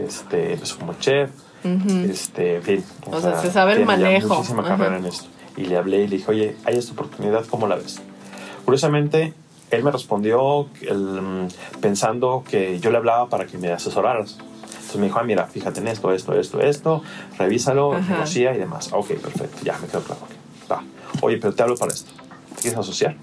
Este, 0.00 0.54
empezó 0.54 0.78
como 0.78 0.94
chef. 0.94 1.30
Ujú. 1.64 2.10
Este, 2.10 2.56
en 2.56 2.62
fin. 2.62 2.84
O 3.10 3.20
sea, 3.20 3.40
se 3.40 3.50
sabe 3.50 3.72
el 3.74 3.84
manejo. 3.86 4.34
muchísima 4.36 4.60
Ajá. 4.60 4.76
carrera 4.76 4.98
en 4.98 5.06
esto. 5.06 5.26
Y 5.56 5.64
le 5.64 5.76
hablé 5.76 6.02
y 6.02 6.08
le 6.08 6.16
dije, 6.18 6.30
oye, 6.30 6.56
hay 6.64 6.76
esta 6.76 6.92
oportunidad, 6.92 7.44
¿cómo 7.46 7.66
la 7.66 7.76
ves? 7.76 8.00
Curiosamente, 8.64 9.32
él 9.70 9.82
me 9.82 9.90
respondió 9.90 10.68
el, 10.82 10.98
mm, 10.98 11.48
pensando 11.80 12.44
que 12.48 12.78
yo 12.78 12.90
le 12.90 12.98
hablaba 12.98 13.28
para 13.28 13.46
que 13.46 13.58
me 13.58 13.72
asesoraras. 13.72 14.38
Entonces 14.40 14.96
me 14.96 15.06
dijo, 15.06 15.18
ah, 15.18 15.24
mira, 15.24 15.46
fíjate 15.46 15.80
en 15.80 15.88
esto, 15.88 16.12
esto, 16.12 16.34
esto, 16.34 16.60
esto, 16.60 17.02
revísalo, 17.38 17.98
negocia 17.98 18.54
y 18.54 18.58
demás. 18.58 18.90
Ok, 18.92 19.08
perfecto, 19.14 19.58
ya 19.64 19.78
me 19.78 19.88
quedó 19.88 20.02
claro. 20.02 20.20
ok, 20.22 20.70
va. 20.70 20.82
Oye, 21.22 21.38
pero 21.38 21.54
te 21.54 21.62
hablo 21.62 21.76
para 21.76 21.92
esto. 21.92 22.12
¿Te 22.54 22.62
quieres 22.62 22.78
asociar? 22.78 23.16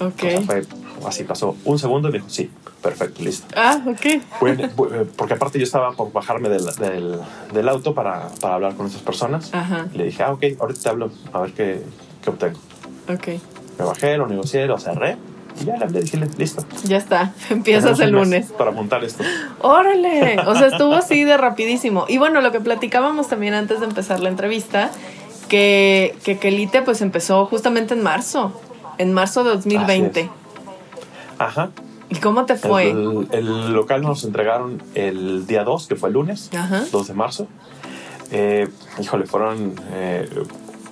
Ok. 0.00 0.22
O 0.24 0.28
sea, 0.30 0.40
fue 0.42 0.62
así, 1.06 1.24
pasó 1.24 1.56
un 1.64 1.78
segundo 1.78 2.08
y 2.08 2.12
me 2.12 2.18
dijo, 2.18 2.30
sí, 2.30 2.50
perfecto, 2.82 3.22
listo. 3.22 3.46
Ah, 3.56 3.80
ok. 3.86 4.22
Bueno, 4.40 4.64
eh, 4.64 5.06
porque 5.16 5.34
aparte 5.34 5.58
yo 5.58 5.64
estaba 5.64 5.92
por 5.92 6.12
bajarme 6.12 6.48
del, 6.48 6.64
del, 6.76 7.18
del 7.52 7.68
auto 7.68 7.94
para, 7.94 8.28
para 8.40 8.54
hablar 8.54 8.74
con 8.76 8.86
esas 8.86 9.02
personas. 9.02 9.52
Ajá. 9.52 9.86
Le 9.94 10.04
dije, 10.04 10.22
ah, 10.22 10.32
ok, 10.32 10.44
ahorita 10.58 10.80
te 10.80 10.88
hablo, 10.88 11.10
a 11.32 11.40
ver 11.40 11.52
qué, 11.52 11.82
qué 12.22 12.30
obtengo. 12.30 12.58
Ok. 13.08 13.28
Me 13.78 13.84
bajé, 13.84 14.16
lo 14.16 14.26
negocié, 14.26 14.66
lo 14.66 14.78
cerré 14.78 15.16
y 15.60 15.64
ya 15.64 15.76
le 15.76 15.84
hablé, 15.84 16.00
dije, 16.02 16.18
listo. 16.36 16.64
Ya 16.84 16.98
está. 16.98 17.32
Empiezas 17.50 17.98
el 18.00 18.10
lunes. 18.10 18.52
Para 18.52 18.70
montar 18.70 19.04
esto. 19.04 19.24
Órale, 19.60 20.38
o 20.46 20.54
sea, 20.54 20.68
estuvo 20.68 20.94
así 20.94 21.24
de 21.24 21.36
rapidísimo. 21.36 22.04
Y 22.08 22.18
bueno, 22.18 22.40
lo 22.40 22.52
que 22.52 22.60
platicábamos 22.60 23.28
también 23.28 23.54
antes 23.54 23.80
de 23.80 23.86
empezar 23.86 24.20
la 24.20 24.28
entrevista, 24.28 24.90
que, 25.48 26.16
que 26.24 26.38
Kelite 26.38 26.82
pues 26.82 27.00
empezó 27.00 27.46
justamente 27.46 27.94
en 27.94 28.02
marzo, 28.02 28.52
en 28.98 29.12
marzo 29.12 29.44
de 29.44 29.50
2020. 29.50 30.28
Ajá. 31.38 31.70
¿Y 32.08 32.16
cómo 32.16 32.44
te 32.46 32.56
fue? 32.56 32.90
El, 32.90 33.28
el 33.32 33.72
local 33.72 34.02
nos 34.02 34.22
entregaron 34.24 34.82
el 34.94 35.46
día 35.46 35.64
2, 35.64 35.86
que 35.88 35.96
fue 35.96 36.08
el 36.10 36.14
lunes, 36.14 36.50
Ajá. 36.56 36.84
2 36.92 37.08
de 37.08 37.14
marzo. 37.14 37.46
Eh, 38.30 38.68
híjole, 39.00 39.26
fueron... 39.26 39.74
eh, 39.92 40.28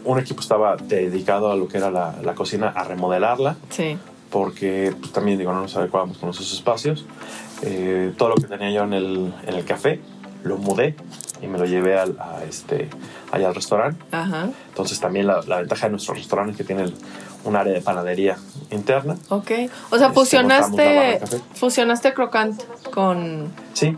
un 0.04 0.18
equipo 0.18 0.42
estaba 0.42 0.76
dedicado 0.76 1.50
a 1.50 1.56
lo 1.56 1.66
que 1.66 1.78
era 1.78 1.90
la, 1.90 2.14
la 2.22 2.34
cocina, 2.34 2.68
a 2.68 2.84
remodelarla. 2.84 3.56
Sí. 3.70 3.96
porque 4.30 4.92
pues, 5.00 5.12
también 5.12 5.38
digo, 5.38 5.52
no 5.52 5.62
nos 5.62 5.76
adecuábamos 5.76 6.18
con 6.18 6.28
esos 6.30 6.52
espacios. 6.52 7.06
Eh, 7.62 8.12
todo 8.18 8.30
lo 8.30 8.34
que 8.34 8.46
tenía 8.46 8.70
yo 8.70 8.82
en 8.84 8.92
el, 8.92 9.32
en 9.46 9.54
el 9.54 9.64
café 9.64 10.00
lo 10.42 10.58
mudé 10.58 10.94
y 11.40 11.46
me 11.46 11.56
lo 11.58 11.64
llevé 11.64 11.98
al, 11.98 12.18
a 12.20 12.42
este, 12.46 12.90
allá 13.32 13.48
al 13.48 13.54
restaurante. 13.54 14.04
Ajá. 14.12 14.50
Entonces 14.68 15.00
también 15.00 15.26
la, 15.26 15.40
la 15.46 15.58
ventaja 15.60 15.86
de 15.86 15.92
nuestro 15.92 16.12
restaurante 16.14 16.50
es 16.52 16.58
que 16.58 16.64
tiene 16.64 16.82
el- 16.82 16.94
un 17.44 17.56
área 17.56 17.72
de 17.72 17.80
panadería 17.80 18.36
interna. 18.70 19.16
Ok. 19.28 19.50
O 19.90 19.98
sea, 19.98 20.08
Este, 20.08 20.14
fusionaste, 20.20 21.20
fusionaste 21.54 22.12
Crocant 22.14 22.60
con 22.92 23.52
Sí. 23.72 23.96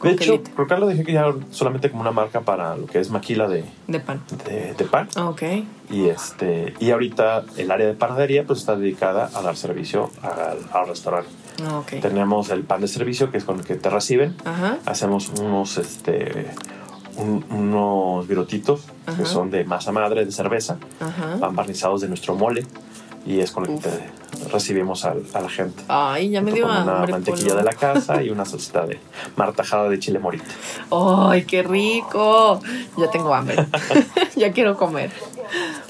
Con 0.00 0.10
De 0.10 0.16
hecho, 0.16 0.42
que 0.42 0.76
lo 0.76 0.86
dejé 0.88 1.04
que 1.04 1.12
ya 1.12 1.26
solamente 1.52 1.88
como 1.88 2.02
una 2.02 2.10
marca 2.10 2.40
para 2.40 2.74
lo 2.76 2.86
que 2.86 2.98
es 2.98 3.10
maquila 3.10 3.46
de, 3.46 3.64
de 3.86 4.00
pan. 4.00 4.20
de, 4.44 4.74
de 4.74 4.84
pan. 4.86 5.08
Ok. 5.16 5.42
Y, 5.90 6.08
este, 6.08 6.74
y 6.80 6.90
ahorita 6.90 7.44
el 7.56 7.70
área 7.70 7.86
de 7.86 7.94
panadería 7.94 8.44
pues 8.44 8.58
está 8.58 8.74
dedicada 8.74 9.30
a 9.32 9.40
dar 9.40 9.56
servicio 9.56 10.10
al, 10.22 10.58
al 10.72 10.88
restaurante. 10.88 11.30
Ok. 11.72 12.00
Tenemos 12.02 12.50
el 12.50 12.64
pan 12.64 12.80
de 12.80 12.88
servicio, 12.88 13.30
que 13.30 13.38
es 13.38 13.44
con 13.44 13.60
el 13.60 13.64
que 13.64 13.76
te 13.76 13.88
reciben. 13.88 14.34
Ajá. 14.44 14.78
Hacemos 14.84 15.28
unos, 15.40 15.78
este, 15.78 16.48
un- 17.16 17.44
unos 17.50 18.26
virotitos 18.26 18.80
Ajá. 19.06 19.16
que 19.18 19.26
son 19.26 19.50
de 19.50 19.64
masa 19.64 19.92
madre, 19.92 20.24
de 20.24 20.32
cerveza, 20.32 20.78
Ajá. 21.00 21.36
van 21.38 21.54
barnizados 21.54 22.00
de 22.00 22.08
nuestro 22.08 22.34
mole 22.34 22.66
y 23.28 23.40
es 23.40 23.50
con 23.52 23.70
el 23.70 23.78
que 23.78 23.90
recibimos 24.50 25.04
a 25.04 25.14
la 25.14 25.50
gente. 25.50 25.82
Ay, 25.86 26.30
ya 26.30 26.40
me 26.40 26.50
dio 26.50 26.64
una 26.64 27.04
mantequilla 27.06 27.54
de 27.54 27.62
la 27.62 27.72
casa 27.72 28.22
y 28.22 28.30
una 28.36 28.46
salsita 28.46 28.86
de 28.86 28.98
martajada 29.36 29.90
de 29.90 29.98
chile 29.98 30.18
morita. 30.18 30.46
¡Ay, 30.90 31.44
qué 31.44 31.62
rico! 31.62 32.60
Ya 32.96 33.10
tengo 33.10 33.34
hambre. 33.34 33.56
ya 34.36 34.50
quiero 34.52 34.76
comer. 34.76 35.10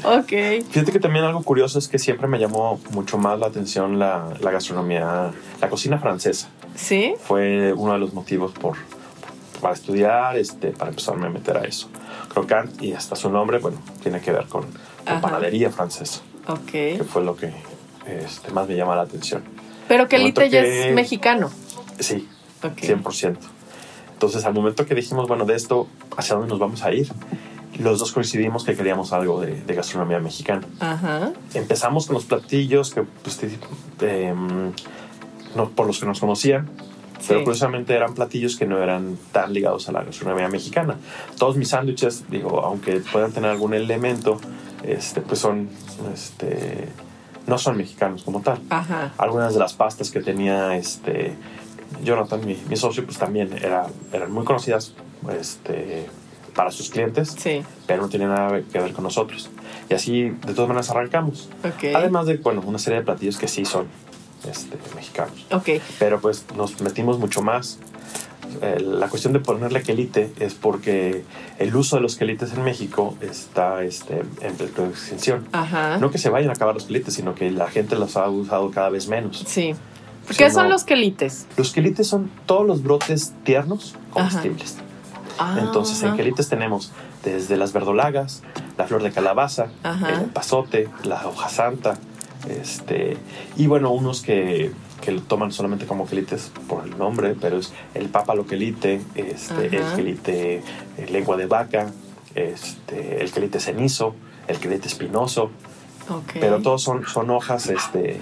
Ok. 0.02 0.64
Fíjate 0.70 0.90
que 0.92 0.98
también 0.98 1.24
algo 1.24 1.42
curioso 1.42 1.78
es 1.78 1.86
que 1.86 2.00
siempre 2.00 2.26
me 2.26 2.40
llamó 2.40 2.80
mucho 2.90 3.18
más 3.18 3.38
la 3.38 3.46
atención 3.46 4.00
la, 4.00 4.34
la 4.40 4.50
gastronomía, 4.50 5.30
la 5.60 5.68
cocina 5.68 5.98
francesa. 5.98 6.48
¿Sí? 6.74 7.14
Fue 7.20 7.72
uno 7.72 7.92
de 7.92 7.98
los 8.00 8.14
motivos 8.14 8.52
por, 8.52 8.76
para 9.60 9.74
estudiar, 9.74 10.36
este, 10.36 10.70
para 10.70 10.90
empezarme 10.90 11.26
a 11.26 11.30
meter 11.30 11.56
a 11.56 11.62
eso. 11.62 11.88
Crocant 12.32 12.82
y 12.82 12.92
hasta 12.92 13.14
su 13.16 13.30
nombre, 13.30 13.58
bueno, 13.58 13.78
tiene 14.02 14.20
que 14.20 14.32
ver 14.32 14.46
con, 14.46 14.66
panadería 15.20 15.70
francesa, 15.70 16.20
que 16.70 16.98
Ok. 17.00 17.06
fue 17.08 17.24
lo 17.24 17.36
que 17.36 17.52
este, 18.06 18.50
más 18.52 18.66
me 18.68 18.74
llama 18.76 18.96
la 18.96 19.02
atención. 19.02 19.42
Pero 19.86 20.08
Kelite 20.08 20.40
Momento 20.40 20.56
ya 20.56 20.62
que- 20.62 20.88
es 20.88 20.94
mexicano. 20.94 21.50
Sí, 21.98 22.28
Ok. 22.62 22.78
100%. 22.78 23.36
Entonces, 24.12 24.44
al 24.44 24.54
momento 24.54 24.84
que 24.86 24.94
dijimos, 24.94 25.28
bueno, 25.28 25.44
de 25.44 25.54
esto, 25.54 25.86
¿hacia 26.16 26.34
dónde 26.34 26.50
nos 26.50 26.58
vamos 26.58 26.82
a 26.82 26.92
ir? 26.92 27.08
Los 27.78 28.00
dos 28.00 28.10
coincidimos 28.12 28.64
que 28.64 28.74
queríamos 28.74 29.12
algo 29.12 29.40
de, 29.40 29.60
de 29.62 29.74
gastronomía 29.74 30.18
mexicana. 30.18 30.62
Ajá. 30.80 31.30
Empezamos 31.54 32.06
con 32.06 32.14
los 32.14 32.24
platillos 32.24 32.92
que, 32.92 33.02
pues, 33.02 33.38
em, 34.00 34.72
no- 35.54 35.68
por 35.70 35.86
los 35.86 36.00
que 36.00 36.06
nos 36.06 36.18
conocían, 36.18 36.68
pero 37.28 37.40
Sí. 37.40 37.44
curiosamente 37.44 37.94
eran 37.94 38.14
platillos 38.14 38.56
que 38.56 38.66
no 38.66 38.82
eran 38.82 39.16
tan 39.32 39.52
ligados 39.52 39.88
a 39.88 39.92
la 39.92 40.02
gastronomía 40.02 40.48
mexicana. 40.48 40.96
Todos 41.38 41.56
mis 41.56 41.68
sándwiches, 41.68 42.24
digo, 42.28 42.60
aunque 42.62 43.00
puedan 43.12 43.30
tener 43.32 43.50
algún 43.50 43.74
elemento, 43.74 44.40
este, 44.84 45.20
pues 45.20 45.40
son, 45.40 45.68
este, 46.12 46.88
no 47.46 47.58
son 47.58 47.76
mexicanos 47.76 48.22
como 48.22 48.40
tal. 48.40 48.60
Ajá. 48.70 49.12
Algunas 49.18 49.54
de 49.54 49.60
las 49.60 49.74
pastas 49.74 50.10
que 50.10 50.20
tenía 50.20 50.76
este, 50.76 51.34
Jonathan, 52.04 52.44
mi, 52.44 52.56
mi 52.68 52.76
socio, 52.76 53.04
pues 53.04 53.18
también 53.18 53.52
era, 53.52 53.86
eran 54.12 54.30
muy 54.30 54.44
conocidas 54.44 54.94
este, 55.38 56.06
para 56.54 56.70
sus 56.70 56.90
clientes, 56.90 57.34
Sí. 57.38 57.62
pero 57.86 58.02
no 58.02 58.08
tenían 58.08 58.30
nada 58.30 58.60
que 58.70 58.78
ver 58.78 58.92
con 58.92 59.04
nosotros. 59.04 59.50
Y 59.88 59.94
así, 59.94 60.22
de 60.30 60.54
todas 60.54 60.68
maneras, 60.68 60.90
arrancamos. 60.90 61.48
Ok. 61.64 61.94
Además 61.94 62.26
de, 62.26 62.36
bueno, 62.36 62.62
una 62.64 62.78
serie 62.78 62.98
de 63.00 63.04
platillos 63.04 63.38
que 63.38 63.48
sí 63.48 63.64
son 63.64 63.86
este, 64.48 64.76
mexicanos. 64.94 65.46
Ok. 65.50 65.80
Pero 65.98 66.20
pues 66.20 66.44
nos 66.56 66.80
metimos 66.80 67.18
mucho 67.18 67.42
más. 67.42 67.78
Eh, 68.62 68.80
la 68.80 69.08
cuestión 69.08 69.32
de 69.32 69.40
ponerle 69.40 69.82
quelite 69.82 70.32
es 70.40 70.54
porque 70.54 71.24
el 71.58 71.74
uso 71.76 71.96
de 71.96 72.02
los 72.02 72.16
quelites 72.16 72.52
en 72.52 72.64
México 72.64 73.16
está 73.20 73.82
este, 73.84 74.22
en 74.40 74.54
peligro 74.56 74.84
de 74.84 74.90
extinción. 74.90 75.46
Ajá. 75.52 75.98
No 75.98 76.10
que 76.10 76.18
se 76.18 76.28
vayan 76.30 76.50
a 76.50 76.54
acabar 76.54 76.74
los 76.74 76.84
quelites, 76.84 77.14
sino 77.14 77.34
que 77.34 77.50
la 77.50 77.68
gente 77.68 77.96
los 77.96 78.16
ha 78.16 78.28
usado 78.28 78.70
cada 78.70 78.88
vez 78.90 79.08
menos. 79.08 79.44
Sí. 79.46 79.74
Sí, 80.30 80.36
¿Qué 80.36 80.50
son 80.50 80.68
los 80.68 80.84
quelites? 80.84 81.46
Los 81.56 81.72
quelites 81.72 82.06
son 82.06 82.30
todos 82.44 82.66
los 82.66 82.82
brotes 82.82 83.32
tiernos 83.44 83.94
comestibles. 84.10 84.76
Ah, 85.38 85.56
Entonces, 85.60 86.02
en 86.02 86.16
quelites 86.16 86.48
tenemos 86.50 86.92
desde 87.24 87.56
las 87.56 87.72
verdolagas, 87.72 88.42
la 88.76 88.86
flor 88.86 89.02
de 89.02 89.10
calabaza, 89.10 89.68
Ajá. 89.82 90.20
el 90.20 90.26
pasote, 90.26 90.88
la 91.04 91.26
hoja 91.26 91.48
santa, 91.48 91.96
este, 92.48 93.16
y 93.56 93.66
bueno, 93.68 93.90
unos 93.90 94.20
que, 94.20 94.70
que 95.00 95.12
lo 95.12 95.22
toman 95.22 95.52
solamente 95.52 95.86
como 95.86 96.06
quelites 96.06 96.50
por 96.68 96.84
el 96.84 96.98
nombre, 96.98 97.34
pero 97.40 97.58
es 97.58 97.72
el 97.94 98.08
pápalo 98.08 98.46
quelite, 98.46 99.00
este, 99.14 99.66
el 99.76 99.84
quelite 99.94 100.56
eh, 100.96 101.06
lengua 101.10 101.36
de 101.36 101.46
vaca, 101.46 101.92
este, 102.34 103.22
el 103.22 103.30
quelite 103.32 103.60
cenizo, 103.60 104.14
el 104.46 104.58
quelite 104.58 104.88
espinoso, 104.88 105.50
Ok. 106.10 106.32
pero 106.40 106.60
todos 106.62 106.82
son, 106.82 107.06
son 107.06 107.30
hojas 107.30 107.68
este, 107.68 108.20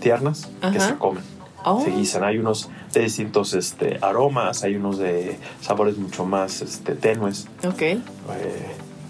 tiernas 0.00 0.48
que 0.60 0.66
Ajá. 0.78 0.88
se 0.88 0.94
comen. 0.96 1.22
Oh. 1.64 1.82
Se 1.82 1.90
guisan. 1.90 2.22
Hay 2.22 2.38
unos 2.38 2.68
de 2.92 3.00
distintos 3.00 3.52
este, 3.54 3.98
aromas, 4.00 4.62
hay 4.62 4.76
unos 4.76 4.98
de 4.98 5.36
sabores 5.60 5.98
mucho 5.98 6.24
más 6.24 6.62
este, 6.62 6.94
tenues. 6.94 7.48
Ok, 7.66 7.82
eh, 7.82 7.98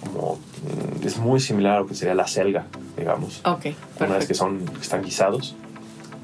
como, 0.01 0.37
mm, 0.37 1.07
es 1.07 1.19
muy 1.19 1.39
similar 1.39 1.77
a 1.77 1.81
lo 1.81 1.87
que 1.87 1.95
sería 1.95 2.15
la 2.15 2.27
selga, 2.27 2.65
digamos. 2.97 3.41
ok, 3.45 3.47
Una 3.47 3.55
vez 3.65 3.77
que 3.99 4.07
perfecto. 4.07 4.35
son 4.35 4.65
que 4.65 4.81
están 4.81 5.03
guisados. 5.03 5.55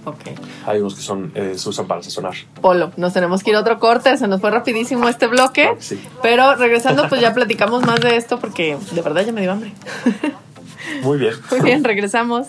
Ok. 0.05 0.39
Hay 0.67 0.81
unos 0.81 0.95
que 0.95 1.03
son 1.03 1.31
eh, 1.35 1.55
se 1.57 1.69
usan 1.69 1.87
para 1.87 2.03
sazonar. 2.03 2.35
Polo, 2.61 2.93
nos 2.97 3.13
tenemos 3.13 3.43
que 3.43 3.51
ir 3.51 3.57
a 3.57 3.61
otro 3.61 3.79
corte, 3.79 4.17
se 4.17 4.27
nos 4.27 4.41
fue 4.41 4.51
rapidísimo 4.51 5.09
este 5.09 5.27
bloque. 5.29 5.63
Claro 5.63 5.77
sí. 5.81 6.01
Pero 6.23 6.57
regresando, 6.57 7.09
pues 7.09 7.21
ya 7.21 7.35
platicamos 7.35 7.85
más 7.85 8.01
de 8.01 8.17
esto 8.17 8.41
porque 8.41 8.77
de 8.91 9.03
verdad 9.03 9.25
ya 9.25 9.33
me 9.33 9.43
dio 9.43 9.53
hambre. 9.53 9.73
Muy 11.03 11.19
bien. 11.19 11.35
Muy 11.51 11.61
bien, 11.61 11.85
regresamos. 11.85 12.49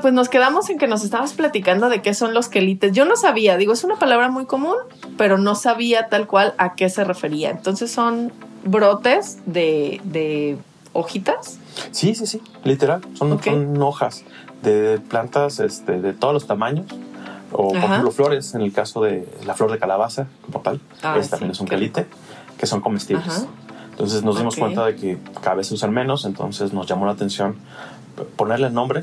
Pues 0.00 0.14
nos 0.14 0.28
quedamos 0.28 0.70
en 0.70 0.78
que 0.78 0.86
nos 0.86 1.04
estabas 1.04 1.32
platicando 1.32 1.88
de 1.88 2.02
qué 2.02 2.14
son 2.14 2.34
los 2.34 2.48
quelites. 2.48 2.92
Yo 2.92 3.04
no 3.04 3.16
sabía, 3.16 3.56
digo, 3.56 3.72
es 3.72 3.84
una 3.84 3.96
palabra 3.96 4.28
muy 4.30 4.46
común, 4.46 4.76
pero 5.16 5.38
no 5.38 5.54
sabía 5.54 6.08
tal 6.08 6.26
cual 6.26 6.54
a 6.58 6.74
qué 6.74 6.88
se 6.88 7.04
refería. 7.04 7.50
Entonces 7.50 7.90
son 7.90 8.32
brotes 8.64 9.38
de, 9.46 10.00
de 10.04 10.58
hojitas. 10.92 11.58
Sí, 11.90 12.14
sí, 12.14 12.26
sí, 12.26 12.42
literal. 12.64 13.00
Son, 13.14 13.32
Ok. 13.32 13.44
son 13.44 13.80
hojas 13.82 14.24
de 14.62 14.98
plantas 14.98 15.60
este, 15.60 16.00
de 16.00 16.12
todos 16.12 16.34
los 16.34 16.46
tamaños. 16.46 16.86
O, 17.52 17.68
por 17.68 17.78
ejemplo, 17.78 18.10
flores, 18.12 18.54
en 18.54 18.60
el 18.60 18.72
caso 18.72 19.02
de 19.02 19.28
la 19.44 19.54
flor 19.54 19.72
de 19.72 19.78
calabaza, 19.78 20.28
como 20.46 20.60
tal. 20.60 20.80
Ah, 21.02 21.16
ese 21.18 21.30
también 21.30 21.50
es 21.50 21.58
un 21.60 21.66
quelite, 21.66 22.06
que 22.56 22.66
son 22.66 22.80
comestibles. 22.80 23.26
Ajá. 23.26 23.46
Entonces 23.90 24.22
nos 24.22 24.38
dimos 24.38 24.56
cuenta 24.56 24.86
de 24.86 24.96
que 24.96 25.18
cada 25.42 25.56
vez 25.56 25.66
se 25.66 25.74
usan 25.74 25.92
menos, 25.92 26.24
entonces 26.24 26.72
nos 26.72 26.86
llamó 26.86 27.06
la 27.06 27.12
atención 27.12 27.56
ponerle 28.36 28.70
nombre 28.70 29.02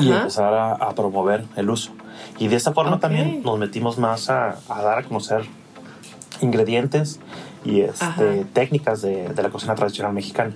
y 0.00 0.10
empezar 0.10 0.52
a, 0.54 0.72
a 0.72 0.94
promover 0.94 1.44
el 1.56 1.70
uso. 1.70 1.92
Y 2.38 2.48
de 2.48 2.56
esta 2.56 2.72
forma 2.72 2.98
también 3.00 3.42
nos 3.42 3.58
metimos 3.58 3.98
más 3.98 4.30
a, 4.30 4.58
a 4.68 4.82
dar 4.82 4.98
a 4.98 5.02
conocer 5.02 5.44
ingredientes 6.40 7.20
y 7.64 7.80
este, 7.80 8.44
técnicas 8.52 9.02
de, 9.02 9.28
de 9.28 9.42
la 9.42 9.50
cocina 9.50 9.74
tradicional 9.74 10.12
mexicana. 10.12 10.52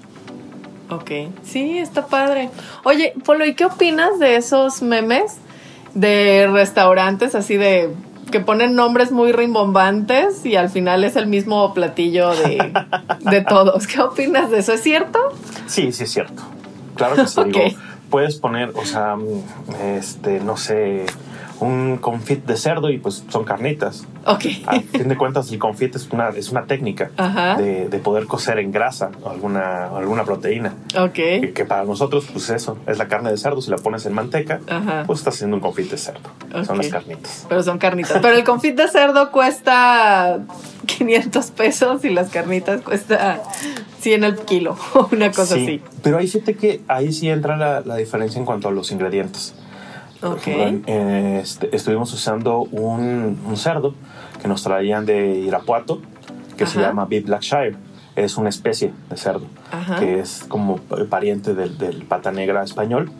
Ok, 0.90 1.10
sí, 1.42 1.78
está 1.78 2.06
padre. 2.06 2.50
Oye, 2.84 3.12
Polo, 3.24 3.44
¿y 3.44 3.54
qué 3.54 3.66
opinas 3.66 4.18
de 4.18 4.36
esos 4.36 4.82
memes 4.82 5.36
de 5.94 6.48
restaurantes 6.50 7.34
así 7.34 7.56
de 7.56 7.94
que 8.30 8.40
ponen 8.40 8.74
nombres 8.74 9.10
muy 9.10 9.32
rimbombantes 9.32 10.44
y 10.44 10.56
al 10.56 10.68
final 10.68 11.02
es 11.04 11.16
el 11.16 11.26
mismo 11.26 11.72
platillo 11.74 12.34
de, 12.34 12.72
de 13.20 13.40
todos? 13.42 13.86
¿Qué 13.86 14.00
opinas 14.00 14.50
de 14.50 14.60
eso? 14.60 14.72
¿Es 14.72 14.82
cierto? 14.82 15.18
Sí, 15.66 15.92
sí 15.92 16.04
es 16.04 16.12
cierto. 16.12 16.42
Claro 16.96 17.16
que 17.16 17.26
sí. 17.26 17.40
Ok. 17.40 17.46
digo, 17.46 17.60
puedes 18.10 18.36
poner, 18.36 18.72
o 18.74 18.84
sea, 18.84 19.16
mm, 19.16 19.42
este, 19.96 20.40
no 20.40 20.56
sé, 20.56 21.06
un 21.60 21.96
confit 21.96 22.44
de 22.44 22.56
cerdo 22.56 22.90
y 22.90 22.98
pues 22.98 23.24
son 23.28 23.44
carnitas. 23.44 24.06
Ok. 24.24 24.44
A 24.66 24.80
fin 24.80 25.08
de 25.08 25.16
cuentas, 25.16 25.50
el 25.50 25.58
confit 25.58 25.96
es 25.96 26.08
una, 26.12 26.28
es 26.28 26.50
una 26.50 26.66
técnica 26.66 27.10
de, 27.56 27.88
de 27.88 27.98
poder 27.98 28.26
cocer 28.26 28.58
en 28.58 28.70
grasa 28.70 29.10
alguna, 29.26 29.86
alguna 29.88 30.24
proteína. 30.24 30.74
Ok. 30.96 31.12
Que, 31.14 31.52
que 31.54 31.64
para 31.64 31.84
nosotros, 31.84 32.26
pues 32.32 32.50
eso, 32.50 32.78
es 32.86 32.98
la 32.98 33.08
carne 33.08 33.30
de 33.30 33.36
cerdo. 33.38 33.60
Si 33.60 33.70
la 33.70 33.76
pones 33.78 34.06
en 34.06 34.12
manteca, 34.12 34.60
Ajá. 34.68 35.04
pues 35.06 35.18
estás 35.20 35.34
haciendo 35.34 35.56
un 35.56 35.60
confit 35.62 35.90
de 35.90 35.98
cerdo. 35.98 36.30
Son 36.64 36.76
las 36.78 36.88
carnitas. 36.88 37.46
Pero 37.48 37.62
son 37.62 37.78
carnitas. 37.78 38.18
Pero 38.22 38.36
el 38.36 38.44
confit 38.44 38.76
de 38.76 38.88
cerdo 38.88 39.32
cuesta 39.32 40.38
500 40.96 41.50
pesos 41.52 42.04
y 42.04 42.10
las 42.10 42.30
carnitas 42.30 42.80
cuesta 42.80 43.42
100 44.00 44.24
el 44.24 44.36
kilo 44.40 44.76
o 44.94 45.08
una 45.12 45.30
cosa 45.30 45.54
sí, 45.56 45.62
así. 45.64 45.82
pero 46.02 46.18
ahí 46.18 46.26
fíjate 46.26 46.54
que 46.56 46.80
ahí 46.88 47.12
sí 47.12 47.28
entra 47.28 47.56
la, 47.56 47.80
la 47.82 47.96
diferencia 47.96 48.38
en 48.38 48.44
cuanto 48.46 48.68
a 48.68 48.72
los 48.72 48.90
ingredientes. 48.90 49.54
Por 50.20 50.32
Ok. 50.32 50.46
ejemplo, 50.48 50.92
eh, 50.92 51.40
este, 51.42 51.74
estuvimos 51.76 52.12
usando 52.12 52.60
un, 52.62 53.38
un 53.46 53.56
cerdo 53.56 53.94
que 54.42 54.48
nos 54.48 54.62
traían 54.64 55.06
de 55.06 55.38
Irapuato, 55.40 56.00
que 56.56 56.66
se 56.66 56.78
Ajá. 56.78 56.88
llama 56.88 57.04
Beef 57.04 57.26
Blackshire. 57.26 57.76
Es 58.16 58.36
una 58.36 58.48
especie 58.48 58.92
de 59.10 59.16
cerdo 59.16 59.46
Ajá. 59.70 60.00
que 60.00 60.18
es 60.18 60.44
como 60.48 60.78
pariente 60.78 61.54
del, 61.54 61.78
del 61.78 62.02
pata 62.04 62.32
negra 62.32 62.64
español, 62.64 63.12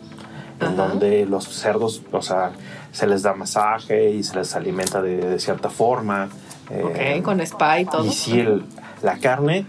en 0.59 0.67
Ajá. 0.67 0.75
donde 0.75 1.25
los 1.25 1.45
cerdos, 1.45 2.01
o 2.11 2.21
sea, 2.21 2.51
se 2.91 3.07
les 3.07 3.21
da 3.21 3.33
masaje 3.33 4.11
y 4.11 4.23
se 4.23 4.35
les 4.35 4.53
alimenta 4.57 5.01
de, 5.01 5.17
de 5.17 5.39
cierta 5.39 5.69
forma. 5.69 6.27
Eh, 6.69 7.15
Ok, 7.19 7.23
con 7.25 7.39
spa 7.41 7.79
y 7.79 7.85
todo. 7.85 8.05
y 8.05 8.11
sí, 8.11 8.39
el- 8.39 8.63
la 9.01 9.17
carne 9.17 9.65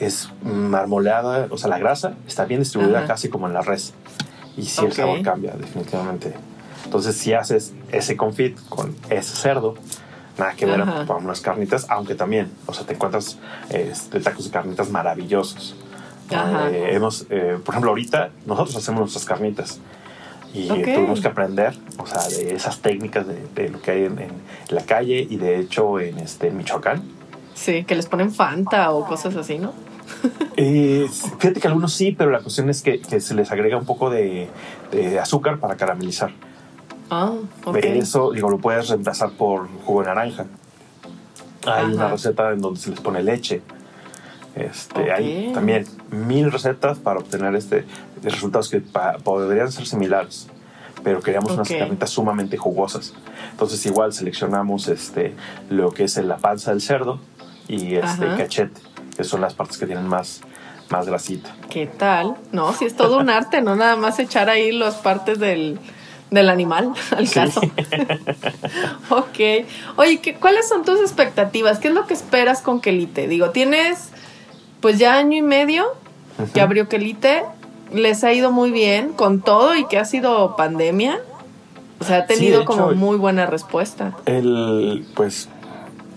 es 0.00 0.28
marmoleada, 0.42 1.46
o 1.50 1.56
sea, 1.58 1.70
la 1.70 1.78
grasa 1.78 2.14
está 2.26 2.44
bien 2.44 2.60
distribuida 2.60 2.98
Ajá. 2.98 3.06
casi 3.08 3.28
como 3.28 3.46
en 3.46 3.54
la 3.54 3.62
res. 3.62 3.94
Y 4.56 4.62
sí, 4.64 4.84
el 4.84 4.92
sabor 4.92 5.22
cambia, 5.22 5.52
definitivamente. 5.52 6.34
Entonces, 6.84 7.16
si 7.16 7.32
haces 7.32 7.72
ese 7.92 8.16
confit 8.16 8.58
con 8.68 8.94
ese 9.10 9.34
cerdo, 9.36 9.74
nada 10.38 10.52
que 10.54 10.66
ver 10.66 10.84
con 11.06 11.24
unas 11.24 11.40
carnitas, 11.40 11.86
aunque 11.88 12.14
también, 12.14 12.50
o 12.66 12.74
sea, 12.74 12.84
te 12.84 12.94
encuentras 12.94 13.38
este, 13.70 14.20
tacos 14.20 14.44
de 14.44 14.50
carnitas 14.50 14.90
maravillosos. 14.90 15.74
Ajá. 16.30 16.70
Eh, 16.70 16.94
hemos, 16.94 17.26
eh, 17.30 17.58
por 17.64 17.74
ejemplo, 17.74 17.90
ahorita 17.90 18.30
nosotros 18.46 18.76
hacemos 18.76 19.00
nuestras 19.00 19.24
carnitas. 19.24 19.80
Y 20.54 20.68
tuvimos 20.68 21.20
que 21.20 21.28
aprender, 21.28 21.74
o 21.98 22.06
sea, 22.06 22.26
de 22.28 22.54
esas 22.54 22.80
técnicas 22.80 23.26
de, 23.26 23.44
de 23.54 23.68
lo 23.68 23.82
que 23.82 23.90
hay 23.90 24.04
en, 24.04 24.18
en 24.20 24.30
la 24.68 24.82
calle 24.82 25.26
y 25.28 25.36
de 25.36 25.58
hecho 25.58 25.98
en 25.98 26.18
este 26.20 26.50
Michoacán. 26.50 27.02
Sí, 27.54 27.84
que 27.84 27.94
les 27.94 28.06
ponen 28.06 28.32
Fanta 28.32 28.92
o 28.92 29.04
cosas 29.04 29.36
así, 29.36 29.58
¿no? 29.58 29.72
Eh, 30.56 31.08
fíjate 31.40 31.60
que 31.60 31.66
algunos 31.66 31.92
sí, 31.92 32.14
pero 32.16 32.30
la 32.30 32.38
cuestión 32.38 32.70
es 32.70 32.80
que, 32.80 33.00
que 33.00 33.18
se 33.18 33.34
les 33.34 33.50
agrega 33.50 33.76
un 33.76 33.84
poco 33.84 34.08
de, 34.08 34.46
de 34.92 35.18
azúcar 35.18 35.58
para 35.58 35.76
caramelizar. 35.76 36.30
Ah, 37.10 37.32
ok. 37.64 37.76
Eso, 37.78 38.30
digo, 38.30 38.48
lo 38.48 38.58
puedes 38.58 38.88
reemplazar 38.88 39.32
por 39.32 39.68
jugo 39.84 40.02
de 40.02 40.06
naranja. 40.06 40.46
Hay 41.66 41.84
Ajá. 41.86 41.92
una 41.92 42.08
receta 42.08 42.52
en 42.52 42.60
donde 42.60 42.78
se 42.78 42.90
les 42.90 43.00
pone 43.00 43.20
leche. 43.20 43.62
Este, 44.56 45.00
Ok. 45.00 45.08
Hay 45.16 45.50
también 45.52 45.84
mil 46.10 46.52
recetas 46.52 46.98
para 46.98 47.18
obtener 47.18 47.54
este 47.56 47.84
resultados 48.22 48.68
que 48.68 48.80
podrían 49.24 49.70
ser 49.72 49.86
similares, 49.86 50.46
pero 51.02 51.20
queríamos 51.20 51.52
unas 51.52 51.70
Ok. 51.70 51.78
carnitas 51.78 52.10
sumamente 52.10 52.56
jugosas. 52.56 53.12
Entonces 53.50 53.84
igual 53.86 54.12
seleccionamos 54.12 54.88
este, 54.88 55.34
lo 55.70 55.90
que 55.90 56.04
es 56.04 56.16
la 56.18 56.36
panza 56.36 56.70
del 56.70 56.80
cerdo 56.80 57.18
y 57.68 57.96
este 57.96 58.26
Ajá. 58.26 58.36
cachete, 58.36 58.80
que 59.16 59.24
son 59.24 59.40
las 59.40 59.54
partes 59.54 59.76
que 59.78 59.86
tienen 59.86 60.06
más, 60.06 60.40
más 60.88 61.06
grasita. 61.06 61.54
¿Qué 61.68 61.86
tal? 61.86 62.36
No, 62.52 62.72
sí 62.72 62.84
es 62.84 62.94
todo 62.96 63.18
un 63.18 63.30
arte, 63.30 63.60
no 63.60 63.74
nada 63.76 63.96
más 63.96 64.18
echar 64.20 64.48
ahí 64.48 64.70
las 64.72 64.94
partes 64.96 65.38
del, 65.40 65.78
del 66.30 66.48
animal, 66.48 66.92
al 67.16 67.26
Sí. 67.26 67.34
caso. 67.34 67.60
ok. 69.10 69.66
Oye, 69.96 70.20
¿qué, 70.20 70.34
¿cuáles 70.34 70.68
son 70.68 70.84
tus 70.84 71.00
expectativas? 71.00 71.78
¿Qué 71.78 71.88
es 71.88 71.94
lo 71.94 72.06
que 72.06 72.14
esperas 72.14 72.60
con 72.62 72.80
Quelite? 72.80 73.28
Digo, 73.28 73.50
tienes 73.50 74.10
pues 74.84 74.98
ya 74.98 75.14
año 75.16 75.34
y 75.38 75.40
medio 75.40 75.86
que 76.52 76.60
abrió 76.60 76.90
Quelite, 76.90 77.42
les 77.90 78.22
ha 78.22 78.34
ido 78.34 78.52
muy 78.52 78.70
bien 78.70 79.14
con 79.14 79.40
todo 79.40 79.74
y 79.74 79.86
que 79.86 79.96
ha 79.98 80.04
sido 80.04 80.56
pandemia. 80.56 81.18
O 82.00 82.04
sea, 82.04 82.18
ha 82.18 82.26
tenido 82.26 82.66
como 82.66 82.90
hecho- 82.90 82.98
muy 82.98 83.16
buena 83.16 83.46
respuesta. 83.46 84.14
El, 84.26 85.06
pues, 85.14 85.48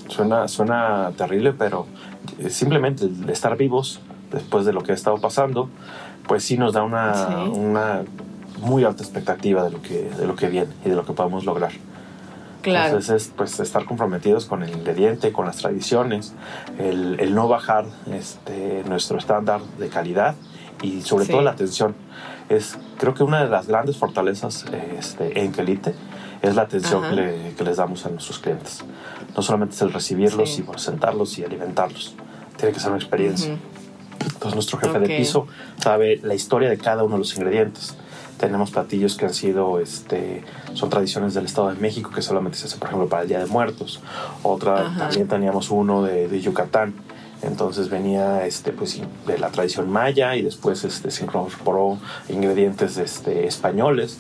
suena, 0.10 0.50
suena 0.50 1.14
terrible, 1.18 1.54
pero 1.54 1.86
simplemente 2.50 3.06
el 3.06 3.30
estar 3.30 3.56
vivos 3.56 4.02
después 4.34 4.66
de 4.66 4.74
lo 4.74 4.84
que 4.84 4.92
ha 4.92 4.96
estado 4.96 5.16
pasando, 5.22 5.70
pues 6.28 6.44
sí 6.44 6.58
nos 6.58 6.74
da 6.74 6.84
una, 6.84 7.14
Sí. 7.14 7.34
una 7.58 8.02
muy 8.60 8.84
alta 8.84 9.02
expectativa 9.02 9.64
de 9.64 9.70
lo, 9.72 9.82
que, 9.82 10.10
de 10.10 10.28
lo 10.28 10.36
que 10.36 10.50
viene 10.50 10.74
y 10.84 10.90
de 10.90 10.96
lo 10.98 11.06
que 11.06 11.14
podemos 11.14 11.46
lograr. 11.46 11.72
Claro. 12.62 12.88
Entonces 12.88 13.24
es 13.28 13.32
pues 13.36 13.60
estar 13.60 13.86
comprometidos 13.86 14.46
con 14.46 14.64
el 14.64 14.72
ingrediente, 14.72 15.32
con 15.32 15.46
las 15.46 15.58
tradiciones, 15.58 16.34
el, 16.80 17.18
el 17.20 17.34
no 17.36 17.48
bajar 17.48 17.86
este, 18.12 18.84
nuestro 18.88 19.18
estándar 19.18 19.62
de 19.80 19.88
calidad 19.90 20.36
y 20.82 21.02
sobre 21.02 21.26
Sí. 21.26 21.32
todo 21.32 21.42
la 21.42 21.52
atención. 21.52 21.96
Es, 22.50 22.78
creo 22.98 23.14
que 23.14 23.24
una 23.24 23.44
de 23.44 23.50
las 23.50 23.68
grandes 23.68 23.98
fortalezas 23.98 24.66
este, 24.98 25.42
en 25.44 25.52
Quelite 25.52 25.94
es 26.42 26.56
la 26.56 26.64
atención 26.64 27.04
que, 27.10 27.16
le- 27.16 27.54
que 27.58 27.64
les 27.64 27.78
damos 27.78 28.06
a 28.06 28.10
nuestros 28.10 28.40
clientes. 28.40 28.84
No 29.36 29.42
solamente 29.42 29.76
es 29.76 29.82
el 29.82 29.92
recibirlos 29.94 30.52
Sí. 30.54 30.62
y 30.62 30.64
presentarlos 30.64 31.38
y 31.40 31.44
alimentarlos. 31.46 32.16
Tiene 32.58 32.74
que 32.74 32.80
ser 32.80 32.90
una 32.90 33.00
experiencia. 33.00 33.58
Entonces 34.20 34.54
nuestro 34.56 34.78
jefe 34.80 34.98
Ok. 34.98 35.04
de 35.06 35.18
piso 35.18 35.48
sabe 35.78 36.20
la 36.24 36.34
historia 36.34 36.70
de 36.70 36.78
cada 36.78 37.04
uno 37.04 37.16
de 37.16 37.20
los 37.20 37.36
ingredientes. 37.38 37.96
Tenemos 38.40 38.72
platillos 38.72 39.18
que 39.18 39.26
han 39.26 39.34
sido, 39.34 39.80
este, 39.80 40.44
son 40.74 40.90
tradiciones 40.90 41.34
del 41.34 41.46
Estado 41.46 41.70
de 41.70 41.76
México 41.80 42.12
que 42.14 42.22
solamente 42.22 42.58
se 42.58 42.66
hacen, 42.68 42.80
por 42.80 42.90
ejemplo, 42.90 43.10
para 43.10 43.24
el 43.24 43.28
Día 43.30 43.40
de 43.40 43.48
Muertos. 43.48 44.00
Otra, 44.44 44.82
Ajá. 44.82 45.00
también 45.00 45.28
teníamos 45.28 45.72
uno 45.72 46.04
de, 46.04 46.28
de 46.28 46.40
Yucatán. 46.42 46.94
Entonces 47.42 47.90
venía 47.90 48.46
este, 48.46 48.72
pues, 48.74 49.00
de 49.26 49.38
la 49.38 49.50
tradición 49.50 49.90
maya 49.90 50.36
y 50.36 50.42
después 50.42 50.84
este, 50.84 51.12
se 51.12 51.24
incorporó 51.24 51.98
ingredientes 52.30 52.98
este, 52.98 53.48
españoles. 53.48 54.18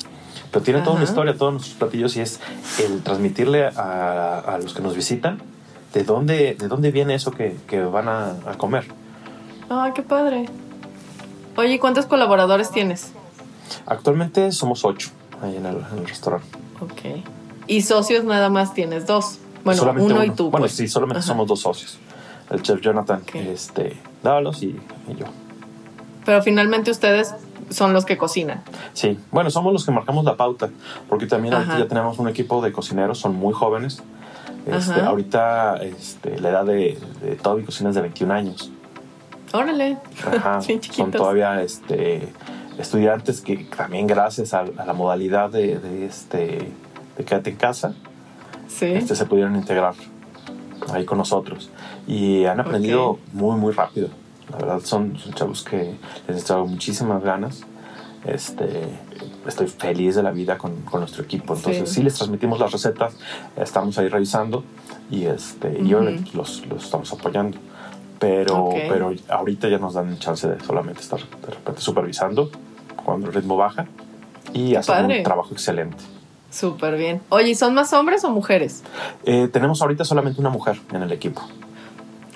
Pero 0.51 0.63
tiene 0.63 0.80
toda 0.80 0.91
una 0.91 1.01
Ajá. 1.03 1.11
historia, 1.11 1.36
todos 1.38 1.53
nuestros 1.53 1.76
platillos, 1.76 2.15
y 2.15 2.22
es 2.22 2.39
el 2.80 3.01
transmitirle 3.03 3.65
a, 3.68 4.39
a 4.39 4.57
los 4.59 4.74
que 4.74 4.82
nos 4.82 4.95
visitan 4.95 5.39
de 5.93 6.03
dónde, 6.03 6.55
de 6.55 6.68
dónde 6.68 6.91
viene 6.91 7.15
eso 7.15 7.32
que, 7.32 7.57
que 7.68 7.82
van 7.82 8.07
a, 8.07 8.32
a 8.45 8.57
comer. 8.57 8.86
Ay, 9.70 9.91
qué 9.93 10.03
padre. 10.03 10.45
Oye, 11.55 11.74
¿y 11.74 11.80
¿cuántos 11.80 12.05
colaboradores 12.05 12.72
tienes? 12.72 13.11
Actualmente 13.86 14.51
somos 14.51 14.84
ocho 14.86 15.09
ahí 15.41 15.55
en 15.55 15.65
el, 15.65 15.78
en 15.78 15.99
el 15.99 16.07
restaurante. 16.07 16.47
Ok. 16.82 17.24
Y 17.68 17.82
socios 17.82 18.24
nada 18.24 18.49
más 18.49 18.74
tienes 18.74 19.05
dos. 19.05 19.39
Bueno, 19.63 19.80
Solamente 19.80 20.13
uno, 20.13 20.24
y 20.24 20.32
tú. 20.32 20.49
Bueno, 20.49 20.63
pues. 20.63 20.74
sí, 20.74 20.88
solamente 20.88 21.20
Ajá. 21.20 21.28
somos 21.28 21.47
dos 21.47 21.59
socios. 21.61 21.97
El 22.49 22.61
chef 22.61 22.80
Jonathan, 22.82 23.22
Ok. 23.24 23.36
este, 23.36 23.97
Dávalos 24.24 24.63
y, 24.63 24.68
y 24.68 25.15
yo. 25.18 25.26
Pero 26.26 26.41
finalmente 26.41 26.91
ustedes 26.91 27.34
son 27.70 27.93
los 27.93 28.05
que 28.05 28.18
cocinan. 28.18 28.63
Sí, 28.93 29.20
bueno, 29.32 29.49
somos 29.49 29.74
los 29.74 29.86
que 29.86 29.91
marcamos 29.91 30.24
la 30.24 30.38
pauta, 30.38 30.70
porque 31.09 31.26
también 31.26 31.53
ahorita 31.53 31.74
Ajá. 31.74 31.84
ya 31.84 31.88
tenemos 31.88 32.18
un 32.20 32.30
equipo 32.30 32.61
de 32.61 32.72
cocineros, 32.72 33.18
son 33.20 33.36
muy 33.36 33.53
jóvenes. 33.53 34.01
Este, 34.65 34.99
ahorita 35.01 35.78
este, 35.78 36.39
la 36.39 36.49
edad 36.49 36.65
de, 36.65 36.99
de 37.22 37.38
mi 37.55 37.63
cocina 37.63 37.89
es 37.89 37.95
de 37.95 38.01
21 38.01 38.34
años. 38.34 38.72
Órale. 39.53 39.97
Ajá, 40.26 40.59
son 40.91 41.11
todavía 41.11 41.61
este, 41.61 42.28
estudiantes 42.78 43.41
que 43.41 43.57
también 43.75 44.07
gracias 44.07 44.53
a, 44.53 44.61
a 44.78 44.86
la 44.86 44.93
modalidad 44.93 45.49
de, 45.49 45.80
de, 45.80 46.05
este, 46.05 46.71
de 47.17 47.25
quédate 47.25 47.49
en 47.51 47.55
casa, 47.57 47.93
Sí. 48.67 48.86
este, 48.86 49.15
se 49.15 49.25
pudieron 49.25 49.55
integrar 49.55 49.93
ahí 50.93 51.05
con 51.05 51.17
nosotros 51.17 51.69
y 52.05 52.45
han 52.45 52.59
aprendido 52.59 53.11
Ok. 53.11 53.19
muy 53.34 53.57
muy 53.59 53.73
rápido 53.73 54.09
la 54.51 54.57
verdad 54.57 54.80
son, 54.84 55.17
son 55.17 55.34
chavos 55.34 55.63
que 55.63 55.95
les 56.28 56.38
he 56.38 56.39
echado 56.41 56.65
muchísimas 56.65 57.23
ganas 57.23 57.61
este 58.25 58.84
estoy 59.47 59.67
feliz 59.67 60.15
de 60.15 60.23
la 60.23 60.32
vida 60.32 60.57
con, 60.57 60.82
con 60.84 60.99
nuestro 61.01 61.23
equipo 61.23 61.55
entonces 61.55 61.89
Sí. 61.89 61.95
sí. 61.95 62.03
les 62.03 62.13
transmitimos 62.15 62.59
las 62.59 62.71
recetas 62.71 63.15
estamos 63.55 63.97
ahí 63.97 64.09
revisando 64.09 64.63
y 65.09 65.25
este 65.25 65.78
y 65.80 65.93
Ujú. 65.93 66.03
obviamente 66.03 66.32
los, 66.34 66.65
los 66.67 66.84
estamos 66.86 67.11
apoyando 67.13 67.57
pero 68.19 68.65
Ok. 68.65 68.75
pero 68.89 69.13
ahorita 69.30 69.67
ya 69.69 69.78
nos 69.78 69.93
dan 69.93 70.17
chance 70.19 70.47
de 70.47 70.59
solamente 70.63 71.01
estar 71.01 71.19
de 71.19 71.47
repente 71.53 71.82
supervisando 71.82 72.49
cuando 73.08 73.28
el 73.28 73.34
ritmo 73.34 73.55
baja 73.55 73.86
y 74.53 74.76
padre. 74.76 75.20
un 75.20 75.24
trabajo 75.24 75.53
excelente 75.53 76.03
Súper 76.49 76.97
bien. 76.97 77.22
Oye, 77.30 77.49
¿y 77.49 77.55
son 77.55 77.74
más 77.74 77.93
hombres 77.93 78.24
o 78.24 78.32
mujeres? 78.32 78.84
Eh, 79.26 79.47
tenemos 79.51 79.82
ahorita 79.82 80.03
solamente 80.03 80.39
una 80.39 80.49
mujer 80.49 80.80
en 80.91 81.03
el 81.03 81.12
equipo 81.12 81.41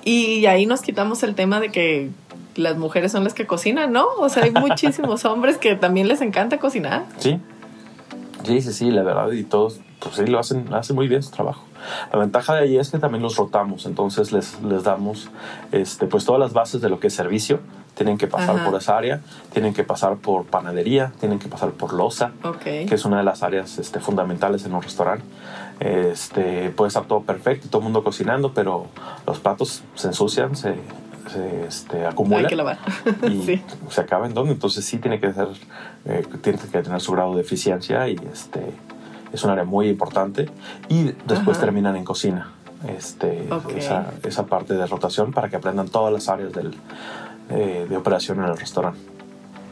Y 0.04 0.46
ahí 0.46 0.66
nos 0.66 0.82
quitamos 0.82 1.24
el 1.24 1.34
tema 1.34 1.60
de 1.60 1.72
que 1.72 2.10
las 2.56 2.78
mujeres 2.78 3.12
son 3.12 3.24
las 3.24 3.34
que 3.34 3.46
cocinan, 3.48 3.92
¿no? 3.92 4.06
O 4.20 4.30
sea, 4.30 4.44
hay 4.44 4.52
muchísimos 4.52 5.26
hombres 5.26 5.58
que 5.58 5.76
también 5.76 6.08
les 6.08 6.22
encanta 6.22 6.58
cocinar. 6.58 7.06
Sí, 7.18 7.40
sí, 8.44 8.62
sí, 8.62 8.74
sí, 8.74 8.92
la 8.92 9.04
verdad, 9.04 9.32
y 9.32 9.44
todos, 9.44 9.80
pues 10.00 10.16
sí, 10.16 10.26
lo 10.26 10.40
hacen, 10.40 10.74
hacen 10.74 10.96
muy 10.96 11.08
bien 11.08 11.24
su 11.24 11.32
trabajo. 11.32 11.66
La 12.12 12.20
ventaja 12.20 12.56
de 12.56 12.64
ahí 12.64 12.78
es 12.78 12.90
que 12.90 13.00
también 13.00 13.24
los 13.24 13.38
rotamos, 13.38 13.86
entonces 13.86 14.32
les, 14.32 14.62
les 14.62 14.84
damos 14.84 15.30
este, 15.72 16.08
pues 16.08 16.26
todas 16.26 16.40
las 16.40 16.54
bases 16.54 16.82
de 16.82 16.90
lo 16.90 17.00
que 17.00 17.08
es 17.08 17.14
servicio. 17.14 17.60
Tienen 17.96 18.18
que 18.18 18.28
pasar 18.28 18.56
Ajá. 18.56 18.66
por 18.66 18.80
esa 18.80 18.98
área, 18.98 19.22
tienen 19.54 19.74
que 19.74 19.84
pasar 19.84 20.16
por 20.16 20.46
panadería, 20.46 21.12
tienen 21.20 21.40
que 21.40 21.48
pasar 21.48 21.72
por 21.72 21.94
loza, 21.94 22.32
Ok. 22.44 22.62
que 22.64 22.96
es 22.96 23.06
una 23.06 23.18
de 23.18 23.24
las 23.24 23.44
áreas 23.44 23.78
este, 23.78 24.00
fundamentales 24.00 24.66
en 24.66 24.74
un 24.74 24.82
restaurante. 24.82 25.26
Este, 25.80 26.70
puede 26.70 26.88
estar 26.90 27.06
todo 27.06 27.22
perfecto, 27.22 27.68
todo 27.70 27.80
el 27.80 27.86
mundo 27.86 28.04
cocinando, 28.04 28.54
pero 28.54 28.88
los 29.28 29.40
platos 29.40 29.84
se 29.96 30.08
ensucian, 30.08 30.56
se, 30.56 30.76
se, 31.32 31.66
este, 31.66 32.06
acumulan 32.06 32.46
Hay 32.46 32.50
que 32.50 32.56
lavar. 32.56 32.78
y 33.24 33.42
sí. 33.44 33.64
se 33.90 34.02
acaba 34.02 34.26
en 34.26 34.34
donde 34.34 34.54
entonces 34.54 34.86
sí 34.86 34.98
tiene 34.98 35.20
que 35.20 35.34
ser 35.34 35.48
eh, 36.06 36.26
tiene 36.42 36.60
que 36.60 36.82
tener 36.82 37.02
su 37.02 37.12
grado 37.12 37.36
de 37.36 37.42
eficiencia 37.42 38.08
y 38.08 38.16
este 38.32 38.62
es 39.34 39.44
un 39.44 39.52
área 39.52 39.64
muy 39.64 39.88
importante 39.88 40.50
y 40.90 41.14
después 41.26 41.58
Ajá. 41.58 41.66
terminan 41.66 41.96
en 41.96 42.04
cocina 42.04 42.52
este 42.88 43.48
esa, 43.76 44.12
esa 44.24 44.46
parte 44.48 44.74
de 44.74 44.86
rotación 44.88 45.32
para 45.32 45.50
que 45.50 45.56
aprendan 45.56 45.88
todas 45.90 46.12
las 46.12 46.28
áreas 46.30 46.52
del, 46.54 46.74
eh, 47.52 47.86
de 47.90 47.98
operación 47.98 48.40
en 48.40 48.46
el 48.46 48.58
restaurante 48.58 49.00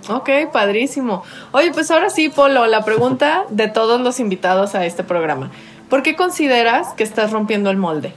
Ok, 0.10 0.30
padrísimo. 0.52 1.24
Oye, 1.52 1.72
pues 1.72 1.92
ahora 1.92 2.10
sí, 2.10 2.30
Polo, 2.30 2.66
la 2.68 2.84
pregunta 2.84 3.46
de 3.50 3.68
todos 3.68 4.02
los 4.02 4.20
invitados 4.20 4.74
a 4.76 4.86
este 4.86 5.04
programa. 5.04 5.52
¿Por 5.90 6.02
qué 6.04 6.16
consideras 6.16 6.94
que 6.94 7.04
estás 7.04 7.32
rompiendo 7.32 7.70
el 7.70 7.78
molde? 7.78 8.14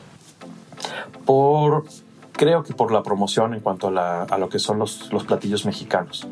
por 1.25 1.85
creo 2.33 2.63
que 2.65 2.73
por 2.75 2.91
la 2.93 3.03
promoción 3.03 3.55
en 3.55 3.61
cuanto 3.61 3.89
a, 3.89 3.91
la- 3.91 4.23
a 4.25 4.39
lo 4.39 4.49
que 4.49 4.59
son 4.59 4.79
los, 4.79 5.13
los 5.13 5.25
platillos 5.25 5.65
mexicanos 5.65 6.27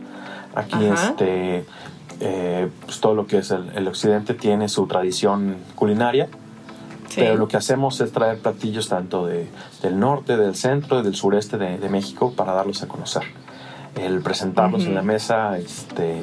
aquí 0.54 0.86
Ajá. 0.88 1.10
este 1.10 1.64
eh, 2.20 2.68
pues 2.84 3.00
todo 3.00 3.14
lo 3.14 3.26
que 3.26 3.38
es 3.38 3.50
el, 3.50 3.70
el 3.76 3.86
occidente 3.88 4.34
tiene 4.34 4.68
su 4.68 4.86
tradición 4.86 5.56
culinaria 5.76 6.28
Sí. 7.10 7.20
Pero 7.20 7.34
lo 7.36 7.46
que 7.48 7.56
hacemos 7.58 8.00
es 8.00 8.12
traer 8.12 8.38
platillos 8.38 8.88
tanto 8.88 9.26
de, 9.26 9.48
del 9.82 9.98
norte, 10.00 10.36
del 10.38 10.54
centro 10.54 11.00
y 11.00 11.02
del 11.02 11.14
sureste 11.14 11.58
de, 11.58 11.76
de 11.76 11.88
México 11.90 12.32
para 12.34 12.52
darlos 12.54 12.82
a 12.82 12.88
conocer. 12.88 13.24
El 13.96 14.20
presentarlos 14.20 14.82
Ujú. 14.82 14.90
en 14.90 14.94
la 14.94 15.02
mesa 15.02 15.58
este, 15.58 16.22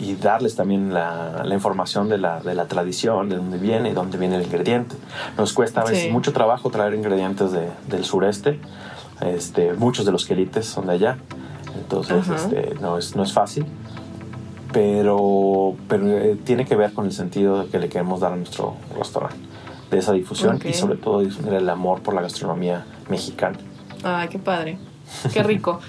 y 0.00 0.14
darles 0.14 0.54
también 0.54 0.94
la, 0.94 1.42
la 1.44 1.52
información 1.54 2.08
de 2.08 2.16
la, 2.18 2.40
de 2.40 2.54
la 2.54 2.66
tradición, 2.66 3.28
de 3.28 3.34
dónde 3.36 3.58
viene 3.58 3.90
y 3.90 3.92
dónde 3.92 4.16
viene 4.16 4.36
el 4.36 4.42
ingrediente. 4.44 4.94
Nos 5.36 5.52
cuesta 5.52 5.80
a 5.80 5.84
veces 5.84 6.04
Sí. 6.04 6.10
mucho 6.10 6.32
trabajo 6.32 6.70
traer 6.70 6.94
ingredientes 6.94 7.50
de- 7.50 7.70
del 7.88 8.04
sureste. 8.04 8.60
Este, 9.20 9.72
muchos 9.72 10.06
de 10.06 10.12
los 10.12 10.24
quelites 10.24 10.64
son 10.66 10.86
de 10.86 10.92
allá. 10.92 11.18
Entonces 11.76 12.18
Ajá. 12.28 12.36
este, 12.36 12.76
no, 12.80 12.96
es, 12.96 13.16
no 13.16 13.24
es 13.24 13.32
fácil. 13.32 13.66
Pero, 14.72 15.74
pero 15.88 16.06
eh, 16.06 16.36
tiene 16.44 16.66
que 16.66 16.76
ver 16.76 16.92
con 16.92 17.06
el 17.06 17.12
sentido 17.12 17.68
que 17.70 17.78
le 17.78 17.88
queremos 17.88 18.20
dar 18.20 18.32
a 18.32 18.36
nuestro 18.36 18.76
restaurante. 18.96 19.47
De 19.90 19.98
esa 19.98 20.12
difusión 20.12 20.56
Ok. 20.56 20.66
y 20.66 20.74
sobre 20.74 20.96
todo 20.98 21.20
difundir 21.20 21.54
el 21.54 21.68
amor 21.68 22.00
por 22.02 22.14
la 22.14 22.20
gastronomía 22.22 22.84
mexicana. 23.08 23.56
Ay, 24.04 24.28
qué 24.28 24.38
padre. 24.38 24.78
Qué 25.32 25.42
rico. 25.42 25.80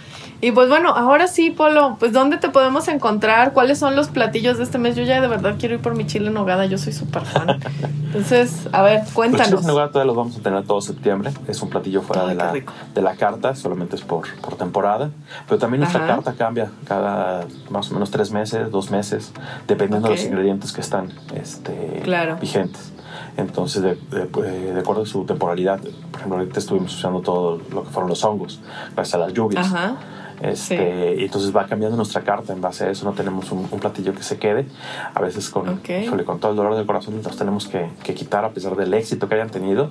Y 0.42 0.54
pues 0.54 0.70
bueno, 0.70 0.92
ahora 0.92 1.28
sí, 1.28 1.50
Polo, 1.52 1.98
pues 2.00 2.14
¿dónde 2.14 2.38
te 2.38 2.48
podemos 2.48 2.88
encontrar? 2.88 3.52
¿Cuáles 3.52 3.78
son 3.78 3.98
los 3.98 4.08
platillos 4.08 4.58
de 4.58 4.64
este 4.64 4.78
mes? 4.78 4.96
Yo 4.96 5.04
ya 5.04 5.20
de 5.20 5.28
verdad 5.28 5.56
quiero 5.60 5.76
ir 5.76 5.82
por 5.82 5.96
mi 5.96 6.08
chile 6.08 6.28
en 6.28 6.34
nogada, 6.34 6.66
yo 6.66 6.78
soy 6.78 6.94
súper 6.94 7.24
fan. 7.26 7.60
Entonces, 8.06 8.70
a 8.72 8.82
ver, 8.82 9.02
Los 9.04 9.12
cuéntanos. 9.12 9.48
chiles 9.48 9.62
en 9.64 9.68
nogada 9.68 9.90
todavía 9.90 10.08
los 10.08 10.16
vamos 10.16 10.38
a 10.38 10.40
tener 10.40 10.64
todo 10.64 10.80
septiembre. 10.80 11.32
Es 11.50 11.62
un 11.62 11.70
platillo 11.70 12.02
fuera 12.02 12.22
Ay, 12.22 12.30
de, 12.30 12.36
la, 12.36 12.52
rico. 12.54 12.72
de 12.96 13.02
la 13.02 13.16
carta, 13.18 13.54
solamente 13.54 13.98
es 13.98 14.02
por, 14.02 14.34
por 14.40 14.56
temporada. 14.56 15.10
Pero 15.50 15.60
también 15.60 15.82
nuestra 15.82 16.06
Ajá. 16.06 16.16
carta 16.16 16.34
cambia 16.38 16.72
cada 16.88 17.46
más 17.70 17.92
o 17.92 17.96
menos 17.96 18.10
tres 18.10 18.32
meses, 18.32 18.72
dos 18.72 18.90
meses, 18.92 19.34
dependiendo 19.68 20.08
Ok. 20.08 20.14
de 20.14 20.22
los 20.22 20.26
ingredientes 20.26 20.72
que 20.72 20.80
están 20.80 21.10
este, 21.36 22.00
Claro. 22.06 22.38
vigentes. 22.38 22.94
Entonces, 23.40 23.82
de, 23.82 23.96
de- 23.96 24.74
de 24.74 24.80
acuerdo 24.80 25.04
a 25.04 25.06
su 25.06 25.24
temporalidad, 25.26 25.80
por 25.80 26.16
ejemplo, 26.20 26.38
ahorita 26.40 26.60
estuvimos 26.60 26.94
usando 26.96 27.22
todo 27.22 27.60
lo 27.72 27.84
que 27.84 27.90
fueron 27.90 28.10
los 28.10 28.24
hongos, 28.24 28.60
gracias 28.96 29.16
a 29.16 29.18
las 29.18 29.34
lluvias. 29.34 29.66
Ajá. 29.68 29.96
Este, 30.42 31.16
Y 31.20 31.26
entonces 31.26 31.54
va 31.56 31.66
cambiando 31.68 31.98
nuestra 31.98 32.22
carta 32.22 32.54
en 32.54 32.62
base 32.62 32.86
a 32.86 32.90
eso. 32.90 33.04
No 33.06 33.12
tenemos 33.14 33.52
un, 33.52 33.68
un 33.70 33.80
platillo 33.80 34.14
que 34.14 34.24
se 34.24 34.38
quede. 34.38 34.68
A 35.14 35.20
veces 35.22 35.50
con, 35.50 35.68
Ok. 35.68 35.90
híjole, 36.04 36.24
con 36.24 36.40
todo 36.40 36.52
el 36.52 36.58
dolor 36.58 36.76
del 36.76 36.86
corazón 36.86 37.20
los 37.24 37.36
tenemos 37.38 37.68
que, 37.68 37.90
que 38.04 38.14
quitar 38.14 38.46
a 38.46 38.50
pesar 38.52 38.76
del 38.78 38.94
éxito 38.94 39.28
que 39.28 39.36
hayan 39.36 39.50
tenido 39.50 39.90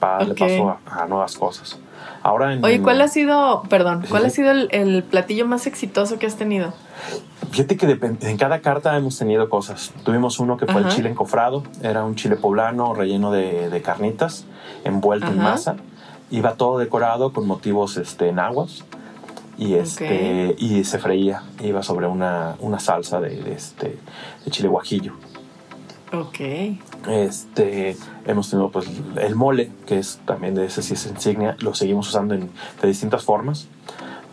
para 0.00 0.18
darle 0.18 0.34
paso 0.34 0.68
a, 0.86 1.02
a 1.02 1.06
nuevas 1.06 1.36
cosas. 1.36 1.78
Ahora 2.22 2.52
en, 2.52 2.62
Oye, 2.64 2.82
¿cuál 2.82 3.00
ha 3.00 3.08
sido, 3.08 3.62
perdón, 3.70 4.02
Sí, 4.02 4.08
cuál 4.10 4.22
sí. 4.22 4.26
ha 4.26 4.30
sido 4.30 4.50
el, 4.50 4.68
el 4.72 5.02
platillo 5.02 5.46
más 5.46 5.66
exitoso 5.66 6.18
que 6.18 6.26
has 6.26 6.36
tenido? 6.36 6.74
Fíjate 7.50 7.76
que 7.76 7.86
depend- 7.88 8.22
en 8.24 8.36
cada 8.36 8.60
carta 8.60 8.96
hemos 8.96 9.18
tenido 9.18 9.48
cosas. 9.48 9.92
Tuvimos 10.04 10.38
uno 10.40 10.56
que 10.56 10.66
fue 10.66 10.80
el 10.80 10.86
Ajá. 10.86 10.96
chile 10.96 11.08
encofrado. 11.10 11.62
Era 11.82 12.04
un 12.04 12.14
chile 12.14 12.36
poblano 12.36 12.94
relleno 12.94 13.30
de, 13.30 13.70
de 13.70 13.82
carnitas, 13.82 14.44
envuelto 14.84 15.26
en 15.28 15.40
Ajá. 15.40 15.50
masa. 15.50 15.76
Iba 16.30 16.54
todo 16.54 16.78
decorado 16.78 17.32
con 17.32 17.46
motivos 17.46 17.96
este, 17.96 18.32
nahuas. 18.32 18.84
Y, 19.58 19.74
este, 19.74 20.54
y 20.58 20.84
se 20.84 20.98
freía. 20.98 21.42
Iba 21.62 21.82
sobre 21.82 22.06
una, 22.06 22.56
una 22.60 22.78
salsa 22.78 23.20
de, 23.20 23.42
de 23.42 23.52
este, 23.54 23.98
de 24.44 24.50
chile 24.50 24.68
guajillo. 24.68 25.14
Ok. 26.12 26.40
Este, 27.08 27.96
hemos 28.26 28.50
tenido 28.50 28.70
pues 28.70 28.86
el 29.16 29.34
mole, 29.34 29.70
que 29.86 29.98
es 29.98 30.20
también 30.26 30.54
de 30.54 30.66
ese 30.66 30.82
sí 30.82 30.94
es 30.94 31.06
insignia, 31.06 31.56
lo 31.60 31.74
seguimos 31.74 32.08
usando 32.08 32.34
en, 32.34 32.50
de 32.80 32.88
distintas 32.88 33.24
formas. 33.24 33.66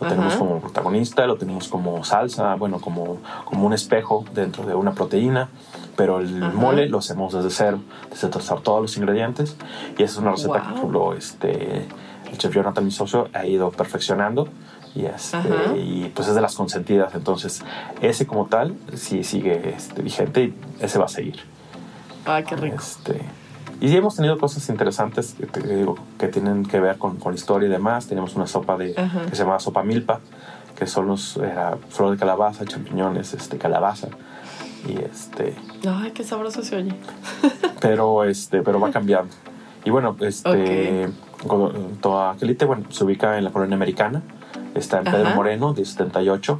Lo 0.00 0.08
tenemos 0.08 0.34
como 0.34 0.60
protagonista, 0.60 1.26
lo 1.26 1.36
tenemos 1.36 1.68
como 1.68 2.02
salsa, 2.04 2.54
bueno, 2.56 2.80
como, 2.80 3.18
como 3.44 3.66
un 3.66 3.72
espejo 3.72 4.24
dentro 4.34 4.64
de 4.66 4.74
una 4.74 4.92
proteína, 4.92 5.48
pero 5.96 6.18
el 6.20 6.42
Ajá. 6.42 6.52
mole 6.52 6.88
lo 6.88 6.98
hacemos 6.98 7.32
desde 7.32 7.50
cero, 7.50 7.78
desde 8.10 8.28
tostar 8.28 8.60
todos 8.60 8.82
los 8.82 8.96
ingredientes 8.96 9.56
y 9.96 10.02
esa 10.02 10.14
es 10.14 10.18
una 10.18 10.32
receta 10.32 10.54
que 10.54 10.58
Wow. 10.60 10.68
por 10.68 10.76
ejemplo, 10.78 11.14
este, 11.14 11.86
el 12.30 12.38
chef 12.38 12.52
Jonathan, 12.54 12.84
mi 12.84 12.90
socio, 12.90 13.28
ha 13.32 13.46
ido 13.46 13.70
perfeccionando 13.70 14.48
y, 14.94 15.06
este, 15.06 15.38
y 15.76 16.12
pues 16.14 16.28
es 16.28 16.34
de 16.34 16.40
las 16.40 16.54
consentidas, 16.54 17.14
entonces 17.14 17.62
ese 18.00 18.26
como 18.26 18.46
tal 18.46 18.74
sí 18.94 19.24
sigue 19.24 19.74
este, 19.76 20.02
vigente 20.02 20.42
y 20.44 20.54
ese 20.80 20.98
va 20.98 21.04
a 21.06 21.08
seguir. 21.08 21.36
Ay, 22.26 22.44
qué 22.44 22.56
rico. 22.56 22.76
Este, 22.76 23.20
y 23.84 23.88
sí 23.88 23.96
hemos 23.98 24.16
tenido 24.16 24.38
cosas 24.38 24.66
interesantes 24.70 25.34
que, 25.34 25.44
te 25.44 25.76
digo, 25.76 25.96
que 26.18 26.28
tienen 26.28 26.64
que 26.64 26.80
ver 26.80 26.96
con, 26.96 27.16
con 27.16 27.34
historia 27.34 27.68
y 27.68 27.70
demás. 27.70 28.06
Teníamos 28.06 28.34
una 28.34 28.46
sopa 28.46 28.78
de, 28.78 28.94
Ajá. 28.96 29.26
que 29.26 29.36
se 29.36 29.44
llama 29.44 29.58
sopa 29.60 29.82
milpa, 29.82 30.20
que 30.74 30.86
son 30.86 31.06
los, 31.06 31.36
era 31.36 31.76
flor 31.90 32.12
de 32.12 32.16
calabaza, 32.16 32.64
champiñones, 32.64 33.34
este, 33.34 33.58
calabaza. 33.58 34.08
Y 34.88 34.96
este, 34.96 35.54
Ay, 35.86 36.12
qué 36.12 36.24
sabroso 36.24 36.62
se 36.62 36.76
oye. 36.76 36.94
pero, 37.82 38.24
este, 38.24 38.62
pero 38.62 38.80
va 38.80 38.90
cambiando. 38.90 39.34
Y 39.84 39.90
bueno, 39.90 40.16
este, 40.20 41.10
con- 41.46 41.96
toda 42.00 42.30
Aquelite, 42.30 42.64
bueno, 42.64 42.84
se 42.88 43.04
ubica 43.04 43.36
en 43.36 43.44
la 43.44 43.50
colonia 43.50 43.76
americana. 43.76 44.22
Está 44.74 44.96
en 44.96 45.04
Pedro 45.04 45.26
Ajá. 45.26 45.34
Moreno, 45.36 45.74
de 45.74 45.84
78 45.84 46.58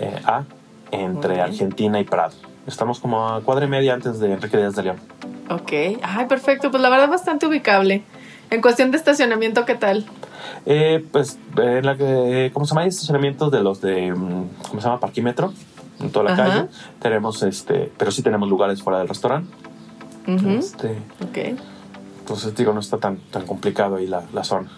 eh, 0.00 0.20
A, 0.26 0.42
entre. 0.90 1.40
Argentina 1.40 1.98
y 1.98 2.04
Prado. 2.04 2.34
Estamos 2.66 3.00
como 3.00 3.26
a 3.26 3.40
cuadra 3.40 3.64
y 3.64 3.68
media 3.68 3.94
antes 3.94 4.18
de 4.20 4.34
Enrique 4.34 4.58
Díaz 4.58 4.76
de 4.76 4.82
León. 4.82 4.96
Ok. 5.54 5.72
Ay, 6.02 6.26
perfecto. 6.28 6.70
Pues 6.70 6.82
la 6.82 6.88
verdad 6.88 7.08
bastante 7.08 7.46
ubicable. 7.46 8.02
En 8.50 8.60
cuestión 8.60 8.90
de 8.90 8.98
estacionamiento, 8.98 9.64
¿qué 9.64 9.74
tal? 9.74 10.04
Eh, 10.66 11.04
pues, 11.10 11.38
en 11.56 11.86
la 11.86 11.96
que, 11.96 12.50
¿cómo 12.52 12.66
se 12.66 12.70
llama? 12.70 12.82
Hay 12.82 12.88
estacionamientos 12.88 13.50
de 13.50 13.62
los 13.62 13.80
de, 13.80 14.12
mm, 14.12 14.48
¿cómo 14.68 14.80
se 14.80 14.86
llama? 14.86 15.00
Parquímetro, 15.00 15.52
en 16.00 16.10
toda 16.10 16.24
la 16.26 16.32
Ajá. 16.34 16.44
calle. 16.44 16.68
Tenemos, 17.00 17.42
este, 17.42 17.90
pero 17.96 18.10
sí 18.10 18.22
tenemos 18.22 18.48
lugares 18.48 18.82
fuera 18.82 18.98
del 18.98 19.08
restaurante. 19.08 19.52
Ujú. 20.28 20.50
este, 20.50 20.98
Ok. 21.24 21.58
entonces, 22.20 22.54
digo, 22.54 22.72
no 22.72 22.78
está 22.80 22.98
tan, 22.98 23.16
tan 23.30 23.44
complicado 23.46 23.96
ahí 23.96 24.06
la, 24.06 24.22
la 24.32 24.44
zona. 24.44 24.68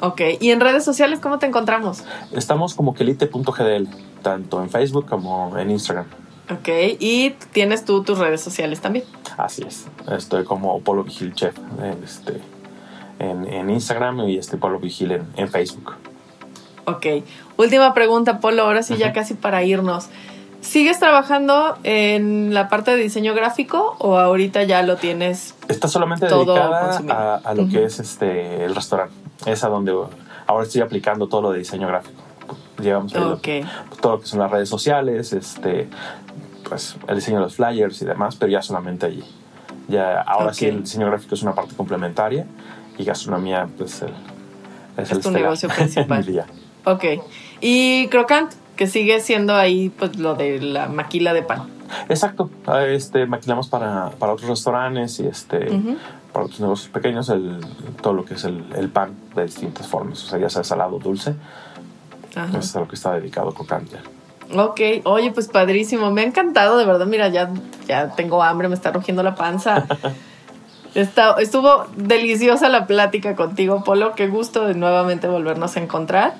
Ok. 0.00 0.20
¿Y 0.40 0.50
en 0.50 0.60
redes 0.60 0.84
sociales 0.84 1.20
cómo 1.20 1.38
te 1.38 1.46
encontramos? 1.46 2.04
Estamos 2.32 2.74
como 2.74 2.94
quelite.gdl, 2.94 3.88
tanto 4.22 4.62
en 4.62 4.70
Facebook 4.70 5.06
como 5.06 5.56
en 5.58 5.70
Instagram. 5.70 6.06
Ok. 6.50 6.68
Y 7.00 7.30
tienes 7.52 7.84
tú 7.84 8.02
tus 8.02 8.18
redes 8.18 8.40
sociales 8.40 8.80
también. 8.80 9.04
Así 9.36 9.62
es. 9.66 9.86
Estoy 10.10 10.44
como 10.44 10.80
Polo 10.80 11.02
Vigil 11.04 11.34
Chef 11.34 11.54
este, 12.04 12.40
en, 13.18 13.46
en 13.46 13.70
Instagram 13.70 14.20
y 14.28 14.38
este 14.38 14.56
Polo 14.56 14.78
Vigil 14.78 15.12
en, 15.12 15.26
en 15.36 15.48
Facebook. 15.48 15.94
Ok. 16.84 17.06
Última 17.56 17.92
pregunta, 17.94 18.38
Polo. 18.40 18.62
Ahora 18.62 18.82
sí, 18.82 18.96
ya 18.96 19.12
casi 19.12 19.34
para 19.34 19.62
irnos. 19.64 20.08
¿Sigues 20.60 20.98
trabajando 20.98 21.76
en 21.84 22.52
la 22.54 22.68
parte 22.68 22.90
de 22.92 22.96
diseño 23.02 23.34
gráfico 23.34 23.96
o 23.98 24.16
ahorita 24.18 24.64
ya 24.64 24.82
lo 24.82 24.96
tienes? 24.96 25.54
Está 25.68 25.86
solamente 25.88 26.26
Todo 26.28 26.54
dedicada 26.54 27.00
a, 27.08 27.34
a 27.36 27.54
lo 27.54 27.68
que 27.68 27.84
es 27.84 28.00
este 28.00 28.64
el 28.64 28.74
restaurante. 28.74 29.14
Es 29.46 29.62
a 29.64 29.68
donde 29.68 29.92
ahora 30.46 30.64
estoy 30.64 30.80
aplicando 30.80 31.28
todo 31.28 31.42
lo 31.42 31.50
de 31.52 31.58
diseño 31.58 31.86
gráfico. 31.86 32.20
Llevamos 32.80 33.14
ahí 33.14 33.20
lo 33.20 33.34
Ok. 33.34 33.40
que- 33.42 33.66
todo 34.00 34.12
lo 34.16 34.20
que 34.20 34.26
son 34.26 34.40
las 34.40 34.50
redes 34.50 34.68
sociales, 34.68 35.32
este, 35.32 35.88
pues 36.68 36.96
el 37.08 37.16
diseño 37.16 37.38
de 37.38 37.44
los 37.44 37.56
flyers 37.56 38.00
y 38.02 38.04
demás, 38.04 38.36
pero 38.36 38.50
ya 38.52 38.62
solamente 38.62 39.06
allí. 39.06 39.24
Ya 39.88 40.20
ahora 40.22 40.52
sí 40.52 40.66
Ok. 40.66 40.72
el 40.72 40.82
diseño 40.82 41.06
gráfico 41.06 41.34
es 41.34 41.42
una 41.42 41.54
parte 41.54 41.74
complementaria 41.74 42.46
y 42.98 43.04
gastronomía 43.04 43.68
pues 43.78 44.02
el, 44.02 44.08
Es 44.96 45.04
es, 45.04 45.10
el 45.12 45.18
tu 45.22 45.28
estelar 45.28 45.42
negocio 45.42 45.68
principal. 45.76 46.24
día. 46.24 46.46
Ok. 46.84 47.04
Y 47.60 48.08
Crocant, 48.08 48.52
que 48.76 48.86
sigue 48.86 49.20
siendo 49.20 49.54
ahí 49.54 49.90
pues 49.90 50.18
lo 50.18 50.34
de 50.34 50.60
la 50.60 50.88
maquila 50.88 51.32
de 51.34 51.42
pan. 51.42 51.68
Exacto. 52.08 52.50
Ah, 52.66 52.84
Este, 52.84 53.26
maquilamos 53.26 53.68
para, 53.68 54.10
para 54.18 54.32
otros 54.32 54.48
restaurantes 54.50 55.20
y 55.20 55.26
este, 55.28 55.70
Ujú. 55.72 55.96
para 56.32 56.46
otros 56.46 56.60
negocios 56.60 56.88
pequeños 56.90 57.28
el, 57.28 57.60
todo 58.02 58.12
lo 58.12 58.24
que 58.24 58.34
es 58.34 58.44
el, 58.44 58.64
el 58.76 58.88
pan 58.88 59.12
de 59.36 59.44
distintas 59.44 59.86
formas. 59.86 60.24
O 60.24 60.26
sea, 60.26 60.38
ya 60.40 60.50
sea 60.50 60.64
salado 60.64 60.98
dulce. 60.98 61.34
Ajá. 62.34 62.48
Eso 62.50 62.58
es 62.58 62.76
a 62.76 62.80
lo 62.80 62.88
que 62.88 62.96
está 62.96 63.14
dedicado 63.14 63.54
Cocante. 63.54 63.96
Ok, 64.54 64.80
oye, 65.04 65.32
pues 65.32 65.48
padrísimo, 65.48 66.10
me 66.10 66.20
ha 66.22 66.24
encantado, 66.24 66.78
de 66.78 66.84
verdad, 66.84 67.06
mira, 67.06 67.28
ya, 67.28 67.50
ya 67.88 68.10
tengo 68.10 68.42
hambre, 68.42 68.68
me 68.68 68.74
está 68.74 68.92
rugiendo 68.92 69.22
la 69.22 69.34
panza. 69.34 69.86
Está- 70.94 71.36
estuvo 71.40 71.84
deliciosa 71.96 72.70
la 72.70 72.86
plática 72.86 73.36
contigo, 73.36 73.84
Polo, 73.84 74.14
qué 74.14 74.28
gusto 74.28 74.66
de 74.66 74.74
nuevamente 74.74 75.28
volvernos 75.28 75.76
a 75.76 75.80
encontrar. 75.80 76.34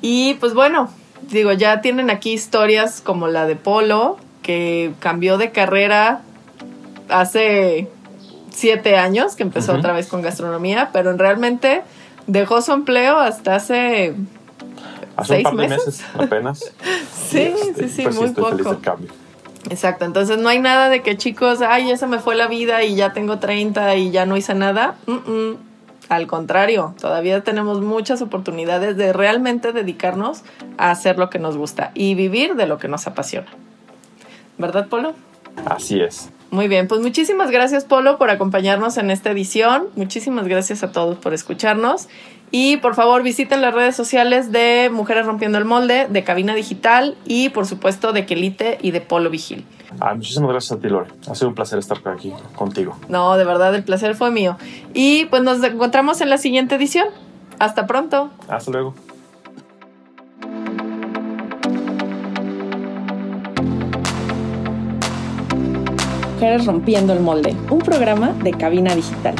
Y 0.00 0.34
pues 0.34 0.54
bueno, 0.54 0.88
digo, 1.28 1.52
ya 1.52 1.82
tienen 1.82 2.08
aquí 2.08 2.32
historias 2.32 3.02
como 3.02 3.28
la 3.28 3.46
de 3.46 3.56
Polo, 3.56 4.16
que 4.42 4.92
cambió 5.00 5.36
de 5.36 5.50
carrera 5.50 6.22
hace 7.10 7.88
siete 8.50 8.96
años, 8.96 9.36
que 9.36 9.42
empezó 9.42 9.74
otra 9.74 9.92
vez 9.92 10.06
con 10.06 10.22
gastronomía, 10.22 10.90
pero 10.94 11.14
realmente 11.16 11.82
dejó 12.26 12.62
su 12.62 12.72
empleo 12.72 13.18
hasta 13.18 13.56
hace... 13.56 14.14
Hace 15.20 15.32
un 15.32 15.36
¿Seis 15.36 15.44
par 15.44 15.52
de 15.56 15.68
meses? 15.68 15.86
meses 15.86 16.04
apenas. 16.18 16.72
Sí, 17.30 17.38
Este, 17.38 17.88
sí, 17.88 17.94
sí, 17.96 18.02
pues 18.02 18.16
muy 18.16 18.24
estoy 18.26 18.44
feliz 18.44 18.58
poco. 18.64 18.70
del 18.74 18.80
cambio. 18.82 19.12
Exacto, 19.68 20.04
entonces 20.04 20.38
no 20.38 20.48
hay 20.48 20.58
nada 20.58 20.88
de 20.88 21.02
que 21.02 21.16
chicos, 21.16 21.60
ay, 21.60 21.90
esa 21.90 22.06
me 22.06 22.18
fue 22.18 22.34
la 22.34 22.48
vida 22.48 22.82
y 22.82 22.94
ya 22.96 23.12
tengo 23.12 23.38
30 23.38 23.94
y 23.96 24.10
ya 24.10 24.26
no 24.26 24.36
hice 24.36 24.54
nada. 24.54 24.96
Al 26.08 26.26
contrario, 26.26 26.94
todavía 27.00 27.44
tenemos 27.44 27.80
muchas 27.80 28.20
oportunidades 28.22 28.96
de 28.96 29.12
realmente 29.12 29.72
dedicarnos 29.72 30.42
a 30.78 30.90
hacer 30.90 31.18
lo 31.18 31.30
que 31.30 31.38
nos 31.38 31.56
gusta 31.56 31.92
y 31.94 32.14
vivir 32.14 32.56
de 32.56 32.66
lo 32.66 32.78
que 32.78 32.88
nos 32.88 33.06
apasiona. 33.06 33.46
¿Verdad, 34.58 34.88
Polo? 34.88 35.12
Así 35.66 36.00
es. 36.00 36.30
Muy 36.50 36.66
bien, 36.66 36.88
pues 36.88 37.00
muchísimas 37.00 37.52
gracias 37.52 37.84
Polo 37.84 38.18
por 38.18 38.30
acompañarnos 38.30 38.96
en 38.96 39.10
esta 39.12 39.30
edición. 39.30 39.86
Muchísimas 39.94 40.48
gracias 40.48 40.82
a 40.82 40.90
todos 40.90 41.16
por 41.18 41.32
escucharnos. 41.32 42.08
Y 42.50 42.78
por 42.78 42.94
favor 42.94 43.22
visiten 43.22 43.62
las 43.62 43.74
redes 43.74 43.94
sociales 43.94 44.50
de 44.50 44.90
Mujeres 44.92 45.26
Rompiendo 45.26 45.58
el 45.58 45.64
Molde, 45.64 46.08
de 46.08 46.24
Cabina 46.24 46.54
Digital 46.54 47.16
y 47.24 47.50
por 47.50 47.66
supuesto 47.66 48.12
de 48.12 48.26
Quelite 48.26 48.78
y 48.82 48.90
de 48.90 49.00
Polo 49.00 49.30
Vigil. 49.30 49.64
Ah, 50.00 50.14
muchísimas 50.14 50.50
gracias 50.50 50.78
a 50.78 50.80
ti, 50.80 50.88
Lore. 50.88 51.10
Ha 51.28 51.34
sido 51.34 51.48
un 51.48 51.54
placer 51.54 51.78
estar 51.78 51.98
aquí 52.06 52.32
contigo. 52.54 52.96
No, 53.08 53.36
de 53.36 53.44
verdad 53.44 53.74
el 53.74 53.84
placer 53.84 54.14
fue 54.14 54.30
mío. 54.30 54.56
Y 54.94 55.26
pues 55.26 55.42
nos 55.42 55.62
encontramos 55.62 56.20
en 56.20 56.30
la 56.30 56.38
siguiente 56.38 56.74
edición. 56.74 57.08
Hasta 57.58 57.86
pronto. 57.86 58.30
Hasta 58.48 58.70
luego. 58.70 58.94
Mujeres 66.34 66.64
Rompiendo 66.64 67.12
el 67.12 67.20
Molde, 67.20 67.54
un 67.68 67.80
programa 67.80 68.28
de 68.42 68.52
Cabina 68.52 68.94
Digital. 68.94 69.34